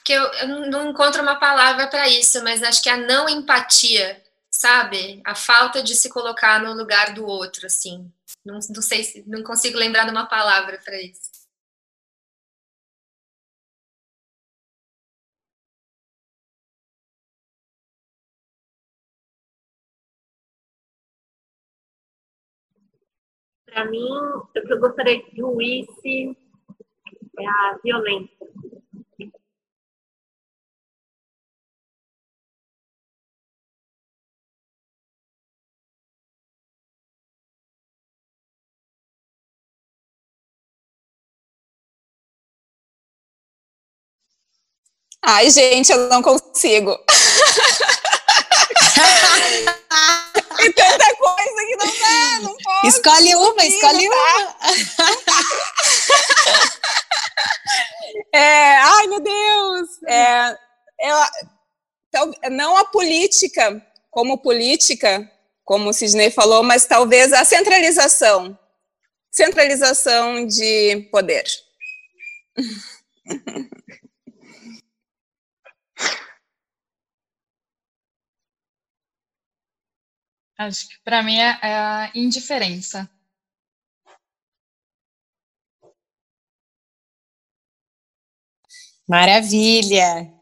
Que 0.04 0.12
eu, 0.12 0.22
eu 0.34 0.48
não 0.70 0.90
encontro 0.90 1.22
uma 1.22 1.36
palavra 1.36 1.88
para 1.88 2.08
isso, 2.08 2.42
mas 2.44 2.62
acho 2.62 2.82
que 2.82 2.90
a 2.90 2.96
não 2.96 3.28
empatia, 3.28 4.22
sabe? 4.50 5.22
A 5.24 5.34
falta 5.34 5.82
de 5.82 5.94
se 5.94 6.10
colocar 6.10 6.60
no 6.62 6.74
lugar 6.74 7.14
do 7.14 7.26
outro, 7.26 7.66
assim. 7.66 8.12
Não, 8.44 8.58
não 8.70 8.82
sei, 8.82 9.24
não 9.26 9.42
consigo 9.42 9.78
lembrar 9.78 10.04
de 10.04 10.10
uma 10.10 10.26
palavra 10.26 10.78
para 10.84 11.00
isso. 11.00 11.30
Para 23.66 23.84
mim, 23.90 24.08
o 24.10 24.46
que 24.46 24.60
eu 24.72 24.78
gostaria 24.80 25.22
que 25.22 25.40
ruísse 25.42 26.36
é 27.38 27.46
a 27.46 27.78
violência. 27.82 28.46
Ai, 45.26 45.50
gente, 45.50 45.90
eu 45.90 46.08
não 46.08 46.22
consigo. 46.22 46.98
Tem 50.56 50.72
tanta 50.72 51.16
coisa 51.16 51.66
que 51.66 51.76
não 51.76 51.86
dá, 51.86 52.40
não 52.42 52.56
posso. 52.56 52.86
Escolhe 52.86 53.34
uma, 53.34 53.54
consigo, 53.54 53.74
escolhe 53.74 54.08
tá? 54.08 54.14
uma. 54.14 54.56
é, 58.38 58.76
ai, 58.76 59.06
meu 59.06 59.20
Deus. 59.20 59.88
É, 60.06 60.58
ela, 61.00 61.30
não 62.50 62.76
a 62.76 62.84
política 62.84 63.82
como 64.10 64.38
política, 64.38 65.28
como 65.64 65.90
o 65.90 65.92
Sidney 65.92 66.30
falou, 66.30 66.62
mas 66.62 66.86
talvez 66.86 67.32
a 67.32 67.44
centralização. 67.44 68.56
Centralização 69.30 70.46
de 70.46 71.08
poder. 71.10 71.44
Acho 80.58 80.88
que 80.88 80.96
para 81.04 81.22
mim 81.22 81.36
é, 81.36 81.58
é 81.62 81.74
a 81.74 82.10
indiferença. 82.14 83.08
Maravilha! 89.08 90.32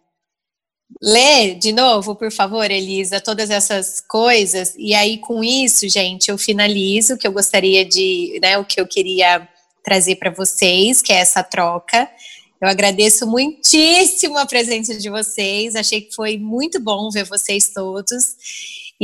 Lê 1.03 1.55
de 1.55 1.73
novo, 1.73 2.15
por 2.15 2.31
favor, 2.31 2.71
Elisa, 2.71 3.21
todas 3.21 3.51
essas 3.51 4.01
coisas. 4.01 4.75
E 4.79 4.95
aí, 4.95 5.19
com 5.19 5.43
isso, 5.43 5.89
gente, 5.89 6.31
eu 6.31 6.39
finalizo 6.39 7.15
o 7.15 7.19
que 7.19 7.27
eu 7.27 7.33
gostaria 7.33 7.85
de, 7.85 8.39
né, 8.41 8.57
o 8.59 8.65
que 8.65 8.81
eu 8.81 8.87
queria 8.87 9.49
trazer 9.83 10.17
para 10.17 10.31
vocês, 10.31 11.03
que 11.03 11.13
é 11.13 11.17
essa 11.17 11.43
troca. 11.43 12.09
Eu 12.61 12.69
agradeço 12.69 13.27
muitíssimo 13.27 14.39
a 14.39 14.47
presença 14.47 14.97
de 14.97 15.11
vocês. 15.11 15.75
Achei 15.75 16.03
que 16.03 16.15
foi 16.15 16.39
muito 16.39 16.79
bom 16.79 17.11
ver 17.11 17.25
vocês 17.25 17.71
todos. 17.75 18.37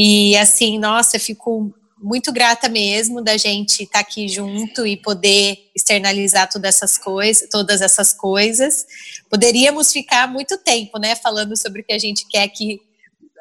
E 0.01 0.37
assim, 0.37 0.79
nossa, 0.79 1.17
eu 1.17 1.21
fico 1.21 1.75
muito 2.01 2.33
grata 2.33 2.69
mesmo 2.69 3.21
da 3.21 3.37
gente 3.37 3.83
estar 3.83 3.95
tá 3.95 3.99
aqui 3.99 4.29
junto 4.29 4.87
e 4.87 4.97
poder 4.97 5.59
externalizar 5.75 6.49
todas 6.49 6.77
essas 6.77 6.97
coisas, 6.97 7.49
todas 7.51 7.81
essas 7.81 8.13
coisas. 8.13 8.87
Poderíamos 9.29 9.91
ficar 9.91 10.29
muito 10.29 10.57
tempo, 10.59 11.01
né, 11.01 11.17
falando 11.17 11.57
sobre 11.57 11.81
o 11.81 11.85
que 11.85 11.93
a 11.93 11.99
gente 11.99 12.29
quer 12.29 12.47
que 12.47 12.81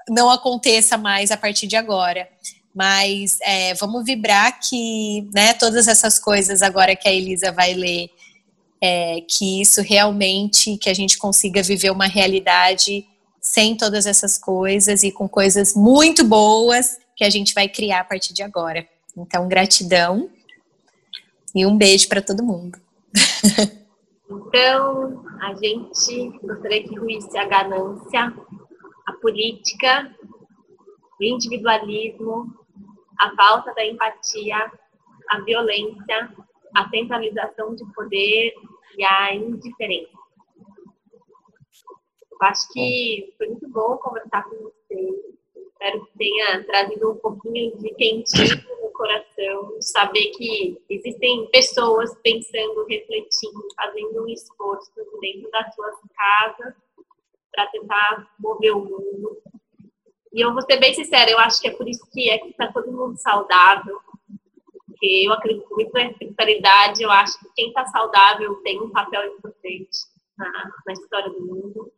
não 0.10 0.32
aconteça 0.32 0.98
mais 0.98 1.30
a 1.30 1.38
partir 1.38 1.68
de 1.68 1.76
agora. 1.76 2.28
Mas 2.74 3.38
é, 3.42 3.76
vamos 3.76 4.04
vibrar 4.04 4.60
que, 4.60 5.30
né, 5.36 5.54
todas 5.54 5.88
essas 5.88 6.18
coisas 6.18 6.64
agora 6.64 6.96
que 6.96 7.08
a 7.08 7.14
Elisa 7.14 7.52
vai 7.52 7.76
ler, 7.76 8.10
é, 8.82 9.22
que 9.30 9.62
isso 9.62 9.84
realmente, 9.84 10.76
que 10.78 10.90
a 10.90 10.94
gente 10.96 11.20
consiga 11.20 11.62
viver 11.62 11.92
uma 11.92 12.08
realidade 12.08 13.06
sem 13.48 13.76
todas 13.76 14.06
essas 14.06 14.38
coisas 14.38 15.04
e 15.04 15.12
com 15.12 15.28
coisas 15.28 15.76
muito 15.76 16.24
boas 16.24 17.00
que 17.16 17.24
a 17.24 17.30
gente 17.30 17.54
vai 17.54 17.68
criar 17.68 18.02
a 18.02 18.04
partir 18.04 18.34
de 18.34 18.44
agora. 18.44 18.88
Então, 19.16 19.48
gratidão 19.48 20.30
e 21.56 21.66
um 21.66 21.76
beijo 21.76 22.08
para 22.08 22.22
todo 22.22 22.44
mundo. 22.44 22.78
Então, 24.30 25.24
a 25.42 25.54
gente 25.56 26.38
gostaria 26.44 26.84
que 26.84 27.00
ruísse 27.00 27.38
a 27.38 27.46
ganância, 27.46 28.34
a 29.08 29.14
política, 29.14 30.14
o 31.20 31.24
individualismo, 31.24 32.54
a 33.18 33.34
falta 33.36 33.74
da 33.74 33.86
empatia, 33.86 34.70
a 35.30 35.40
violência, 35.42 36.30
a 36.76 36.90
centralização 36.90 37.74
de 37.74 37.86
poder 37.94 38.54
e 38.98 39.04
a 39.06 39.34
indiferença. 39.34 40.17
Acho 42.42 42.72
que 42.72 43.34
foi 43.38 43.48
muito 43.48 43.68
bom 43.70 43.98
conversar 43.98 44.44
com 44.44 44.56
vocês. 44.56 45.16
Espero 45.56 46.06
que 46.06 46.18
tenha 46.18 46.64
trazido 46.64 47.12
um 47.12 47.16
pouquinho 47.18 47.78
de 47.78 47.90
quentinho 47.96 48.56
no 48.82 48.90
coração, 48.92 49.78
saber 49.80 50.32
que 50.32 50.82
existem 50.90 51.48
pessoas 51.52 52.16
pensando, 52.24 52.86
refletindo, 52.86 53.68
fazendo 53.76 54.24
um 54.24 54.28
esforço 54.28 54.92
dentro 55.22 55.52
das 55.52 55.74
suas 55.76 55.96
casas 56.16 56.74
para 57.52 57.68
tentar 57.68 58.28
mover 58.40 58.76
o 58.76 58.80
mundo. 58.80 59.38
E 60.34 60.42
eu 60.42 60.54
vou 60.54 60.62
ser 60.62 60.78
bem 60.78 60.94
sincera, 60.94 61.30
eu 61.30 61.40
acho 61.40 61.62
que 61.62 61.68
é 61.68 61.72
por 61.72 61.88
isso 61.88 62.08
que 62.12 62.30
é 62.30 62.38
que 62.38 62.50
está 62.50 62.72
todo 62.72 62.92
mundo 62.92 63.18
saudável, 63.18 64.00
porque 64.86 65.24
eu 65.26 65.34
acredito 65.34 65.68
muito 65.72 65.94
na 65.94 66.06
espiritualidade, 66.06 67.04
eu 67.04 67.12
acho 67.12 67.40
que 67.40 67.50
quem 67.56 67.68
está 67.70 67.86
saudável 67.86 68.56
tem 68.64 68.82
um 68.82 68.90
papel 68.90 69.26
importante 69.34 69.98
na, 70.38 70.72
na 70.86 70.94
história 70.94 71.30
do 71.30 71.46
mundo. 71.46 71.92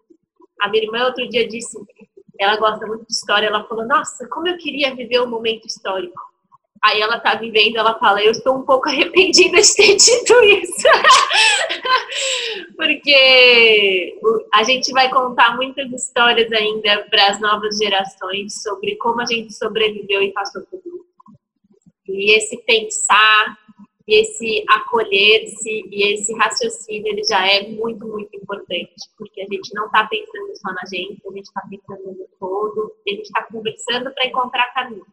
A 0.62 0.70
minha 0.70 0.84
irmã 0.84 1.06
outro 1.06 1.28
dia 1.30 1.48
disse, 1.48 1.78
ela 2.40 2.58
gosta 2.58 2.86
muito 2.88 3.06
de 3.06 3.14
história, 3.14 3.48
ela 3.48 3.66
falou, 3.66 3.86
nossa, 3.86 4.28
como 4.30 4.48
eu 4.48 4.58
queria 4.58 4.96
viver 4.96 5.22
um 5.22 5.28
momento 5.28 5.66
histórico. 5.66 6.30
Aí 6.82 7.02
ela 7.02 7.20
tá 7.20 7.36
vivendo, 7.36 7.76
ela 7.76 8.00
fala, 8.00 8.24
eu 8.24 8.32
estou 8.32 8.58
um 8.58 8.62
pouco 8.62 8.88
arrependida 8.88 9.62
de 9.62 9.76
ter 9.76 9.96
dito 9.98 10.34
isso. 10.44 10.88
Porque 12.78 14.18
a 14.54 14.64
gente 14.64 14.92
vai 14.94 15.10
contar 15.10 15.58
muitas 15.58 15.92
histórias 15.92 16.50
ainda 16.54 17.06
para 17.10 17.28
as 17.28 17.42
novas 17.42 17.78
gerações 17.78 18.62
sobre 18.62 18.96
como 18.96 19.20
a 19.20 19.26
gente 19.26 19.54
sobreviveu 19.54 20.22
e 20.22 20.32
passou 20.32 20.62
por 20.64 20.80
isso. 20.80 21.00
E 22.08 22.32
esse 22.32 22.58
pensar, 22.64 23.58
e 24.10 24.22
esse 24.22 24.66
acolher-se 24.68 25.88
e 25.92 26.14
esse 26.14 26.34
raciocínio 26.34 27.08
ele 27.08 27.24
já 27.24 27.48
é 27.48 27.68
muito, 27.68 28.08
muito 28.08 28.36
importante, 28.36 28.96
porque 29.16 29.40
a 29.42 29.46
gente 29.46 29.72
não 29.76 29.86
está 29.86 30.08
pensando 30.08 30.58
só 30.58 30.74
na 30.74 30.82
gente, 30.92 31.22
a 31.28 31.32
gente 31.32 31.46
está 31.46 31.62
pensando 31.70 32.18
no 32.18 32.28
todo, 32.40 32.92
a 33.08 33.10
gente 33.12 33.22
está 33.22 33.44
conversando 33.44 34.12
para 34.12 34.26
encontrar 34.26 34.74
caminho. 34.74 35.06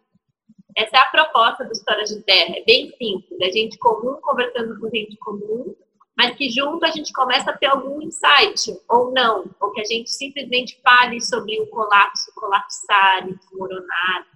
Essa 0.75 0.97
é 0.97 1.01
a 1.01 1.11
proposta 1.11 1.67
do 1.67 1.73
Histórias 1.73 2.09
de 2.09 2.23
Terra, 2.23 2.57
é 2.57 2.65
bem 2.65 2.91
simples, 2.97 3.39
é 3.39 3.51
gente 3.51 3.77
comum 3.77 4.15
conversando 4.23 4.81
com 4.81 4.89
gente 4.89 5.15
comum, 5.19 5.77
mas 6.17 6.35
que 6.35 6.49
junto 6.49 6.83
a 6.87 6.91
gente 6.91 7.13
começa 7.13 7.51
a 7.51 7.57
ter 7.57 7.67
algum 7.67 8.01
insight, 8.01 8.81
ou 8.89 9.13
não, 9.13 9.45
ou 9.61 9.73
que 9.73 9.83
a 9.83 9.85
gente 9.85 10.11
simplesmente 10.11 10.81
fale 10.83 11.21
sobre 11.21 11.61
o 11.61 11.67
colapso, 11.67 12.33
colapsar, 12.35 13.27
desmoronar, 13.27 14.27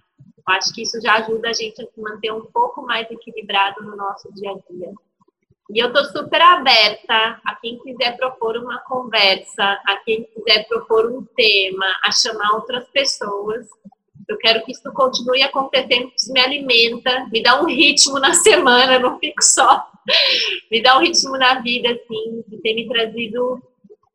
eu 0.47 0.53
acho 0.53 0.73
que 0.73 0.81
isso 0.81 0.99
já 1.01 1.15
ajuda 1.15 1.49
a 1.49 1.53
gente 1.53 1.81
a 1.81 1.85
se 1.85 2.01
manter 2.01 2.31
um 2.31 2.45
pouco 2.45 2.81
mais 2.81 3.09
equilibrado 3.09 3.83
no 3.83 3.95
nosso 3.95 4.31
dia 4.33 4.51
a 4.51 4.53
dia. 4.53 4.91
E 5.73 5.79
eu 5.79 5.87
estou 5.87 6.03
super 6.05 6.41
aberta 6.41 7.39
a 7.45 7.55
quem 7.55 7.79
quiser 7.79 8.17
propor 8.17 8.57
uma 8.57 8.79
conversa, 8.79 9.63
a 9.63 9.95
quem 10.03 10.23
quiser 10.25 10.67
propor 10.67 11.05
um 11.05 11.23
tema, 11.35 11.85
a 12.03 12.11
chamar 12.11 12.55
outras 12.55 12.85
pessoas. 12.89 13.67
Eu 14.27 14.37
quero 14.37 14.63
que 14.65 14.71
isso 14.73 14.91
continue 14.93 15.41
acontecendo, 15.43 16.11
isso 16.15 16.31
me 16.33 16.41
alimenta, 16.41 17.25
me 17.31 17.41
dá 17.41 17.61
um 17.61 17.65
ritmo 17.65 18.19
na 18.19 18.33
semana, 18.33 18.99
não 18.99 19.17
fico 19.19 19.41
só. 19.41 19.89
Me 20.69 20.81
dá 20.81 20.97
um 20.97 21.01
ritmo 21.01 21.37
na 21.37 21.61
vida, 21.61 21.89
assim, 21.89 22.43
que 22.49 22.57
tem 22.57 22.75
me 22.75 22.87
trazido 22.89 23.61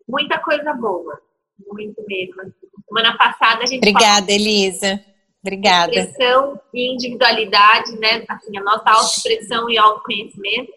muita 0.07 0.39
coisa 0.39 0.75
boa. 0.75 1.19
Muito 1.67 2.05
mesmo. 2.07 2.53
Semana 2.87 3.17
passada 3.17 3.63
a 3.63 3.67
gente. 3.67 3.79
Obrigada, 3.79 4.27
falou... 4.27 4.41
Elisa. 4.41 5.03
Obrigada. 5.47 5.95
Expressão 5.95 6.61
e 6.75 6.93
individualidade, 6.93 7.97
né? 7.99 8.25
Assim, 8.29 8.59
a 8.59 8.63
nossa 8.63 8.91
autoexpressão 8.91 9.71
e 9.71 9.79
autoconhecimento. 9.79 10.73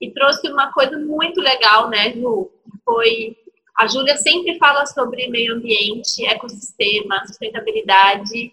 e 0.00 0.10
trouxe 0.12 0.48
uma 0.48 0.72
coisa 0.72 0.96
muito 0.98 1.40
legal, 1.40 1.88
né, 1.88 2.12
Ju? 2.12 2.50
Foi 2.84 3.36
a 3.76 3.88
Júlia 3.88 4.16
sempre 4.16 4.56
fala 4.56 4.86
sobre 4.86 5.26
meio 5.28 5.54
ambiente, 5.54 6.24
ecossistema, 6.26 7.26
sustentabilidade. 7.26 8.52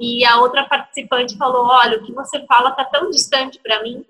E 0.00 0.24
a 0.24 0.40
outra 0.40 0.64
participante 0.64 1.36
falou: 1.36 1.66
Olha, 1.66 1.98
o 1.98 2.04
que 2.04 2.12
você 2.12 2.44
fala 2.46 2.70
está 2.70 2.84
tão 2.84 3.10
distante 3.10 3.58
para 3.58 3.82
mim. 3.82 4.04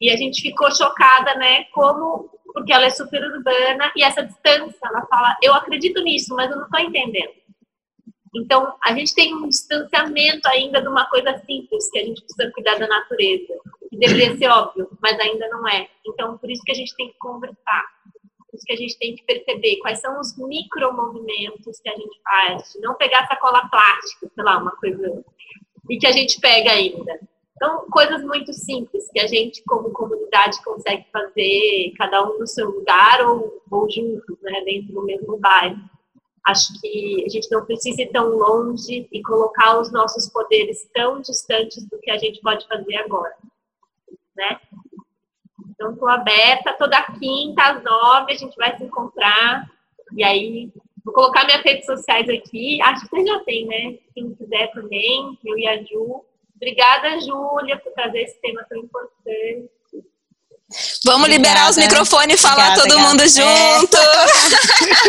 E 0.00 0.10
a 0.10 0.16
gente 0.16 0.40
ficou 0.40 0.74
chocada, 0.74 1.34
né? 1.34 1.64
Como, 1.74 2.30
porque 2.54 2.72
ela 2.72 2.86
é 2.86 2.90
super 2.90 3.22
urbana 3.22 3.92
e 3.94 4.02
essa 4.02 4.22
distância, 4.22 4.78
ela 4.82 5.06
fala: 5.06 5.36
Eu 5.42 5.52
acredito 5.52 6.00
nisso, 6.02 6.34
mas 6.34 6.50
eu 6.50 6.56
não 6.56 6.64
estou 6.64 6.80
entendendo. 6.80 7.39
Então, 8.34 8.74
a 8.84 8.94
gente 8.94 9.14
tem 9.14 9.34
um 9.34 9.48
distanciamento 9.48 10.46
ainda 10.48 10.80
de 10.80 10.88
uma 10.88 11.04
coisa 11.06 11.36
simples, 11.44 11.90
que 11.90 11.98
a 11.98 12.04
gente 12.04 12.22
precisa 12.22 12.50
cuidar 12.52 12.78
da 12.78 12.86
natureza. 12.86 13.54
Que 13.88 13.96
deveria 13.96 14.36
ser 14.36 14.48
óbvio, 14.48 14.88
mas 15.02 15.18
ainda 15.18 15.48
não 15.48 15.66
é. 15.68 15.88
Então, 16.06 16.38
por 16.38 16.50
isso 16.50 16.62
que 16.62 16.70
a 16.70 16.74
gente 16.74 16.94
tem 16.94 17.08
que 17.08 17.18
conversar 17.18 17.84
que 18.64 18.72
a 18.72 18.76
gente 18.76 18.98
tem 18.98 19.14
que 19.14 19.24
perceber, 19.24 19.78
quais 19.78 20.00
são 20.00 20.18
os 20.20 20.36
micromovimentos 20.36 21.80
que 21.80 21.88
a 21.88 21.96
gente 21.96 22.20
faz, 22.22 22.76
não 22.80 22.94
pegar 22.94 23.26
sacola 23.26 23.68
plástica, 23.68 24.30
sei 24.34 24.44
lá, 24.44 24.58
uma 24.58 24.72
coisa, 24.72 25.24
e 25.88 25.98
que 25.98 26.06
a 26.06 26.12
gente 26.12 26.40
pega 26.40 26.72
ainda. 26.72 27.20
Então, 27.56 27.86
coisas 27.90 28.22
muito 28.22 28.52
simples 28.52 29.10
que 29.12 29.20
a 29.20 29.26
gente, 29.26 29.62
como 29.64 29.90
comunidade, 29.90 30.62
consegue 30.64 31.04
fazer, 31.12 31.92
cada 31.98 32.22
um 32.24 32.38
no 32.38 32.46
seu 32.46 32.70
lugar 32.70 33.20
ou, 33.26 33.62
ou 33.70 33.90
juntos, 33.90 34.36
né, 34.40 34.62
dentro 34.64 34.94
do 34.94 35.02
mesmo 35.02 35.36
bairro. 35.38 35.78
Acho 36.46 36.80
que 36.80 37.24
a 37.26 37.28
gente 37.28 37.50
não 37.50 37.64
precisa 37.64 38.02
ir 38.02 38.10
tão 38.10 38.30
longe 38.30 39.06
e 39.12 39.22
colocar 39.22 39.78
os 39.78 39.92
nossos 39.92 40.28
poderes 40.28 40.88
tão 40.94 41.20
distantes 41.20 41.86
do 41.88 41.98
que 41.98 42.10
a 42.10 42.16
gente 42.16 42.40
pode 42.40 42.66
fazer 42.66 42.96
agora, 42.96 43.36
né? 44.36 44.58
Então, 45.70 45.92
estou 45.92 46.08
aberta 46.08 46.74
toda 46.74 47.02
quinta 47.18 47.62
às 47.62 47.82
nove, 47.82 48.32
a 48.32 48.36
gente 48.36 48.56
vai 48.56 48.76
se 48.76 48.84
encontrar. 48.84 49.70
E 50.16 50.24
aí, 50.24 50.72
vou 51.04 51.14
colocar 51.14 51.44
minhas 51.44 51.62
redes 51.62 51.86
sociais 51.86 52.28
aqui. 52.28 52.80
Acho 52.82 53.08
que 53.08 53.16
você 53.16 53.26
já 53.26 53.40
tem, 53.40 53.66
né? 53.66 53.98
Quem 54.14 54.34
quiser 54.34 54.70
também, 54.72 55.38
eu 55.44 55.58
e 55.58 55.66
a 55.66 55.82
Ju. 55.82 56.24
Obrigada, 56.56 57.20
Júlia, 57.20 57.78
por 57.78 57.92
trazer 57.92 58.20
esse 58.20 58.38
tema 58.42 58.62
tão 58.68 58.78
importante. 58.78 59.70
Vamos 61.04 61.22
Obrigada. 61.22 61.28
liberar 61.28 61.70
os 61.70 61.76
microfones 61.76 62.38
e 62.38 62.42
falar 62.42 62.78
Obrigada, 62.78 62.88
todo 62.88 63.00
mundo 63.00 63.28
junto. 63.28 63.96
É. 63.96 64.26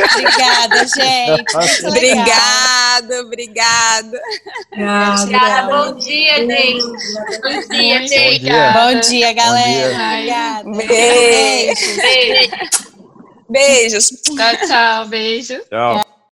obrigada, 0.15 0.87
gente. 0.87 1.87
Obrigado, 1.87 3.11
obrigado. 3.25 4.17
Obrigada, 4.73 5.67
bom 5.67 5.93
dia, 5.99 6.37
gente. 6.37 6.81
Bom 6.81 7.69
dia, 7.69 8.07
gente. 8.07 8.49
Bom 8.49 8.99
dia, 9.01 9.33
galera. 9.33 10.63
Bom 10.63 10.71
dia. 10.71 10.87
Obrigada. 10.87 10.87
Beijo. 10.87 11.85
Beijos. 13.47 14.09
Tchau, 14.09 14.67
tchau. 14.67 15.05
Beijo. 15.07 15.59
Tchau. 15.69 16.10